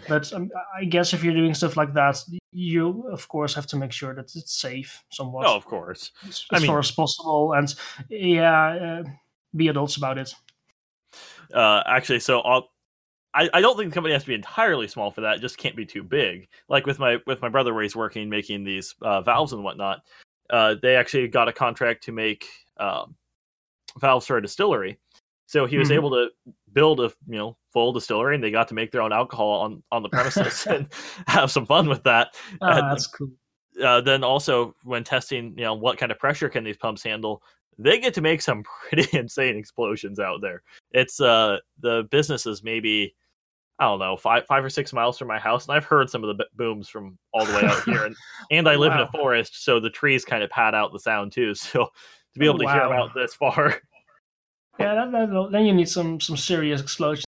[0.08, 2.18] But um, I guess if you're doing stuff like that,
[2.52, 5.46] you of course have to make sure that it's safe somewhat.
[5.46, 7.74] Oh, of course, as, as I mean, far as possible, and
[8.10, 9.04] yeah, uh,
[9.56, 10.34] be adults about it.
[11.54, 12.70] Uh, actually, so I'll,
[13.34, 15.38] I I don't think the company has to be entirely small for that.
[15.38, 16.48] It just can't be too big.
[16.70, 20.04] Like with my with my brother, where he's working making these uh, valves and whatnot.
[20.50, 22.46] Uh, they actually got a contract to make
[22.78, 23.16] um,
[24.00, 25.00] valves for a distillery.
[25.52, 25.96] So he was mm-hmm.
[25.96, 26.30] able to
[26.72, 29.84] build a you know full distillery, and they got to make their own alcohol on
[29.92, 30.88] on the premises and
[31.28, 32.36] have some fun with that.
[32.62, 33.32] Oh, and, that's cool.
[33.84, 37.44] Uh, then also when testing, you know, what kind of pressure can these pumps handle?
[37.78, 40.64] They get to make some pretty insane explosions out there.
[40.92, 43.14] It's uh the business is maybe
[43.78, 46.24] I don't know five five or six miles from my house, and I've heard some
[46.24, 48.06] of the booms from all the way out here.
[48.06, 48.16] And
[48.52, 49.02] and I live wow.
[49.02, 51.56] in a forest, so the trees kind of pad out the sound too.
[51.56, 51.90] So
[52.34, 52.74] to be able to wow.
[52.74, 53.82] hear about this far.
[54.80, 57.26] Yeah, that, that, then you need some some serious explosions.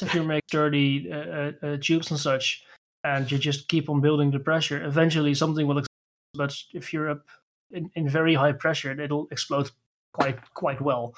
[0.00, 2.62] If you make dirty uh, uh, uh, tubes and such,
[3.04, 5.88] and you just keep on building the pressure, eventually something will explode.
[6.34, 7.26] But if you're up
[7.72, 9.70] in, in very high pressure, it'll explode
[10.12, 11.14] quite quite well.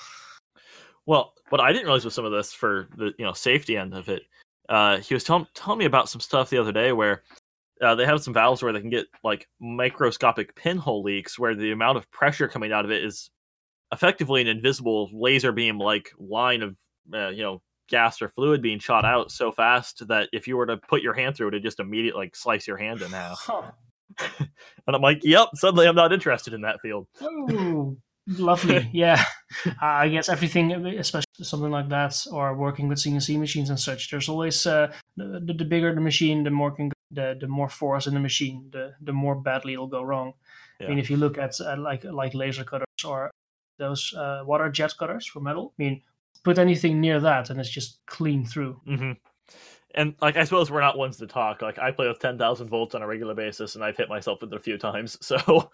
[1.06, 3.94] Well, what I didn't realize with some of this for the you know safety end
[3.94, 4.22] of it,
[4.68, 7.22] uh, he was telling telling me about some stuff the other day where
[7.82, 11.72] uh, they have some valves where they can get like microscopic pinhole leaks where the
[11.72, 13.30] amount of pressure coming out of it is
[13.92, 16.76] effectively an invisible laser beam like line of
[17.14, 20.66] uh, you know gas or fluid being shot out so fast that if you were
[20.66, 23.40] to put your hand through it, it just immediately like slice your hand in half.
[23.40, 23.70] Huh.
[24.40, 25.48] and I'm like, yep.
[25.54, 27.06] Suddenly, I'm not interested in that field.
[27.20, 27.96] Oh,
[28.28, 28.88] lovely.
[28.92, 29.24] yeah,
[29.66, 34.10] uh, I guess everything, especially something like that, or working with CNC machines and such.
[34.10, 38.06] There's always uh, the, the bigger the machine, the more can the the more force
[38.06, 40.34] in the machine, the the more badly it'll go wrong.
[40.78, 40.86] Yeah.
[40.86, 43.30] I mean, if you look at uh, like like laser cutters or
[43.78, 45.72] those uh, water jet cutters for metal.
[45.78, 46.02] I mean,
[46.44, 48.80] put anything near that and it's just clean through.
[48.86, 49.12] Mm-hmm.
[49.94, 51.62] And like, I suppose we're not ones to talk.
[51.62, 54.42] Like, I play with ten thousand volts on a regular basis, and I've hit myself
[54.42, 55.16] with it a few times.
[55.22, 55.70] So,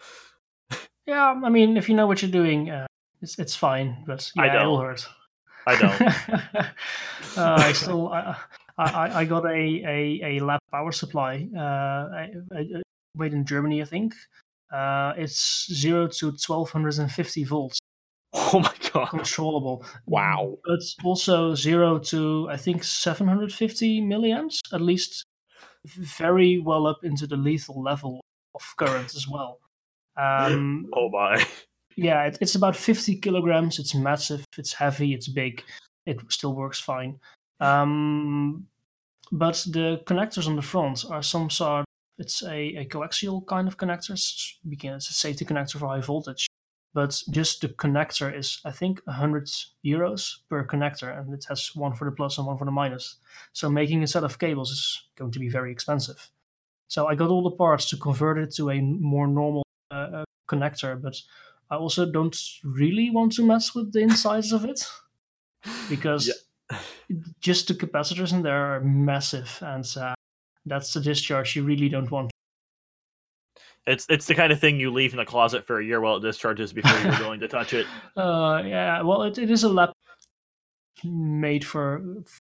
[1.06, 2.86] yeah, I mean, if you know what you're doing, uh,
[3.20, 4.05] it's it's fine.
[4.06, 4.62] But yeah, I don't.
[4.62, 5.06] it'll hurt.
[5.66, 6.02] I don't.
[7.39, 8.36] uh, I still, I,
[8.76, 11.48] I, I got a, a, a lab power supply.
[11.56, 12.82] Uh, I, I,
[13.16, 14.14] made in Germany, I think.
[14.72, 17.78] Uh, it's zero to twelve hundred and fifty volts.
[18.35, 19.10] Oh my god.
[19.10, 19.85] Controllable.
[20.06, 20.59] Wow.
[20.64, 25.24] But also zero to I think 750 milliamps, at least
[25.85, 28.20] very well up into the lethal level
[28.55, 29.60] of current as well.
[30.16, 31.45] Um, oh my.
[31.97, 33.78] Yeah, it, it's about 50 kilograms.
[33.78, 34.45] It's massive.
[34.59, 35.15] It's heavy.
[35.15, 35.62] It's big.
[36.07, 37.20] It still works fine.
[37.61, 38.66] Um,
[39.32, 41.85] but the connectors on the front are some sort.
[42.19, 44.55] It's a, a coaxial kind of connectors.
[44.65, 46.47] it's a safety connector for high voltage
[46.95, 49.51] but just the connector is I think 100
[49.85, 53.16] euros per connector, and it has one for the plus and one for the minus.
[53.53, 56.31] So making a set of cables is going to be very expensive.
[56.86, 59.64] So I got all the parts to convert it to a more normal
[59.95, 61.16] uh, uh, connector, but
[61.71, 64.87] I also don't really want to mess with the insides of it
[65.89, 66.31] because
[66.71, 66.79] yeah.
[67.41, 70.15] just the capacitors in there are massive, and uh,
[70.66, 72.31] that's the discharge you really don't want
[73.87, 76.16] it's it's the kind of thing you leave in the closet for a year while
[76.16, 77.87] it discharges before you're willing to touch it.
[78.16, 79.93] Uh, yeah, well, it, it is a lap
[81.03, 82.03] made for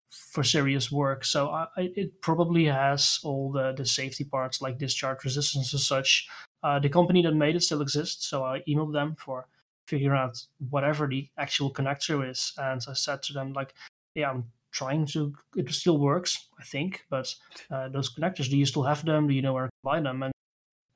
[0.09, 5.23] for serious work, so I, it probably has all the the safety parts like discharge
[5.23, 6.27] resistance and such.
[6.63, 9.47] Uh, the company that made it still exists, so I emailed them for
[9.87, 13.73] figuring out whatever the actual connector is, and I said to them like,
[14.15, 15.33] "Yeah, I'm trying to.
[15.55, 17.33] It still works, I think, but
[17.71, 19.27] uh, those connectors, do you still have them?
[19.27, 20.33] Do you know where to buy them?" And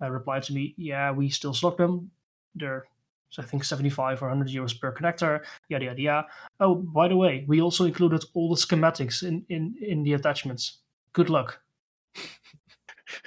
[0.02, 2.12] uh, replied to me, "Yeah, we still stock them.
[2.56, 2.86] They're
[3.34, 6.28] so I think 75 or 100 euros per connector, yada yada yada.
[6.60, 10.80] Oh, by the way, we also included all the schematics in in in the attachments.
[11.14, 11.62] Good luck.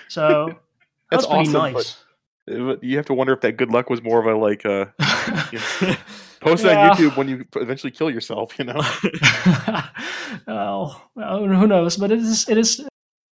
[0.09, 0.49] So
[1.11, 1.97] that's, that's pretty awesome, nice.
[2.49, 4.87] You have to wonder if that good luck was more of a like uh,
[6.41, 6.91] post yeah.
[6.91, 8.57] on YouTube when you eventually kill yourself.
[8.59, 8.81] You know.
[10.47, 11.97] well, who knows?
[11.97, 12.87] But it is it is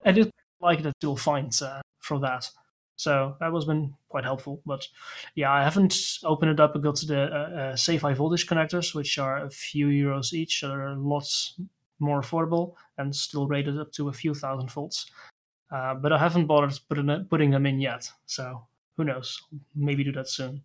[0.05, 0.30] I did
[0.60, 2.48] like that you'll find uh, for that.
[2.97, 4.62] So that was been quite helpful.
[4.64, 4.86] But
[5.34, 5.94] yeah, I haven't
[6.24, 9.44] opened it up and got to the uh, uh, safe high voltage connectors, which are
[9.44, 10.60] a few euros each.
[10.60, 11.60] So they're lots
[11.98, 15.06] more affordable and still rated up to a few thousand volts.
[15.70, 18.10] Uh, but I haven't bothered putting, putting them in yet.
[18.26, 18.66] So
[18.97, 19.40] who knows?
[19.74, 20.62] Maybe do that soon.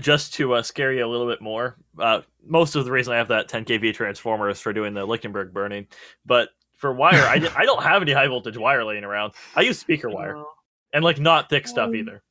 [0.00, 3.16] just to uh, scare you a little bit more, uh, most of the reason I
[3.16, 5.86] have that 10 kV transformer is for doing the Lichtenberg burning.
[6.26, 9.32] But for wire, I, I don't have any high voltage wire laying around.
[9.56, 10.44] I use speaker wire Uh,
[10.92, 12.22] and like not thick stuff Um, either.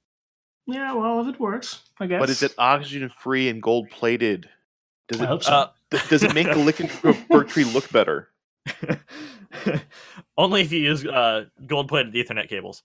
[0.68, 2.20] yeah, well, if it works, I guess.
[2.20, 4.48] But is it oxygen free and gold plated?
[5.08, 5.52] Does it so.
[5.52, 8.30] Uh, th- does it make the Lichtenberg tree look better?
[10.38, 12.84] Only if you use uh, gold plated Ethernet cables.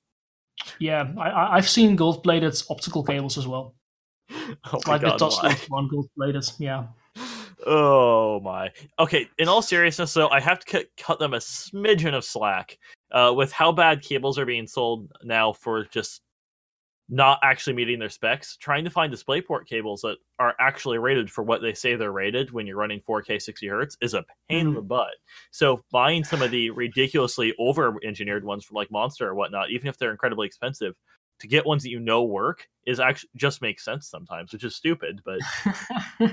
[0.79, 3.75] Yeah, I, I, I've seen gold-plated optical cables as well,
[4.31, 5.29] Oh my like the god, why?
[5.29, 6.45] Toslink one gold-plated.
[6.59, 6.87] Yeah.
[7.67, 8.71] Oh my.
[8.99, 12.79] Okay, in all seriousness, though, I have to cut, cut them a smidgen of slack
[13.13, 16.23] uh, with how bad cables are being sold now for just
[17.09, 18.57] not actually meeting their specs.
[18.57, 22.51] Trying to find DisplayPort cables that are actually rated for what they say they're rated
[22.51, 24.89] when you're running 4K 60 hertz is a pain in the mm-hmm.
[24.89, 25.15] butt.
[25.51, 29.99] So buying some of the ridiculously over-engineered ones from like Monster or whatnot, even if
[29.99, 30.95] they're incredibly expensive,
[31.41, 34.77] to get ones that you know work is actually just makes sense sometimes, which is
[34.77, 35.39] stupid, but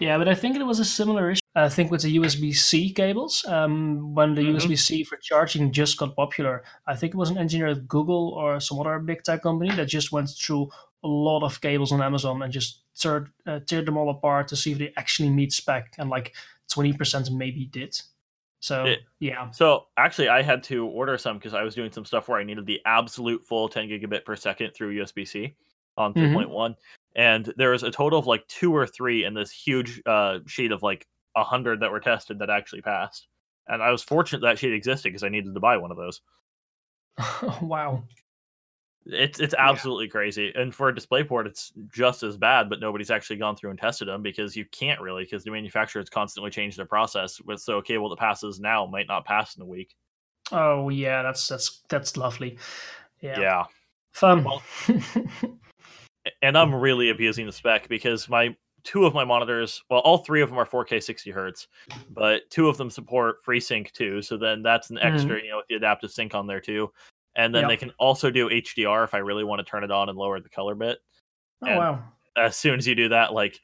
[0.00, 1.40] yeah, but I think it was a similar issue.
[1.54, 4.54] I think with the USB C cables, um, when the Mhm.
[4.56, 8.30] USB C for charging just got popular, I think it was an engineer at Google
[8.36, 10.68] or some other big tech company that just went through
[11.02, 14.56] a lot of cables on Amazon and just teared, uh, teared them all apart to
[14.56, 16.34] see if they actually meet spec, and like
[16.68, 18.00] twenty percent maybe did.
[18.64, 22.06] So It- yeah, So actually, I had to order some because I was doing some
[22.06, 25.54] stuff where I needed the absolute full 10 gigabit per second through USB C
[25.98, 26.32] on Mhm.
[26.32, 26.74] 3.1,
[27.14, 30.72] and there was a total of like two or three in this huge uh, sheet
[30.72, 33.28] of like a hundred that were tested that actually passed.
[33.66, 36.22] And I was fortunate that sheet existed because I needed to buy one of those.
[37.60, 38.02] wow.
[39.06, 42.70] It's it's absolutely crazy, and for a DisplayPort, it's just as bad.
[42.70, 46.08] But nobody's actually gone through and tested them because you can't really because the manufacturers
[46.08, 47.40] constantly change their process.
[47.56, 49.94] So a cable that passes now might not pass in a week.
[50.52, 52.58] Oh yeah, that's that's that's lovely.
[53.20, 53.64] Yeah, yeah.
[54.12, 54.44] fun.
[54.44, 54.62] Well-
[56.42, 60.42] and I'm really abusing the spec because my two of my monitors, well, all three
[60.42, 61.68] of them are 4K 60 hertz,
[62.10, 64.20] but two of them support FreeSync too.
[64.22, 65.14] So then that's an mm-hmm.
[65.14, 66.90] extra, you know, with the adaptive sync on there too.
[67.36, 67.68] And then Yep.
[67.68, 70.38] they can also do HDR if I really want to turn it on and lower
[70.40, 70.98] the color bit.
[71.62, 72.04] oh and- wow.
[72.36, 73.60] As soon as you do that, like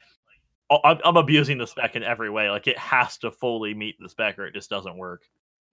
[0.70, 2.48] I'm, I'm abusing the spec in every way.
[2.50, 5.22] Like it has to fully meet the spec, or it just doesn't work.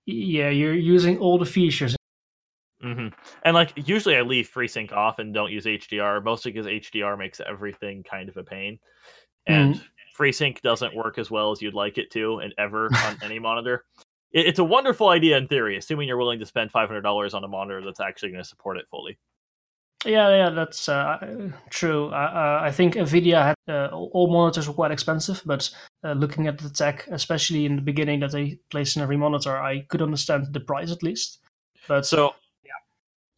[0.07, 1.95] Yeah, you're using all the features.
[2.81, 3.09] hmm
[3.43, 7.39] And like usually I leave FreeSync off and don't use HDR, mostly because HDR makes
[7.39, 8.79] everything kind of a pain.
[9.45, 9.79] And
[10.17, 13.85] FreeSync doesn't work as well as you'd like it to, and ever on any monitor.
[14.31, 17.33] It, it's a wonderful idea in theory, assuming you're willing to spend five hundred dollars
[17.33, 19.17] on a monitor that's actually going to support it fully.
[20.05, 22.09] Yeah, yeah, that's uh, true.
[22.09, 25.69] Uh, I think Nvidia had uh, all monitors were quite expensive, but
[26.03, 29.57] uh, looking at the tech, especially in the beginning that they placed in every monitor,
[29.57, 31.39] I could understand the price at least.
[31.87, 32.73] But So yeah,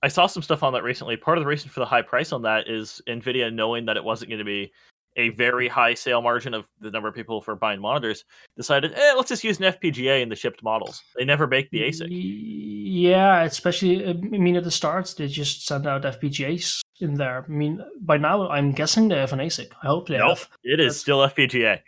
[0.03, 1.15] I saw some stuff on that recently.
[1.15, 4.03] Part of the reason for the high price on that is Nvidia knowing that it
[4.03, 4.73] wasn't going to be
[5.15, 8.23] a very high sale margin of the number of people for buying monitors,
[8.55, 11.01] decided, eh, let's just use an FPGA in the shipped models.
[11.17, 12.07] They never make the ASIC.
[12.09, 17.45] Yeah, especially I mean at the start they just sent out FPGAs in there.
[17.47, 19.71] I mean by now I'm guessing they have an ASIC.
[19.83, 20.49] I hope they Nope, have.
[20.63, 21.79] it is That's- still FPGA.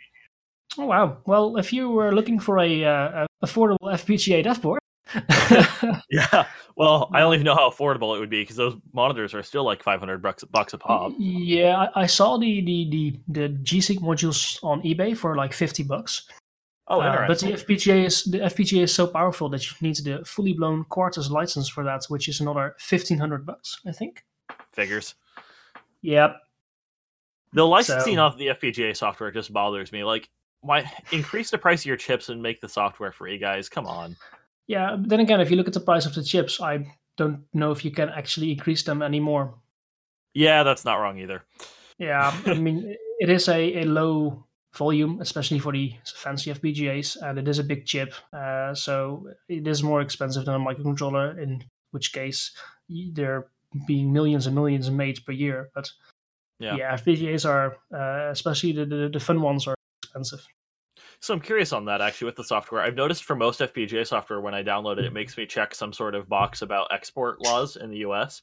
[0.78, 1.18] Oh wow!
[1.26, 4.80] Well, if you were looking for a, uh, affordable FPGA dev board,
[6.10, 6.46] Yeah.
[6.76, 9.64] Well, I don't even know how affordable it would be because those monitors are still
[9.64, 11.12] like 500 bucks, bucks a pop.
[11.18, 15.82] Yeah, I, I saw the, the, the, the G-Sync modules on eBay for like fifty
[15.82, 16.28] bucks.
[16.88, 20.24] Oh, Uh, but the FPGA is the FPGA is so powerful that you need the
[20.24, 24.24] fully blown Quartus license for that, which is another fifteen hundred bucks, I think.
[24.72, 25.14] Figures.
[26.02, 26.36] Yep.
[27.52, 30.04] The licensing So- of the FPGA software just bothers me.
[30.04, 30.28] Like,
[30.60, 33.68] why increase the price of your chips and make the software free, guys?
[33.68, 34.16] Come on.
[34.68, 34.96] Yeah.
[34.98, 36.86] Then again, if you look at the price of the chips, I
[37.16, 39.54] don't know if you can actually increase them anymore.
[40.34, 41.42] Yeah, that's not wrong either.
[41.98, 47.38] Yeah, I mean, it is a, a low volume, especially for the fancy FPGAs, and
[47.38, 51.38] it is a big chip, uh, so it is more expensive than a microcontroller.
[51.38, 52.52] In which case,
[52.88, 53.46] y- they're
[53.86, 55.68] being millions and millions made per year.
[55.74, 55.90] But
[56.58, 56.76] Yeah.
[56.76, 60.46] yeah, FPGAs are, uh, especially the, the the fun ones, are expensive.
[61.22, 62.82] So I'm curious on that actually with the software.
[62.82, 65.92] I've noticed for most FPGA software, when I download it, it makes me check some
[65.92, 68.42] sort of box about export laws in the US.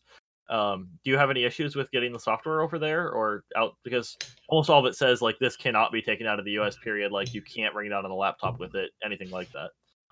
[0.49, 3.75] Um, do you have any issues with getting the software over there or out?
[3.83, 6.77] Because almost all of it says like this cannot be taken out of the US.
[6.77, 7.11] Period.
[7.11, 8.91] Like you can't bring it out on a laptop with it.
[9.03, 9.71] Anything like that.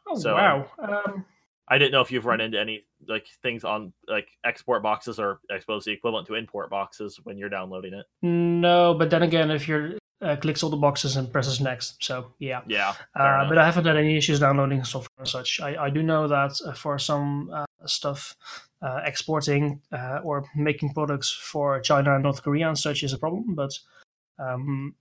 [0.09, 0.69] Oh So, wow!
[0.77, 1.25] Um,
[1.69, 5.39] I didn't know if you've run into any like things on like export boxes or
[5.49, 8.05] I suppose the equivalent to import boxes when you're downloading it.
[8.21, 12.33] no, but then again, if you're uh, clicks all the boxes and presses next, so
[12.39, 12.61] yeah.
[12.67, 12.93] Yeah.
[13.15, 15.59] Uh, but I haven't had any issues downloading software and such.
[15.61, 18.35] I, I do know that uh, for some uh, stuff,
[18.81, 23.17] uh, exporting uh, or making products for China and North Korea and such is a
[23.17, 23.55] problem.
[23.55, 23.71] But
[24.39, 24.95] Um,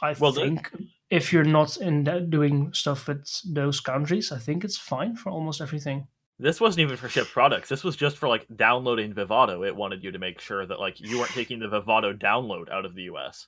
[0.00, 0.70] I Well, the- think
[1.10, 5.60] if you're not in doing stuff with those countries, I think it's fine for almost
[5.60, 6.08] everything.
[6.38, 7.68] This wasn't even for shipped products.
[7.68, 9.66] This was just for like downloading Vivado.
[9.66, 12.84] It wanted you to make sure that like you weren't taking the Vivado download out
[12.86, 13.46] of the US.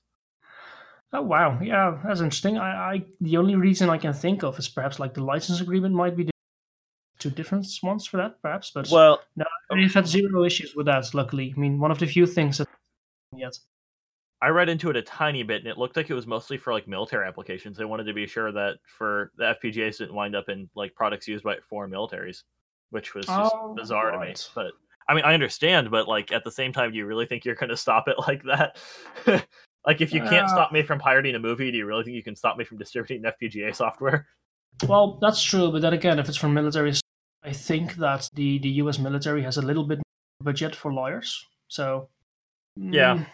[1.14, 2.58] Oh wow, yeah, that's interesting.
[2.58, 5.94] I, I the only reason I can think of is perhaps like the license agreement
[5.94, 6.28] might be
[7.20, 8.72] two different ones for that, perhaps.
[8.74, 11.14] But Well, no, we've um had zero issues with that.
[11.14, 12.66] Luckily, I mean, one of the few things that
[13.36, 13.56] yet.
[14.42, 16.72] I read into it a tiny bit, and it looked like it was mostly for
[16.72, 17.78] like military applications.
[17.78, 21.28] They wanted to be sure that for the FPGAs didn't wind up in like products
[21.28, 22.42] used by foreign militaries,
[22.90, 24.34] which was just Oh, bizarre to me.
[24.54, 24.72] But
[25.08, 27.54] I mean, I understand, but like at the same time, do you really think you're
[27.54, 28.76] going to stop it like that?
[29.86, 32.16] like, if you can't Uh, stop me from pirating a movie, do you really think
[32.16, 34.26] you can stop me from distributing FPGA software?
[34.88, 36.92] Well, that's true, but then again, if it's for military,
[37.44, 38.98] I think that the the U.S.
[38.98, 41.46] military has a little bit more budget for lawyers.
[41.68, 42.08] So
[42.76, 43.14] Yeah.
[43.14, 43.26] mm,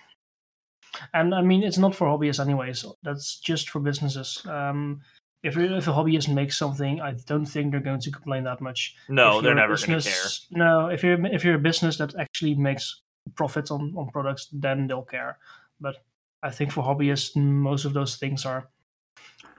[1.14, 2.84] and I mean, it's not for hobbyists anyways.
[3.02, 4.44] That's just for businesses.
[4.46, 5.00] Um,
[5.42, 8.96] if if a hobbyist makes something, I don't think they're going to complain that much.
[9.08, 10.28] No, they're never going to care.
[10.50, 13.00] No, if you're if you're a business that actually makes
[13.34, 15.38] profits on on products, then they'll care.
[15.80, 15.96] But
[16.42, 18.68] I think for hobbyists, most of those things are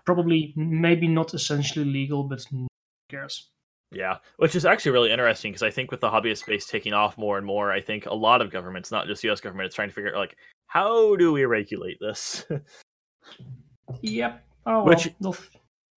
[0.05, 2.67] probably maybe not essentially legal, but who
[3.09, 3.49] cares.
[3.93, 7.17] Yeah, which is actually really interesting because I think with the hobbyist space taking off
[7.17, 9.41] more and more, I think a lot of governments, not just U.S.
[9.41, 10.37] government, is trying to figure out like
[10.67, 12.45] how do we regulate this.
[14.01, 14.43] Yep.
[14.65, 15.35] Oh, Which- well,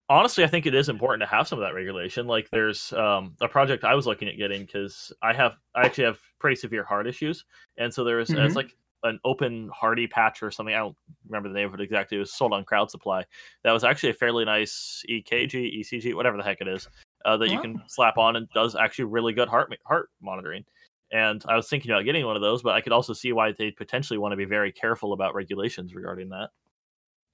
[0.09, 2.27] honestly, I think it is important to have some of that regulation.
[2.27, 6.05] Like, there's um, a project I was looking at getting because I have, I actually
[6.05, 7.45] have pretty severe heart issues,
[7.77, 8.45] and so there's Mhm.
[8.45, 10.75] it's like an open HeartyPatch or something.
[10.75, 10.97] I don't
[11.29, 12.17] remember the name of it exactly.
[12.17, 13.25] It was sold on Crowd Supply.
[13.63, 16.89] That was actually a fairly nice EKG, ECG, whatever the heck it is,
[17.25, 20.65] uh, that you can slap on and does actually really good heart heart monitoring.
[21.13, 23.53] And I was thinking about getting one of those, but I could also see why
[23.53, 26.49] they potentially want to be very careful about regulations regarding that.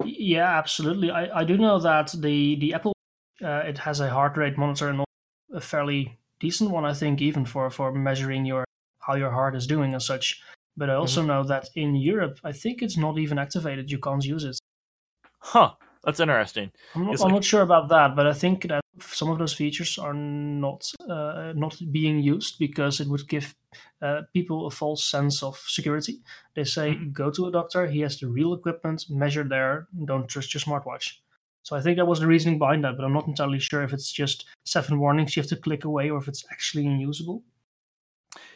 [0.05, 1.11] yeah, absolutely.
[1.11, 2.93] I, I do know that the the Apple
[3.43, 5.05] uh, it has a heart rate monitor and
[5.55, 8.65] a fairly decent one, I think, even for for measuring your
[8.99, 10.43] how your heart is doing and such.
[10.81, 13.91] But I also know that in Europe, I think it's not even activated.
[13.91, 14.59] You can't use it.
[15.53, 15.71] Huh?
[16.05, 16.71] That's interesting.
[16.95, 19.53] I'm not, I'm like- not sure about that, but I think that some of those
[19.63, 20.81] features are not
[21.17, 23.55] uh, not being used because it would give
[24.07, 26.15] uh, people a false sense of security.
[26.55, 27.13] They say Mm-hmm.
[27.23, 31.07] go to a doctor, he has the real equipment, measure there, don't trust your smartwatch.
[31.63, 33.93] So I think that was the reasoning behind that, but I'm not entirely sure if
[33.93, 37.43] it's just seven warnings you have to click away or if it's actually unusable.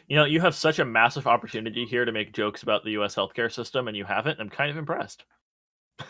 [0.07, 3.15] You know, you have such a massive opportunity here to make jokes about the U.S.
[3.15, 4.39] healthcare system, and you haven't.
[4.39, 5.25] I'm kind of impressed.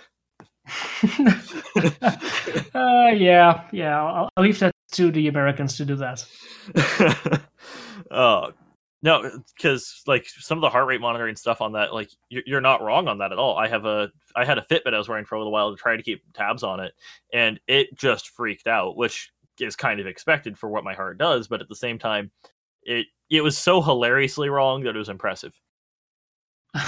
[2.73, 4.03] uh, yeah, yeah.
[4.03, 6.25] I'll, I'll leave that to the Americans to do that.
[8.11, 8.51] uh,
[9.01, 12.61] no, because like some of the heart rate monitoring stuff on that, like you're, you're
[12.61, 13.57] not wrong on that at all.
[13.57, 15.77] I have a, I had a Fitbit I was wearing for a little while to
[15.77, 16.93] try to keep tabs on it,
[17.33, 21.47] and it just freaked out, which is kind of expected for what my heart does.
[21.47, 22.31] But at the same time,
[22.83, 25.53] it it was so hilariously wrong that it was impressive.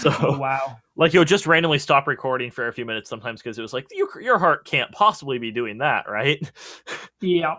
[0.00, 0.78] So- Oh, wow.
[0.96, 3.86] like would just randomly stop recording for a few minutes sometimes because it was like
[3.92, 6.50] your, your heart can't possibly be doing that right
[7.20, 7.56] Yeah,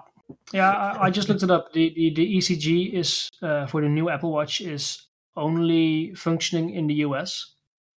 [0.53, 0.69] yeah.
[0.71, 1.71] I, I just looked it up.
[1.73, 6.87] The the, the ECG is uh, for the new Apple Watch is only functioning in
[6.87, 7.53] the US.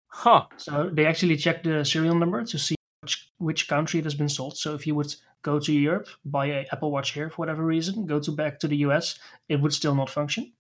[0.07, 2.75] huh So they actually check the serial number to see
[3.41, 4.57] which, country it has been sold.
[4.57, 8.05] So if you would go to Europe, buy an Apple Watch here for whatever reason,
[8.05, 9.18] go to back to the US,
[9.49, 10.53] it would still not function.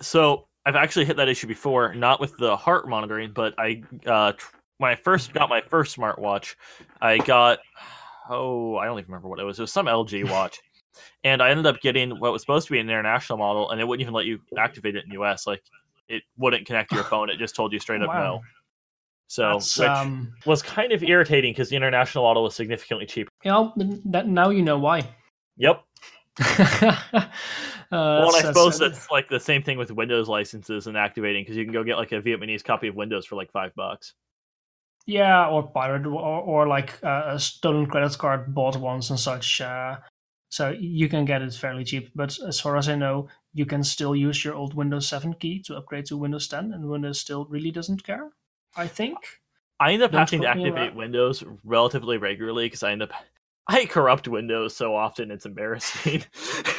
[0.00, 4.32] so i've actually hit that issue before not with the heart monitoring but i uh
[4.78, 6.56] when i first got my first smartwatch
[7.00, 7.58] i got
[8.28, 10.58] oh i don't even remember what it was it was some lg watch
[11.22, 13.86] and i ended up getting what was supposed to be an international model and it
[13.86, 15.62] wouldn't even let you activate it in the us like
[16.08, 18.18] it wouldn't connect to your phone it just told you straight up Wow.
[18.18, 18.40] no
[19.34, 23.50] so which um, was kind of irritating because the international model was significantly cheaper you
[23.50, 23.72] know,
[24.04, 25.02] that now you know why.
[25.56, 25.84] yep
[26.40, 26.96] uh,
[27.90, 31.56] well, I suppose that's- that's like the same thing with Windows licenses and activating because
[31.56, 34.14] you can go get like a Vietnamese copy of Windows for like five bucks.
[35.06, 39.60] Yeah, or pirate, or, or like uh, a stolen credit card bought once and such.
[39.60, 39.98] Uh,
[40.48, 42.10] so you can get it fairly cheap.
[42.14, 45.60] But as far as I know, you can still use your old Windows 7 key
[45.64, 48.30] to upgrade to Windows 10, and Windows still really doesn't care.
[48.76, 49.18] I think.
[49.80, 50.94] I end up Don't having to quote me on activate.
[50.96, 53.12] Windows relatively regularly because I end up
[53.66, 56.22] I corrupt Windows so often it's embarrassing.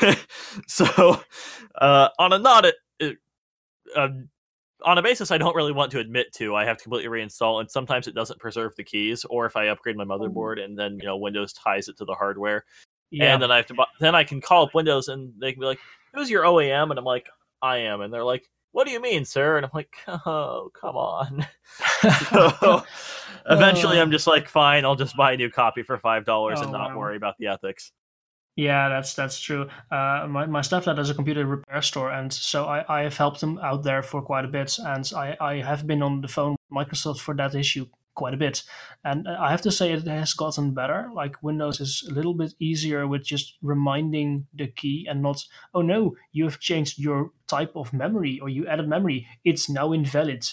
[0.68, 1.20] so
[1.82, 2.66] uh, on a not
[3.96, 4.08] uh,
[4.84, 7.60] on a basis I don't really want to admit to, I have to completely reinstall,
[7.60, 10.98] and sometimes it doesn't preserve the keys, or if I upgrade my motherboard and then
[11.00, 12.66] you know Windows ties it to the hardware,
[13.12, 13.34] Yeah.
[13.34, 15.60] and then I have to bu- then I can call up Windows and they can
[15.60, 15.80] be like,
[16.14, 17.28] "Who's your OEM?" and I'm like,
[17.62, 20.98] "I am," and they're like, "What do you mean, sir?" And I'm like, "Oh, come
[20.98, 21.48] on."
[22.30, 22.84] so,
[23.50, 26.64] eventually, I'm just like, "Fine, I'll just buy a new copy for five dollars Oh,
[26.64, 27.00] and not wow.
[27.00, 27.94] worry about the ethics."
[28.58, 29.70] Yeah, that's that's true.
[29.90, 33.42] Uh, my my stepdad has a computer repair store, and so I, I have helped
[33.42, 36.52] him out there for quite a bit, and I, I have been on the phone
[36.52, 37.86] with Microsoft for that issue
[38.16, 38.64] quite a bit,
[39.04, 41.10] and I have to say it has gotten better.
[41.14, 45.44] Like Windows is a little bit easier with just reminding the key and not,
[45.74, 49.92] oh no, you have changed your type of memory or you added memory, it's now
[49.92, 50.46] invalid.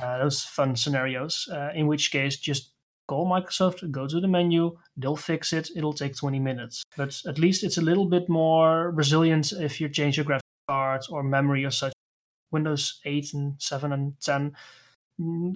[0.00, 1.48] Uh, those fun scenarios.
[1.52, 2.72] Uh, in which case, just
[3.08, 5.68] call Microsoft, go to the menu, they'll fix it.
[5.74, 6.84] It'll take 20 minutes.
[6.96, 11.02] But at least it's a little bit more resilient if you change your graphics card
[11.10, 11.92] or memory or such.
[12.52, 14.54] Windows 8 and 7 and 10 mm,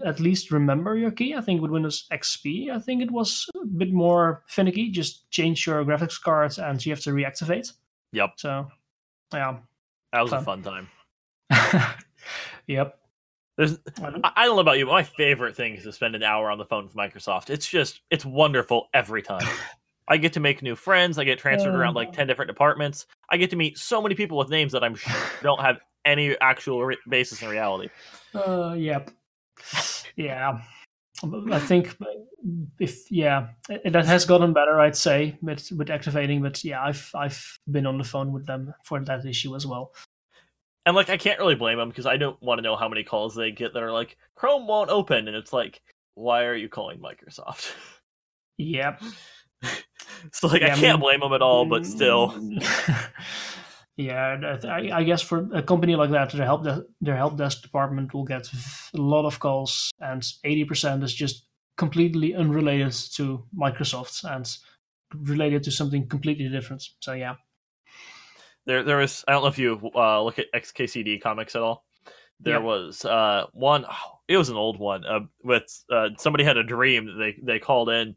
[0.04, 1.34] at least remember your key.
[1.34, 4.90] I think with Windows XP, I think it was a bit more finicky.
[4.90, 7.72] Just change your graphics card and you have to reactivate.
[8.12, 8.68] Yep, So,
[9.32, 9.56] yeah.
[10.12, 10.62] that was a Fun.
[10.62, 10.88] fun
[11.50, 11.94] time.
[12.66, 12.98] yep.
[13.56, 15.92] There's, I don't- I I don't know about you, but my favorite thing is to
[15.92, 17.50] spend an hour on the phone with Microsoft.
[17.50, 19.46] It's just, it's wonderful every time.
[20.08, 21.18] I get to make new friends.
[21.18, 22.12] I get transferred around like Uh.
[22.12, 23.06] 10 different departments.
[23.30, 26.36] I get to meet so many people with names that I'm sure don't have any
[26.40, 27.88] actual re- basis in reality.
[28.34, 29.10] Uh, yep.
[30.16, 30.60] Yeah.
[31.50, 31.96] I think
[32.78, 36.42] if yeah, it, that has gotten better, I'd say, with with activating.
[36.42, 39.92] But yeah, I've I've been on the phone with them for that issue as well.
[40.86, 43.04] And like, I can't really blame them because I don't want to know how many
[43.04, 45.28] calls they get that are like, Chrome won't open.
[45.28, 45.80] And it's like,
[46.14, 47.72] why are you calling Microsoft?
[48.58, 49.02] Yep.
[50.32, 52.38] so like, Yeah, I I can't mean- blame them at all, but still.
[53.96, 57.62] yeah, I, I guess for a company like that, their help de- their help desk
[57.62, 58.48] department will get
[58.94, 61.46] a lot of calls, and eighty percent is just
[61.76, 64.48] completely unrelated to Microsoft and
[65.28, 66.82] related to something completely different.
[67.00, 67.34] So yeah.
[68.66, 71.84] there there was I don't know if you uh, look at XKCD comics at all.
[72.40, 72.60] There Yeah.
[72.64, 73.84] was uh, one.
[73.88, 77.36] oh, it was an old one uh, with uh, somebody had a dream that they
[77.42, 78.16] they called in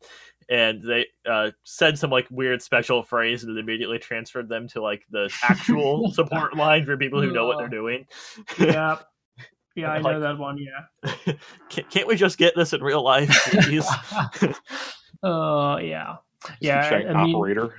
[0.49, 5.03] and they uh, said some like weird special phrase and immediately transferred them to like
[5.11, 8.05] the actual support line for people who know what they're doing.
[8.59, 8.99] Yeah.
[9.75, 10.57] Yeah, I know Like- that one.
[10.57, 11.33] Yeah.
[11.69, 13.29] Can't, we just get this in real life,
[13.61, 13.85] please?
[15.21, 16.15] uh, yeah.
[16.59, 16.81] Yeah,
[17.13, 17.75] I mean- operator.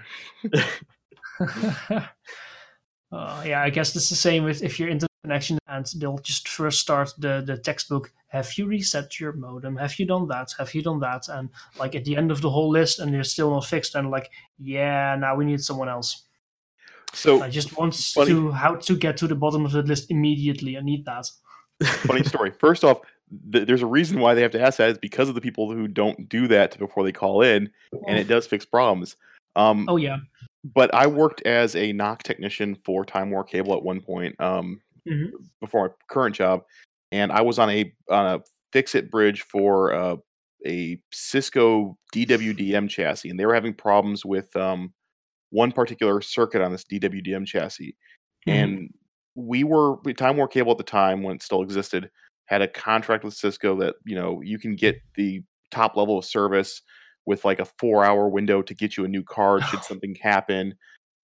[3.10, 6.48] uh, yeah, I guess it's the same with if your internet connection and they'll just
[6.48, 8.12] first start the, the textbook.
[8.28, 9.76] Have you reset your modem?
[9.76, 10.52] Have you done that?
[10.58, 11.28] Have you done that?
[11.28, 11.48] And
[11.78, 14.30] like at the end of the whole list, and they're still not fixed, and like,
[14.58, 16.24] yeah, now we need someone else.
[17.14, 20.10] So I just want Funny- to how to get to the bottom of the list
[20.10, 20.76] immediately.
[20.76, 21.26] I need that.
[21.82, 22.50] funny story.
[22.58, 23.00] First off,
[23.52, 25.72] th- there's a reason why they have to ask that is because of the people
[25.72, 27.70] who don't do that before they call in,
[28.06, 29.16] and it does fix problems.
[29.56, 30.18] Um, Oh yeah.
[30.74, 34.80] but I worked as a NOC technician for Time Warner Cable at one point um,
[35.08, 35.30] Mhm.
[35.62, 36.64] before my current job,
[37.12, 38.40] and I was on a on a
[38.72, 40.16] fix it bridge for uh,
[40.66, 44.92] a Cisco DWDM chassis, and they were having problems with um,
[45.50, 47.96] one particular circuit on this DWDM chassis,
[48.46, 48.52] Mhm.
[48.52, 48.94] and
[49.34, 52.10] we were Time Warner Cable at the time when it still existed
[52.46, 56.24] had a contract with Cisco that you know you can get the top level of
[56.24, 56.80] service
[57.26, 60.74] with like a four hour window to get you a new card should something happen.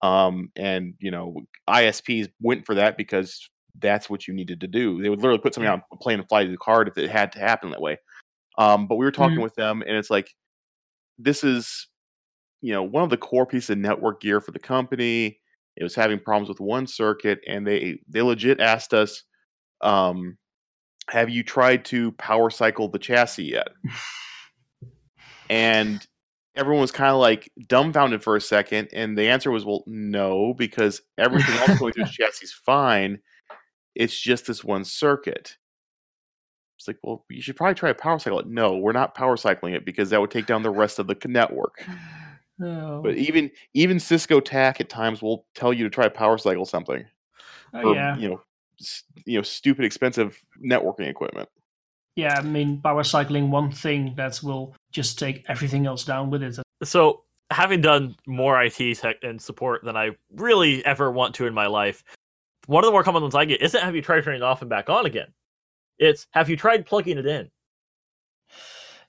[0.02, 1.34] Um, and you know
[1.68, 3.48] ISPs went for that because
[3.80, 5.02] that's what you needed to do.
[5.02, 7.10] They would literally put something on a plane and fly to the card if it
[7.10, 7.98] had to happen that way.
[8.58, 9.42] Um, but we were talking Mhm.
[9.42, 10.32] with them, and it's like
[11.18, 11.88] this is
[12.60, 15.38] you know one of the core pieces of network gear for the company
[15.76, 19.22] it was having problems with one circuit and they they legit asked us
[19.80, 20.38] um
[21.10, 23.68] have you tried to power cycle the chassis yet
[25.50, 26.06] and
[26.56, 30.54] everyone was kind of like dumbfounded for a second and the answer was well no
[30.54, 33.18] because everything else going through the chassis is fine
[33.94, 35.56] it's just this one circuit
[36.78, 39.36] it's like well you should probably try to power cycle it no we're not power
[39.36, 41.84] cycling it because that would take down the rest of the network
[42.62, 46.38] Oh, but even even Cisco TAC at times will tell you to try to power
[46.38, 47.04] cycle something
[47.72, 48.16] oh, for yeah.
[48.16, 48.40] you know
[48.80, 51.48] s- you know stupid expensive networking equipment.
[52.14, 56.44] Yeah, I mean, power cycling one thing that will just take everything else down with
[56.44, 56.56] it.
[56.84, 61.54] so having done more IT tech and support than I really ever want to in
[61.54, 62.04] my life,
[62.66, 64.62] one of the more common ones I get isn't have you tried turning it off
[64.62, 65.28] and back on again.
[65.98, 67.50] It's have you tried plugging it in?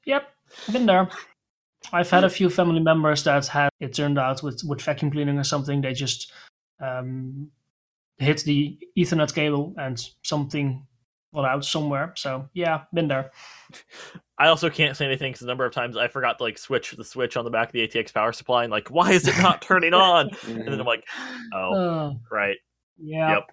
[0.05, 0.27] Yep,
[0.71, 1.09] been there.
[1.93, 5.37] I've had a few family members that had it turned out with, with vacuum cleaning
[5.37, 5.81] or something.
[5.81, 6.31] They just
[6.79, 7.49] um,
[8.17, 10.85] hit the Ethernet cable and something
[11.33, 12.13] got out somewhere.
[12.15, 13.31] So yeah, been there.
[14.37, 16.91] I also can't say anything because the number of times I forgot to like switch
[16.91, 19.37] the switch on the back of the ATX power supply and like, why is it
[19.39, 20.29] not turning on?
[20.47, 21.05] And then I'm like,
[21.53, 22.57] oh, Uh, right.
[22.97, 23.35] Yeah.
[23.35, 23.43] Yep.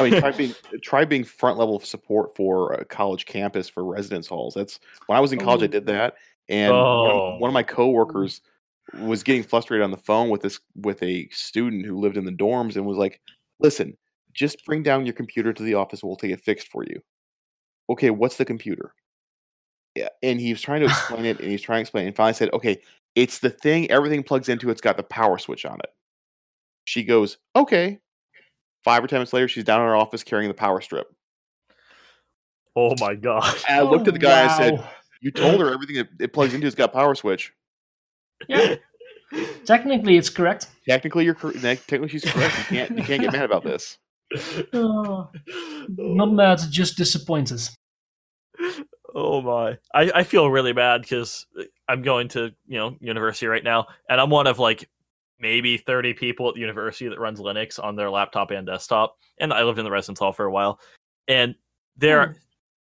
[0.00, 4.26] I mean, try being try being front level support for a college campus for residence
[4.28, 4.54] halls.
[4.54, 5.68] That's when I was in college, I Oh.
[5.68, 6.14] did that,
[6.48, 7.32] and one, Oh.
[7.34, 8.40] of, one of my coworkers
[9.00, 12.32] was getting frustrated on the phone with this with a student who lived in the
[12.32, 13.20] dorms and was like,
[13.60, 13.96] "Listen,
[14.32, 16.02] just bring down your computer to the office.
[16.02, 17.00] We'll take it fixed for you."
[17.90, 18.94] Okay, what's the computer?
[19.94, 20.86] Yeah, and he was trying to
[21.16, 22.80] explain it, and he's trying to explain, it, and finally said, "Okay,
[23.14, 23.90] it's the thing.
[23.90, 24.68] Everything plugs into.
[24.68, 24.72] It.
[24.72, 25.90] It's got the power switch on it."
[26.84, 27.98] She goes, "Okay."
[28.84, 31.06] Five or ten minutes later, she's down in her office carrying the power strip.
[32.76, 33.54] oh my god.
[33.68, 34.88] And I looked at the guy and I oh, said,
[35.20, 37.52] "You told her everything it, it plugs into has got power switch.
[38.48, 38.76] Yeah,
[39.64, 40.66] technically it's correct.
[40.88, 42.56] Technically, you're cor- technically she's correct.
[42.58, 43.98] You can't you can't get mad about this."
[44.72, 45.28] Oh,
[45.88, 47.60] not mad, just disappointed.
[49.14, 49.76] Oh my!
[49.94, 53.88] I, I feel really bad because uh, I'm going to you know university right now,
[54.08, 54.88] and I'm one of like
[55.42, 59.18] maybe 30 people at the university that runs Linux on their laptop and desktop.
[59.40, 60.80] And I lived in the residence hall for a while,
[61.28, 61.54] and
[61.96, 62.32] their Hmm.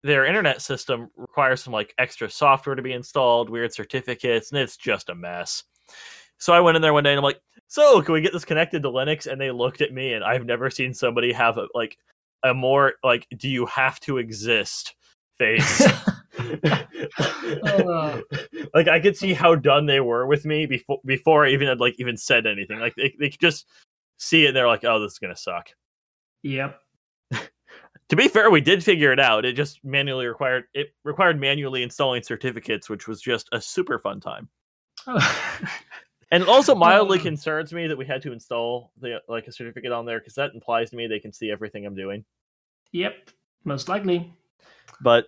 [0.04, 4.78] their internet system requires some like extra software to be installed, weird certificates, and it's
[4.78, 5.64] just a mess.
[6.40, 8.46] So I went in there one day and I'm like, "So can we get this
[8.46, 11.68] connected to Linux?" And they looked at me, and I've never seen somebody have a,
[11.76, 11.98] like
[12.44, 14.96] a more like, "Do you have to exist?"
[15.42, 15.88] face.
[17.64, 18.22] Uh.
[18.74, 21.80] like I could see how done they were with me before before I even had
[21.80, 22.80] like even said anything.
[22.80, 23.68] Like they they could just
[24.18, 25.70] see it and they're like, "Oh, this is gonna suck."
[26.44, 26.80] Yep.
[28.10, 29.46] To be fair, we did figure it out.
[29.46, 34.20] It just manually required it required manually installing certificates, which was just a super fun
[34.20, 34.50] time.
[36.34, 37.24] And it also mildly Uh.
[37.24, 40.54] concerns me that we had to install the like a certificate on there because that
[40.54, 42.24] implies to me they can see everything I'm doing.
[42.94, 43.30] yep.
[43.66, 44.34] Most likely.
[45.02, 45.28] But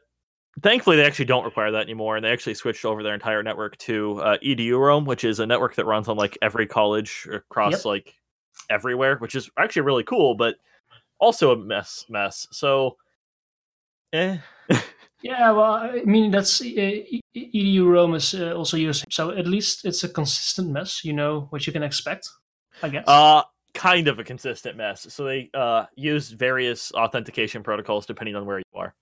[0.62, 3.78] thankfully, they actually don't require that anymore, and they actually switched over their entire network
[3.78, 7.86] to uh, eduroam, which is a network that runs on like every college across Yep.
[7.86, 8.14] like
[8.70, 10.56] everywhere, which is actually really cool, but
[11.20, 12.06] also a mess.
[12.10, 12.48] Mess.
[12.52, 12.98] So,
[14.14, 14.38] eh.
[15.24, 16.66] Yeah, well, I mean that's uh,
[17.34, 21.06] eduroam is uh, also used, so at least it's a consistent mess.
[21.06, 22.30] You know what you can expect,
[22.82, 23.06] I guess.
[23.08, 23.44] Uh
[23.74, 25.08] kind of a consistent mess.
[25.10, 28.94] So they uh use various authentication protocols depending on where you are.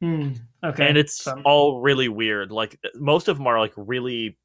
[0.00, 0.32] Hmm,
[0.62, 2.52] okay, and it's so- all really weird.
[2.52, 4.36] Like most of them are like really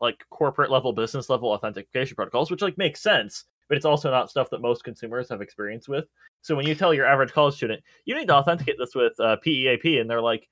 [0.00, 4.30] like corporate level, business level authentication protocols, which like makes sense, but it's also not
[4.30, 6.04] stuff that most consumers have experience with.
[6.42, 9.36] So when you tell your average college student you need to authenticate this with uh,
[9.42, 10.48] PEAP, and they're like,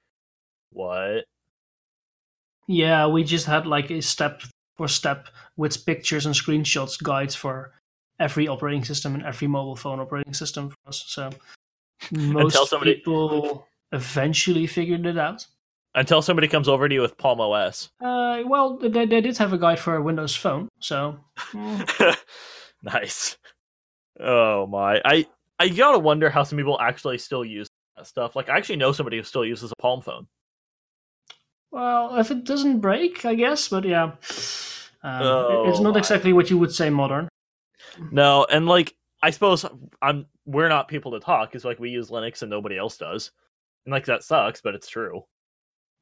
[0.70, 1.26] "What?"
[2.66, 4.42] Yeah, we just had like a step
[4.76, 7.72] for step with pictures and screenshots guides for
[8.18, 11.04] every operating system and every mobile phone operating system for us.
[11.06, 11.30] So
[12.10, 15.46] most somebody- people eventually figured it out.
[15.94, 17.88] Until somebody comes over to you with Palm OS.
[18.04, 21.18] Uh, well, they, they did have a guide for a Windows Phone, so
[21.52, 22.16] mm,
[22.82, 23.38] nice.
[24.20, 25.00] Oh my!
[25.04, 25.26] I
[25.58, 28.36] I gotta wonder how some people actually still use that stuff.
[28.36, 30.26] Like I actually know somebody who still uses a Palm phone.
[31.70, 33.68] well, if it doesn't break, I guess.
[33.68, 34.02] But yeah,
[35.02, 35.98] um, Oh, it's not my.
[35.98, 37.28] exactly what you would say modern.
[38.10, 39.64] No, and like I suppose
[40.02, 43.30] I'm we're not people to talk because like we use Linux and nobody else does,
[43.86, 45.24] and like that sucks, but it's true.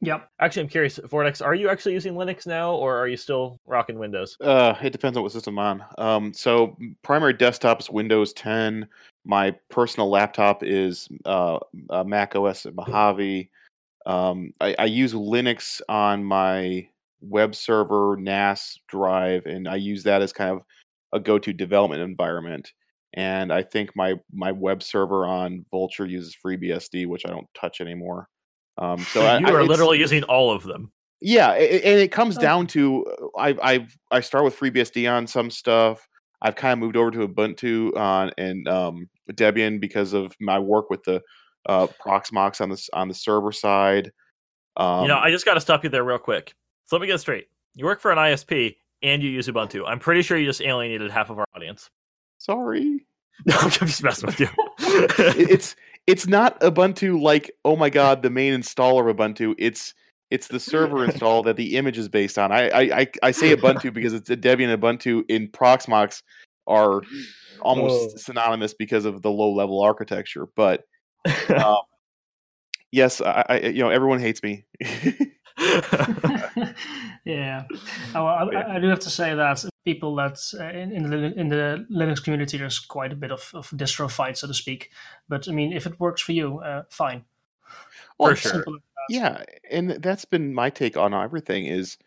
[0.00, 0.28] Yep.
[0.40, 3.98] Actually, I'm curious, Vortex, are you actually using Linux now, or are you still rocking
[3.98, 4.36] Windows?
[4.40, 5.84] Uh, it depends on what system I'm on.
[5.98, 8.86] Um, so primary desktop is Windows 10.
[9.24, 11.58] My personal laptop is uh,
[11.88, 13.48] uh, Mac OS at Mojave.
[14.04, 16.86] Um, I, I use Linux on my
[17.22, 20.62] web server NAS drive, and I use that as kind of
[21.12, 22.72] a go-to development environment.
[23.14, 27.80] And I think my my web server on Vultr uses FreeBSD, which I don't touch
[27.80, 28.28] anymore.
[28.78, 30.92] Um, so I, you I- are it's- literally using all of them.
[31.20, 32.40] yeah, a- a- and it comes Oh.
[32.40, 36.06] down to uh, I I I start with FreeBSD on some stuff.
[36.42, 40.90] I've kind of moved over to Ubuntu on and um, Debian because of my work
[40.90, 41.22] with the
[41.66, 44.10] uh, Proxmox on the on the server side.
[44.76, 46.52] Um, you know, I just got to stop you there real quick.
[46.86, 47.46] So let me get straight.
[47.76, 49.84] You work for an ISP and you use Ubuntu.
[49.86, 51.88] I'm pretty sure you just alienated half of our audience.
[52.44, 53.06] Sorry,
[53.46, 54.48] No, I'm just messing with you.
[54.78, 55.74] It's
[56.06, 59.54] it's not Ubuntu like oh my god the main installer of Ubuntu.
[59.58, 59.94] It's
[60.30, 62.52] it's the server install that the image is based on.
[62.52, 66.22] I I I, I say Ubuntu because it's a Debian and Ubuntu in Proxmox
[66.66, 67.00] are
[67.60, 68.16] almost Oh.
[68.16, 70.46] synonymous because of the low level architecture.
[70.54, 70.84] But
[71.48, 71.78] um,
[72.92, 74.64] yes, I, I you know everyone hates me.
[77.24, 77.64] yeah.
[78.14, 81.38] Oh, I, I, I do have to say that people that uh, in, in, the,
[81.38, 84.90] in the Linux community, there's quite a bit of, of distro fight, so to speak.
[85.28, 87.24] But I mean, if it works for you, uh, fine.
[88.18, 88.52] For It's sure.
[88.52, 88.76] simple
[89.10, 91.66] yeah, and that's been my take on everything.
[91.66, 91.98] Is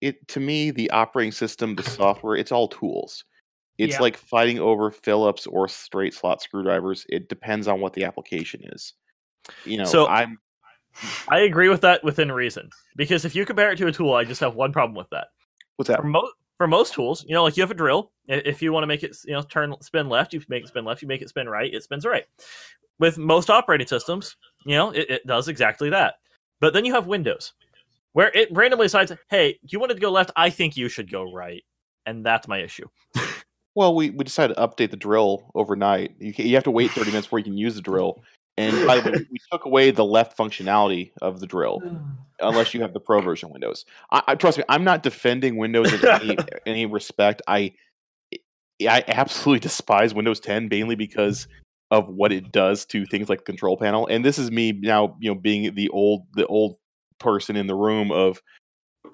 [0.00, 3.24] it to me the operating system, the software, it's all tools.
[3.76, 4.00] It's Yeah.
[4.00, 7.04] like fighting over Phillips or straight slot screwdrivers.
[7.10, 8.94] It depends on what the application is.
[9.66, 10.38] You know, So- I'm
[11.28, 12.70] I agree with that within reason.
[12.96, 15.28] Because if you compare it to a tool, I just have one problem with that.
[15.76, 16.00] what's that?
[16.00, 18.12] For, mo- for most tools, you know, like you have a drill.
[18.28, 20.84] If you want to make it, you know, turn spin left, you make it spin
[20.84, 21.02] left.
[21.02, 22.24] You make it spin right, it spins right.
[22.98, 26.14] With most operating systems, you know, it, it does exactly that.
[26.60, 27.52] But then you have Windows,
[28.14, 30.30] where it randomly decides, "Hey, you want it to go left?
[30.36, 31.62] I think you should go right,"
[32.06, 32.86] and that's my issue.
[33.76, 36.14] Well, we, we decided to update the drill overnight.
[36.18, 38.22] You, you have to wait 30 minutes before you can use the drill.
[38.58, 41.82] And by the way, we took away the left functionality of the drill,
[42.40, 43.84] unless you have the pro version Windows.
[44.10, 47.42] I, I trust me, I'm not defending Windows in any, any respect.
[47.46, 47.72] I
[48.82, 51.48] I absolutely despise Windows 10 mainly because
[51.90, 54.06] of what it does to things like the control panel.
[54.06, 56.76] And this is me now, you know, being the old the old
[57.18, 58.42] person in the room of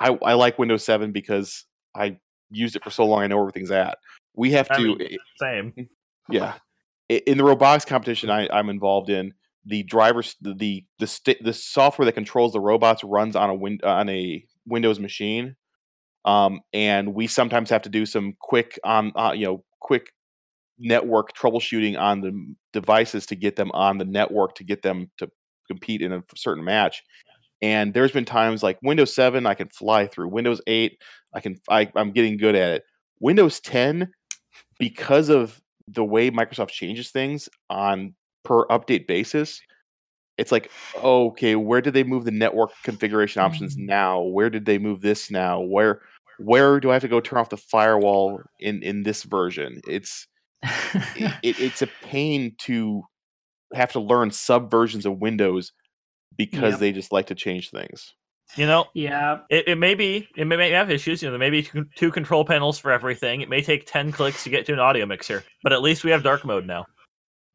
[0.00, 1.64] I, I like Windows 7 because
[1.94, 2.16] I
[2.50, 3.98] used it for so long I know where everything's at.
[4.34, 5.88] We have I to mean- Same.
[6.28, 6.54] yeah.
[7.18, 9.34] In the robotics competition I, I'm involved in,
[9.64, 13.54] the drivers, the the the, st- the software that controls the robots runs on a
[13.54, 15.56] win- on a Windows machine,
[16.24, 20.12] um, and we sometimes have to do some quick on uh, you know quick
[20.78, 25.28] network troubleshooting on the devices to get them on the network to get them to
[25.68, 27.02] compete in a certain match.
[27.60, 30.28] And there's been times like Windows 7, I can fly through.
[30.28, 30.98] Windows 8,
[31.34, 32.82] I can I, I'm getting good at it.
[33.20, 34.10] Windows 10,
[34.80, 38.14] because of the way Microsoft changes things on
[38.44, 39.60] per update basis,
[40.38, 43.86] it's like, okay, where did they move the network configuration options Mm.
[43.86, 44.20] now?
[44.22, 45.60] Where did they move this now?
[45.60, 46.00] Where
[46.38, 49.80] where do I have to go turn off the firewall in in this version?
[49.86, 50.26] It's
[50.62, 53.02] it, it, it's a pain to
[53.74, 55.72] have to learn sub versions of Windows
[56.36, 56.80] because Yep.
[56.80, 58.12] they just like to change things.
[58.56, 61.22] You know, yeah, it, it may be it may, may have issues.
[61.22, 63.40] You know, there may be two, control panels for everything.
[63.40, 66.10] It may take ten clicks to get to an audio mixer, but at least we
[66.10, 66.84] have dark mode now.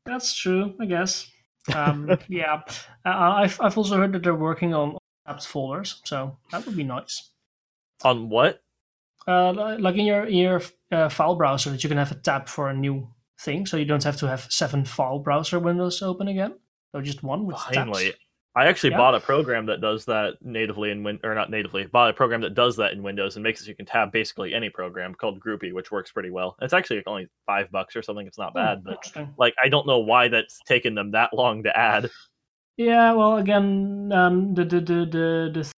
[0.06, 0.76] that's true.
[0.80, 1.30] I guess.
[1.76, 2.61] Um, yeah,
[3.06, 4.98] uh, I've I've also heard that they're working on
[5.28, 7.32] tabbed folders, so that would be nice.
[8.06, 8.61] On what?
[9.28, 10.61] Uh, like in your in your
[10.94, 13.84] uh, file browser, that you can have a tab for a new thing, so you
[13.84, 16.56] don't have to have seven file browser windows open again.
[16.94, 18.18] So just one with Finally, tabs.
[18.57, 18.97] I actually Yeah.
[18.97, 21.85] bought a program that does that natively in Win or not natively.
[21.85, 24.11] Bought a program that does that in Windows and makes it so you can tab
[24.11, 26.55] basically any program called Groupy, which works pretty well.
[26.61, 28.25] It's actually only five bucks or something.
[28.25, 31.61] It's not Hmm, bad, but like I don't know why that's taken them that long
[31.63, 32.09] to add.
[32.77, 35.71] Yeah, well, again, um, the the the the, the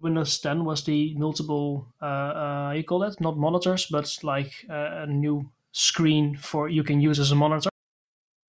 [0.00, 5.04] Windows 10 was the multiple uh, uh, you call it Not monitors, but like uh,
[5.04, 7.68] a new screen for you can use as a monitor.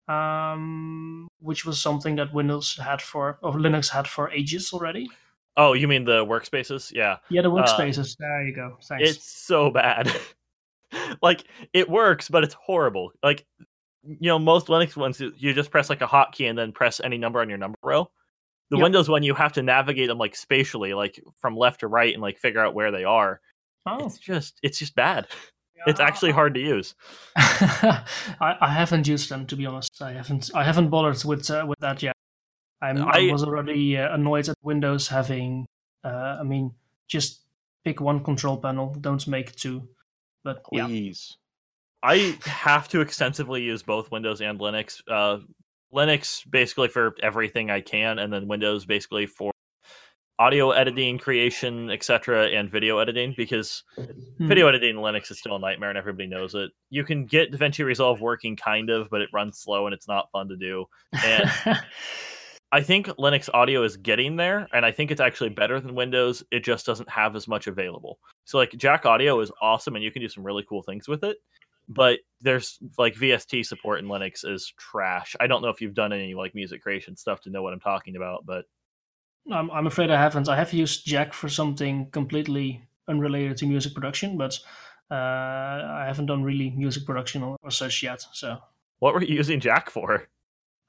[0.08, 5.10] Um, which was something that Windows had for or Linux had for ages already.
[5.58, 6.92] Oh, you mean the workspaces?
[6.94, 8.16] Yeah, Yeah, the workspaces.
[8.18, 8.78] there you go.
[8.84, 9.10] Thanks.
[9.10, 10.12] it's so bad.
[11.22, 11.44] like
[11.74, 13.12] it works, but it's horrible.
[13.24, 13.46] Like
[14.04, 17.02] you know, most Linux ones you- you just press like a hotkey and then press
[17.04, 18.10] any number on your number row.
[18.70, 18.84] The Yep.
[18.84, 22.22] Windows one you have to navigate them like spatially, like from left to right, and
[22.22, 23.42] like figure out where they are.
[23.86, 25.28] oh, It's just it's just bad.
[25.86, 26.96] It's actually hard to use.
[27.36, 28.04] I,
[28.40, 30.02] I haven't used them to be honest.
[30.02, 32.16] I haven't I haven't bothered with uh, with that yet.
[32.82, 35.66] I'm, I, I- was already uh, annoyed at Windows having.
[36.04, 36.74] Uh, I mean,
[37.08, 37.42] just
[37.84, 38.96] pick one control panel.
[39.00, 39.88] Don't make two.
[40.44, 41.38] But yeah, Please.
[42.04, 45.02] I have to extensively use both Windows and Linux.
[45.10, 45.40] Uh,
[45.94, 49.52] Linux basically for everything I can, and then Windows basically for
[50.40, 53.34] audio editing, creation, etc., and video editing.
[53.36, 54.48] Because Hmm.
[54.48, 56.72] video editing in Linux is still a nightmare, and everybody knows it.
[56.90, 60.30] You can get DaVinci Resolve working kind of, but it runs slow and it's not
[60.32, 60.86] fun to do.
[61.26, 61.50] And
[62.72, 66.44] I think Linux audio is getting there, and I think it's actually better than Windows.
[66.52, 68.20] It just doesn't have as much available.
[68.44, 71.24] So, like, Jack Audio is awesome, and you can do some really cool things with
[71.24, 71.38] it.
[71.90, 75.34] But there's like VST support in Linux is trash.
[75.40, 77.80] I don't know if you've done any like music creation stuff to know what I'm
[77.80, 78.66] talking about, but
[79.52, 80.50] I'm, I'm afraid I haven't.
[80.50, 84.60] I have used Jack for something completely unrelated to music production, but
[85.10, 88.26] uh, I haven't done really music production or, or such yet.
[88.34, 88.58] So,
[89.00, 90.28] what were you using Jack for?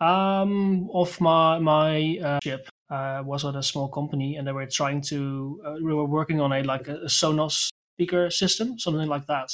[0.00, 4.66] um, of my my uh, ship uh, was at a small company, and they were
[4.66, 5.60] trying to.
[5.64, 9.52] Uh, we were working on a like a, Sonos speaker system, something like that,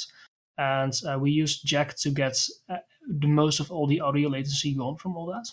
[0.57, 2.37] and uh, we used Jack to get
[2.69, 2.77] uh,
[3.07, 5.49] the most of all the audio latency gone from all that.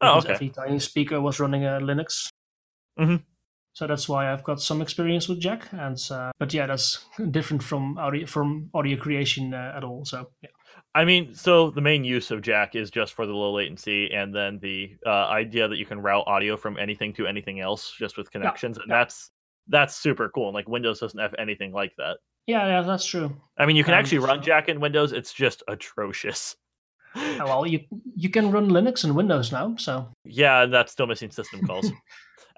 [0.00, 0.34] Oh, okay.
[0.34, 2.28] Every tiny speaker was running a Linux.
[2.98, 3.22] Mhm.
[3.72, 7.62] So that's why I've got some experience with Jack, and uh, but yeah, that's different
[7.62, 10.04] from audio from audio creation uh, at all.
[10.04, 10.48] So yeah.
[10.94, 14.34] I mean, so the main use of Jack is just for the low latency, and
[14.34, 18.16] then the uh, idea that you can route audio from anything to anything else just
[18.16, 18.98] with connections, and yeah.
[18.98, 19.30] that's
[19.68, 20.48] that's super cool.
[20.48, 22.16] And like Windows doesn't have anything like that.
[22.46, 23.36] Yeah, yeah, that's true.
[23.58, 25.12] I mean, you can Um, actually run Jack in Windows.
[25.12, 26.56] It's just atrocious.
[27.14, 27.80] Oh, well, you
[28.14, 31.90] you can run Linux and Windows now, so Yeah, and that's still missing system calls.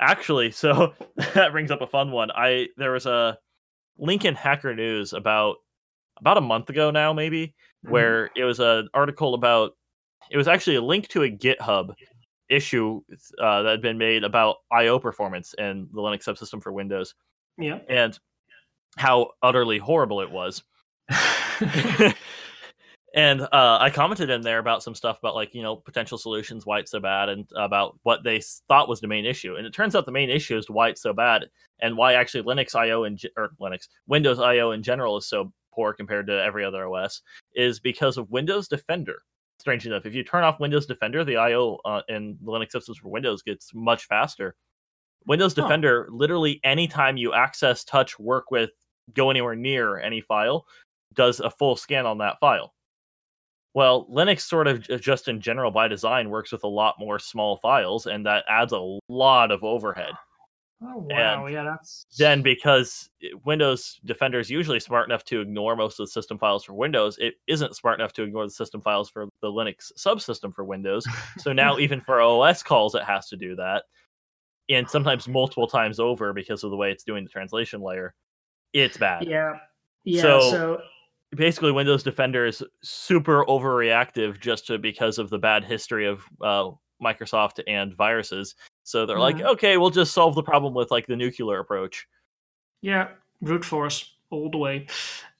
[0.00, 0.94] Actually, so
[1.34, 2.30] that brings up a fun one.
[2.32, 3.38] I there was a
[3.98, 5.56] link in Hacker News about
[6.18, 7.54] about a month ago now, maybe,
[7.86, 7.90] Mhm.
[7.90, 9.72] where it was an article about
[10.30, 11.94] it was actually a link to a GitHub
[12.48, 13.02] issue
[13.40, 17.14] uh, that had been made about I/O performance in the Linux subsystem for Windows
[17.58, 17.78] yeah.
[17.88, 18.18] and
[18.96, 20.62] how utterly horrible it was.
[23.14, 26.66] and uh, I commented in there about some stuff about like you know potential solutions,
[26.66, 29.56] why it's so bad, and about what they thought was the main issue.
[29.56, 31.46] And it turns out the main issue is why it's so bad,
[31.80, 35.92] and why actually Linux I/O and or Linux Windows I/O in general is so poor
[35.92, 37.22] compared to every other OS
[37.54, 39.22] is because of Windows Defender.
[39.58, 42.98] Strange enough, if you turn off Windows Defender, the I/O uh, in the Linux systems
[42.98, 44.54] for Windows gets much faster.
[45.26, 45.62] Windows Huh.
[45.62, 48.70] Defender, literally anytime you access, touch, work with,
[49.14, 50.66] go anywhere near any file,
[51.14, 52.74] does a full scan on that file.
[53.74, 57.56] Well, Linux sort of just in general by design works with a lot more small
[57.58, 60.12] files, and that adds a lot of overhead.
[60.80, 63.10] Oh wow, And yeah, that's Then, because
[63.44, 67.18] Windows Defender is usually smart enough to ignore most of the system files for Windows,
[67.18, 71.04] it isn't smart enough to ignore the system files for the Linux subsystem for Windows.
[71.38, 73.84] So now, even for OS calls, it has to do that,
[74.68, 78.14] and sometimes multiple times over because of the way it's doing the translation layer.
[78.72, 79.26] It's bad.
[79.26, 79.54] yeah,
[80.04, 80.22] yeah.
[80.22, 80.80] So- So,
[81.34, 86.70] basically Windows Defender is super overreactive just to, because of the bad history of uh,
[87.02, 88.54] Microsoft and viruses.
[88.84, 89.46] So they're like, Mhm.
[89.52, 92.06] okay, we'll just solve the problem with like the nuclear approach.
[92.80, 93.08] yeah,
[93.42, 94.86] brute force all the way.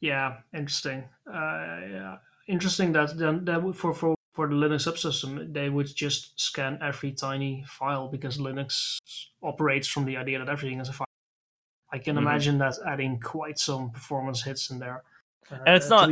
[0.01, 1.05] Yeah, interesting.
[1.27, 2.16] Uh, yeah.
[2.48, 6.78] interesting that then that would- for for for the Linux subsystem they would just scan
[6.81, 8.98] every tiny file because Linux
[9.43, 11.06] operates from the idea that everything is a file.
[11.93, 12.20] I can Mhm.
[12.20, 15.02] imagine that adding quite some performance hits in there.
[15.50, 16.10] Uh, And it's not-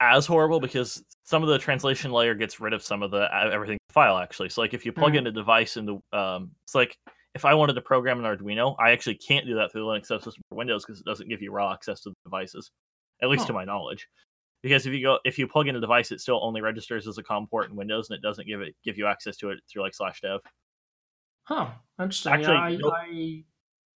[0.00, 3.48] As horrible because some of the translation layer gets rid of some of the uh,
[3.50, 4.48] everything file actually.
[4.48, 5.18] So like if you plug Mhm.
[5.18, 6.98] in a device in the um, it's like
[7.34, 10.08] if I wanted to program an Arduino, I actually can't do that through the Linux
[10.10, 12.70] subsystem for Windows because it doesn't give you raw access to the devices,
[13.22, 14.08] at least to my knowledge.
[14.62, 17.16] Because if you go if you plug in a device, it still only registers as
[17.18, 19.60] a COM port in Windows, and it doesn't give it give you access to it
[19.70, 20.40] through like slash dev.
[21.44, 21.70] Huh.
[22.00, 22.32] Interesting.
[22.32, 22.92] Actually, I, nope.
[22.94, 23.44] I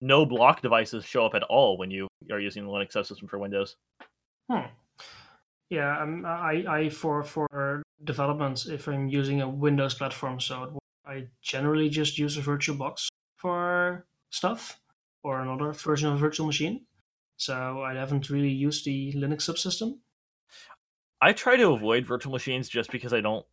[0.01, 3.39] No block devices show up at all when you are using the Linux subsystem for
[3.39, 3.77] Windows.
[4.51, 4.67] Hmm.
[5.71, 11.27] Yeah, um, I, I for for development, if I'm using a Windows platform, so I
[11.43, 14.81] generally just use a VirtualBox for stuff
[15.23, 16.87] or another version of a virtual machine.
[17.37, 19.99] So I haven't really used the Linux subsystem.
[21.21, 23.45] I try to avoid virtual machines just because I don't.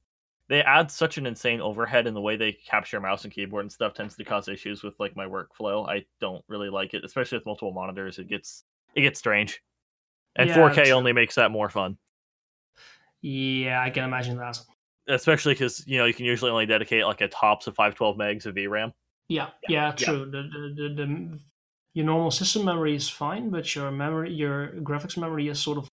[0.48, 3.72] They add such an insane overhead, and the way they capture mouse and keyboard and
[3.72, 5.88] stuff tends to cause issues with like my workflow.
[5.90, 8.20] I don't really like it, especially with multiple monitors.
[8.20, 8.64] It gets
[8.94, 9.62] it gets strange,
[10.36, 11.98] and Yeah, 4K only makes that more fun.
[13.22, 14.60] Yeah, I can imagine that.
[15.08, 18.46] Especially because you know you can usually only dedicate like a tops of 512 megs
[18.46, 18.94] of VRAM.
[19.30, 20.26] Yeah, yeah, true.
[20.26, 21.40] The, the, the, the
[21.94, 25.88] your normal system memory is fine, but your memory, your graphics memory is sort of.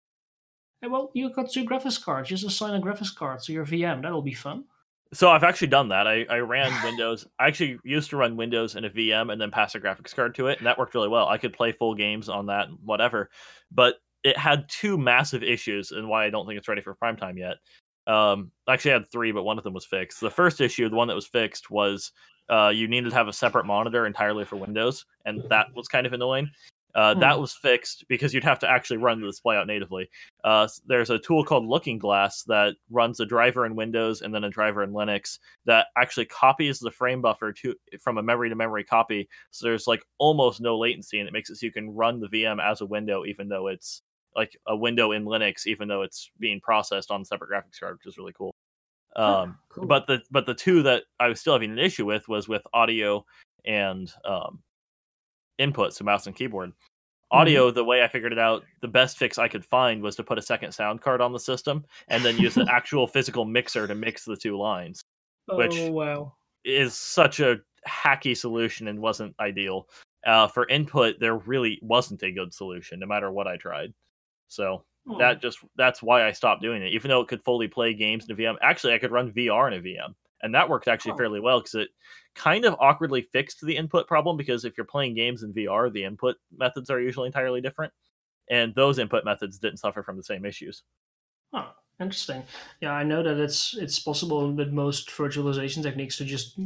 [0.82, 2.30] Eh, Well, you got two graphics cards.
[2.30, 4.02] Just assign a graphics card to your VM.
[4.02, 4.64] That'll be fun.
[5.11, 6.07] So I've actually done that.
[6.07, 7.28] I, I ran Windows.
[7.38, 10.36] I actually used to run Windows in a VM and then pass a graphics card
[10.36, 11.28] to it, and that worked really well.
[11.28, 13.30] I could play full games on that, and whatever.
[13.72, 17.18] But it had two massive issues, and why I don't think it's ready for prime
[17.18, 17.58] time yet.
[18.08, 20.20] Um, actually, I had three, but one of them was fixed.
[20.20, 22.12] The first issue, the one that was fixed, was
[22.50, 26.08] uh, you needed to have a separate monitor entirely for Windows, and that was kind
[26.08, 26.50] of annoying.
[26.96, 27.20] Uh, Hmm.
[27.20, 30.10] That was fixed because you'd have to actually run the display out natively.
[30.44, 34.44] Uh, there's a tool called Looking Glass that runs a driver in Windows and then
[34.44, 38.56] a driver in Linux that actually copies the frame buffer to from a memory to
[38.56, 39.30] memory copy.
[39.52, 42.28] So there's like almost no latency, and it makes it so you can run the
[42.28, 44.02] VM as a window, even though it's
[44.40, 47.98] like a window in Linux, even though it's being processed on a separate graphics card,
[47.98, 48.52] which is really cool.
[49.16, 49.86] Huh, Um, cool.
[49.86, 52.66] but the but the two that I was still having an issue with was with
[52.74, 53.26] audio
[53.66, 54.61] and um,
[55.57, 56.72] input, so mouse and keyboard.
[57.32, 60.24] Audio, the way I figured it out, the best fix I could find was to
[60.24, 63.86] put a second sound card on the system and then use an actual physical mixer
[63.88, 65.03] to mix the two lines.
[65.48, 66.34] which- oh wow.
[66.66, 67.57] Is such a
[67.88, 69.88] hacky solution and wasn't ideal.
[70.28, 73.94] Uh, for input, there really wasn't a good solution, no matter what I tried.
[74.50, 75.20] So Hmm.
[75.20, 76.94] that just that's why I stopped doing it.
[76.94, 79.68] Even though it could fully play games in a VM, actually I could run VR
[79.70, 81.18] in a VM, and that worked actually Oh.
[81.18, 81.90] fairly well because it
[82.36, 84.38] kind of awkwardly fixed the input problem.
[84.38, 87.94] Because if you're playing games in VR, the input methods are usually entirely different,
[88.50, 90.84] and those input methods didn't suffer from the same issues.
[91.54, 92.44] Huh, interesting.
[92.82, 96.60] Yeah, I know that it's it's possible with most virtualization techniques to just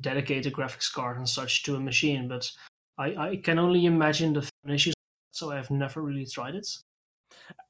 [0.00, 2.50] dedicate a graphics card and such to a machine, but
[2.98, 4.94] I, I can only imagine the issues.
[5.32, 6.68] so I've never really tried it.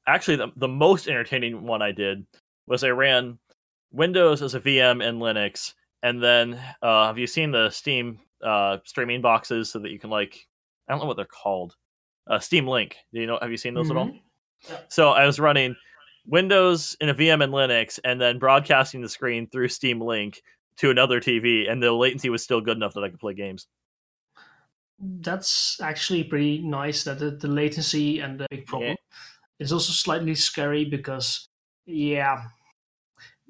[0.07, 2.25] Actually, the, the most entertaining one I did
[2.65, 3.37] was I ran
[3.91, 5.73] Windows as a VM and Linux,
[6.03, 10.09] and then uh, have you seen the Steam uh, streaming boxes so that you can
[10.09, 10.47] like
[10.87, 11.75] I don't know what they're called,
[12.27, 12.97] uh, Steam Link.
[13.13, 13.37] Do you know?
[13.41, 13.97] Have you seen those mm-hmm.
[13.97, 14.07] at all?
[14.07, 14.73] Mm-hmm.
[14.73, 14.79] Yeah.
[14.89, 15.75] So I was running
[16.25, 20.41] Windows in a VM and Linux, and then broadcasting the screen through Steam Link
[20.77, 23.67] to another TV, and the latency was still good enough that I could play games.
[24.99, 27.03] That's actually pretty nice.
[27.03, 28.91] That the, the latency and the big problem.
[28.91, 28.95] Yeah.
[29.59, 31.47] It's also slightly scary because,
[31.85, 32.43] yeah,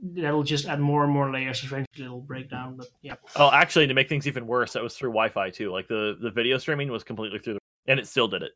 [0.01, 1.63] that'll just add more and more layers.
[1.63, 2.77] Eventually, it'll break down.
[2.77, 3.15] But yeah.
[3.35, 5.71] Oh, actually, to make things even worse, that was through Wi-Fi too.
[5.71, 8.51] Like the the video streaming was completely through, the, and it still did it.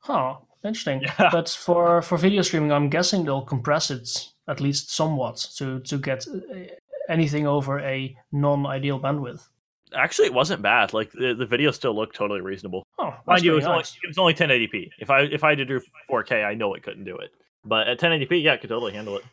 [0.00, 0.36] Huh.
[0.64, 1.02] Interesting.
[1.20, 1.30] Yeah.
[1.30, 4.08] But for for video streaming, I'm guessing they'll compress it
[4.48, 6.74] at least somewhat to to get uh,
[7.08, 9.46] anything over a non-ideal bandwidth.
[9.94, 10.92] Actually, it wasn't bad.
[10.92, 12.84] Like the, the video still looked totally reasonable.
[12.98, 13.70] Oh, mind you, it was, nice.
[13.70, 14.90] only, it was only 1080p.
[14.98, 17.30] If I if I had to do 4K, I know it couldn't do it.
[17.64, 19.24] But at 1080p, yeah, it could totally handle it.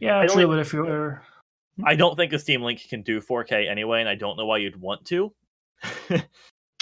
[0.00, 0.46] Yeah, true.
[0.46, 1.22] But if you're,
[1.84, 4.58] I don't think a Steam Link can do 4K anyway, and I don't know why
[4.58, 5.32] you'd want to.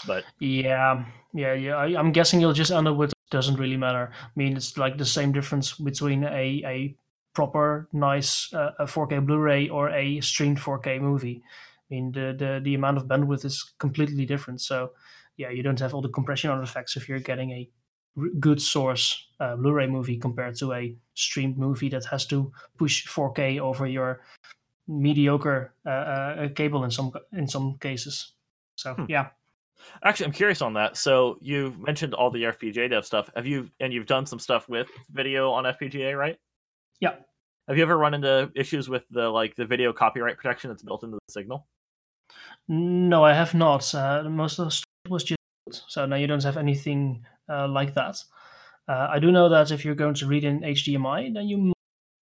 [0.07, 1.77] but yeah, yeah, yeah.
[1.77, 4.11] I, am guessing you'll just end up with doesn't really matter.
[4.13, 6.97] I mean, it's like the same difference between a a
[7.35, 11.43] proper nice uh, a 4K Blu-ray or a streamed 4K movie.
[11.91, 14.61] I mean, the, the the amount of bandwidth is completely different.
[14.61, 14.93] So
[15.37, 17.71] yeah, you don't have all the compression artifacts if you're getting a
[18.39, 23.59] good source uh, Blu-ray movie compared to a streamed movie that has to push 4K
[23.59, 24.23] over your
[24.89, 28.33] mediocre uh, uh, cable in some in some cases.
[28.77, 29.05] So hmm.
[29.09, 29.29] yeah.
[30.05, 30.97] Actually, I'm curious on that.
[30.97, 33.31] So you mentioned all the FPGA dev stuff.
[33.35, 36.37] Have you and you've done some stuff with video on FPGA, right?
[37.01, 37.15] Yeah.
[37.67, 41.03] Have you ever run into issues with the like the video copyright protection that's built
[41.05, 41.67] into the signal?
[42.71, 43.95] No, I have not.
[43.95, 45.39] Uh, most of the stuff was just
[45.89, 48.17] so now you don't have anything uh, like that.
[48.89, 51.75] Uh, I do know that if you're going to read in HDMI, then you might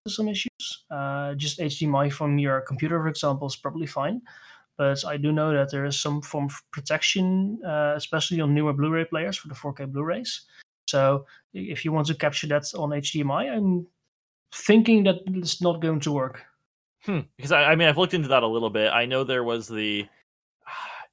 [0.06, 0.86] have some issues.
[0.90, 4.22] Uh, just HDMI from your computer, for example, is probably fine
[4.78, 8.74] but I do know that there is some form of protection, uh, especially on newer
[8.74, 10.42] Blu-ray players for the 4K Blu-rays.
[10.88, 13.88] So if you want to capture that on HDMI, I'm
[14.54, 16.44] thinking that it's not going to work.
[17.04, 17.22] Hmm.
[17.38, 18.92] Because I, I mean, I've looked into that a little bit.
[18.92, 20.08] I know there was the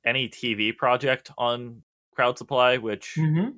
[0.07, 1.83] AnyTV project on
[2.15, 3.51] Crowd Supply, which mm-hmm.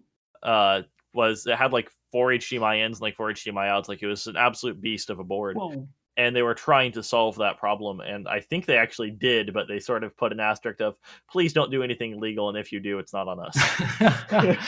[0.43, 3.89] uh, was it had like four HDMI ins and like four HDMI outs.
[3.89, 5.57] Like it was an absolute beast of a board.
[5.57, 9.53] Whoa and they were trying to solve that problem and i think they actually did
[9.53, 10.97] but they sort of put an asterisk of
[11.31, 13.57] please don't do anything illegal and if you do it's not on us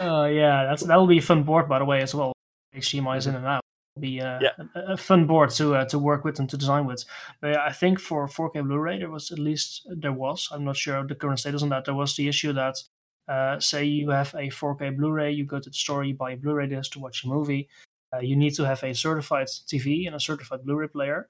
[0.00, 2.32] uh, yeah that's that'll be a fun board by the way as well
[2.74, 3.62] hdmi's in and out
[4.00, 4.50] be uh, yeah.
[4.74, 7.04] a, a, fun board to uh, to work with and to design with
[7.40, 11.06] but i think for 4k blu-ray there was at least there was i'm not sure
[11.06, 12.76] the current status on that there was the issue that
[13.28, 16.36] uh, say you have a 4k blu-ray you go to the store you buy a
[16.36, 17.68] blu-ray disc to watch a movie
[18.14, 21.28] uh, you need to have a certified TV and a certified Blu-ray player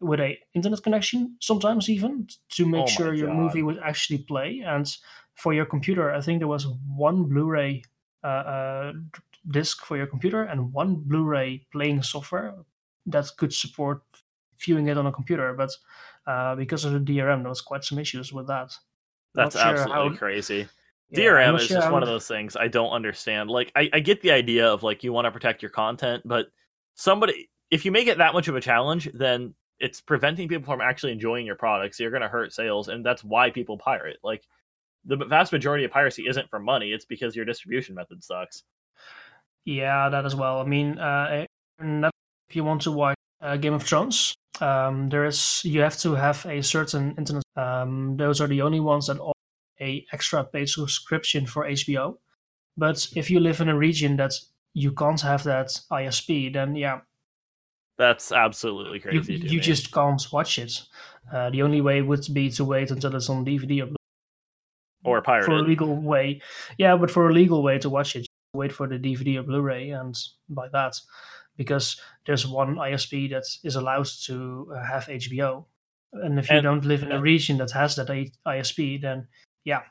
[0.00, 4.62] with a internet connection, sometimes even to make oh sure your movie would actually play.
[4.64, 4.86] And
[5.34, 7.82] for your computer, I think there was one Blu-ray
[8.22, 8.92] uh,
[9.48, 12.54] disc for your computer and one Blu-ray playing software
[13.06, 14.02] that could support
[14.58, 15.54] viewing it on a computer.
[15.54, 15.70] But
[16.26, 18.72] uh, because of the DRM, there was quite some issues with that.
[19.34, 20.16] That's sure absolutely how...
[20.16, 20.68] crazy.
[21.14, 23.50] DRM is just one of those things I don't understand.
[23.50, 26.46] Like, I, I get the idea of like you want to protect your content, but
[26.94, 30.80] somebody, if you make it that much of a challenge, then it's preventing people from
[30.80, 31.96] actually enjoying your products.
[31.96, 34.18] So you're going to hurt sales, and that's why people pirate.
[34.22, 34.44] Like,
[35.04, 38.62] the vast majority of piracy isn't for money; it's because your distribution method sucks.
[39.64, 40.60] Yeah, that as well.
[40.60, 41.44] I mean, uh,
[41.80, 46.14] if you want to watch uh, Game of Thrones, um, there is you have to
[46.14, 47.42] have a certain internet.
[47.56, 49.32] Um, those are the only ones that offer
[49.80, 52.16] a extra paid subscription for HBO.
[52.76, 54.32] But if you live in a region that
[54.74, 57.00] you can't have that ISP, then yeah,
[57.98, 59.34] that's absolutely crazy.
[59.34, 60.80] You, you just can't watch it.
[61.32, 63.94] Uh, the only way would be to wait until it's on DVD or
[65.04, 66.40] or pirate for a legal way.
[66.78, 69.90] Yeah, but for a legal way to watch it, wait for the DVD or Blu-ray
[69.90, 70.18] and
[70.48, 70.96] buy that
[71.56, 75.66] because there's one ISP that is allowed to uh, have HBO.
[76.12, 79.28] And if you and, don't live in a region that has that ISP, then
[79.64, 79.82] yeah.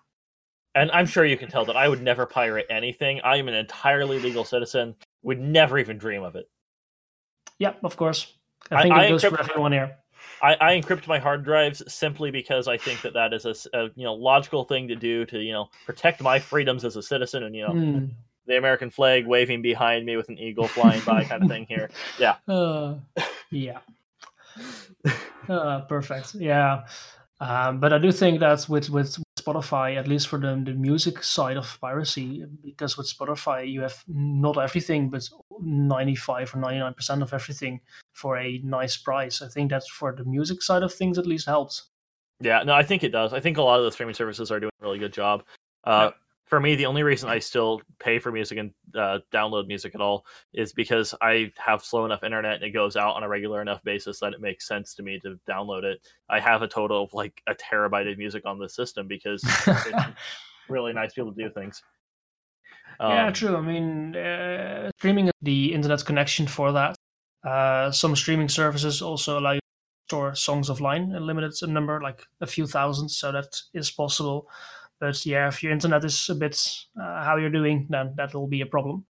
[0.76, 3.22] And I'm sure you can tell that I would never pirate anything.
[3.24, 4.96] I am an entirely legal citizen.
[5.24, 6.50] Would never even dream of it.
[7.58, 8.34] Yeah, of course.
[8.72, 9.98] I think I, it goes encrypt, for everyone here.
[10.42, 13.84] I, I, encrypt my hard drives simply because I think that that is a, a,
[13.96, 17.44] you know logical thing to do to you know protect my freedoms as a citizen
[17.44, 18.12] and you know mm.
[18.50, 21.90] The American flag waving behind me with an eagle flying by kind of thing here.
[22.20, 22.36] Yeah.
[22.50, 22.96] Uh,
[23.52, 23.80] yeah.
[25.48, 26.36] Uh, perfect.
[26.36, 26.84] Yeah.
[27.40, 31.24] Um, but I do think that with with Spotify, at least for the, the music
[31.24, 35.28] side of piracy, because with Spotify you have not everything, but
[35.60, 37.80] 95 or 99% of everything
[38.14, 39.42] for a nice price.
[39.42, 41.90] I think that's for the music side of things at least helps.
[42.40, 43.34] Yeah, no, I think it does.
[43.34, 45.44] I think a lot of the streaming services are doing a really good job.
[45.84, 46.18] Uh, yeah
[46.50, 50.02] for me, the only reason I still pay for music and uh, download music at
[50.02, 53.62] all is because I have slow enough internet and it goes out on a regular
[53.62, 56.00] enough basis that it makes sense to me to download it.
[56.28, 59.96] I have a total of like a terabyte of music on the system because it's
[60.68, 61.84] really nice to be able to do things.
[63.00, 63.56] Um, yeah, true.
[63.56, 66.96] I mean, uh, streaming the internet connection for that.
[67.48, 72.24] Uh, some streaming services also allow you to store songs offline, a limited number, like
[72.42, 74.48] a few thousand, so that is possible.
[75.00, 76.62] But yeah, if your internet is a bit
[77.02, 79.06] uh, how you're doing, then that will be a problem.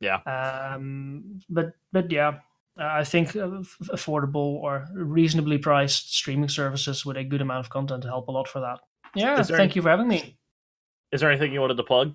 [0.00, 0.20] Yeah.
[0.26, 2.38] Um, but but yeah,
[2.76, 8.28] I think affordable or reasonably priced streaming services with a good amount of content help
[8.28, 8.80] a lot for that.
[9.14, 10.36] Yeah, thank any, you for having me.
[11.12, 12.14] Is there anything you wanted to plug?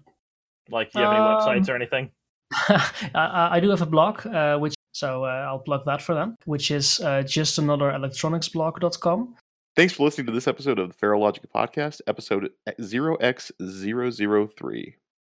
[0.69, 2.11] Like, do you have any um, websites or anything?
[2.53, 6.35] I, I, do have a blog, uh, which so uh, I'll plug that for them,
[6.45, 9.35] which is uh, just another electronicsblog.com.
[9.75, 14.95] Thanks for listening to this episode of the Feralogica Podcast, episode eh, 0x003.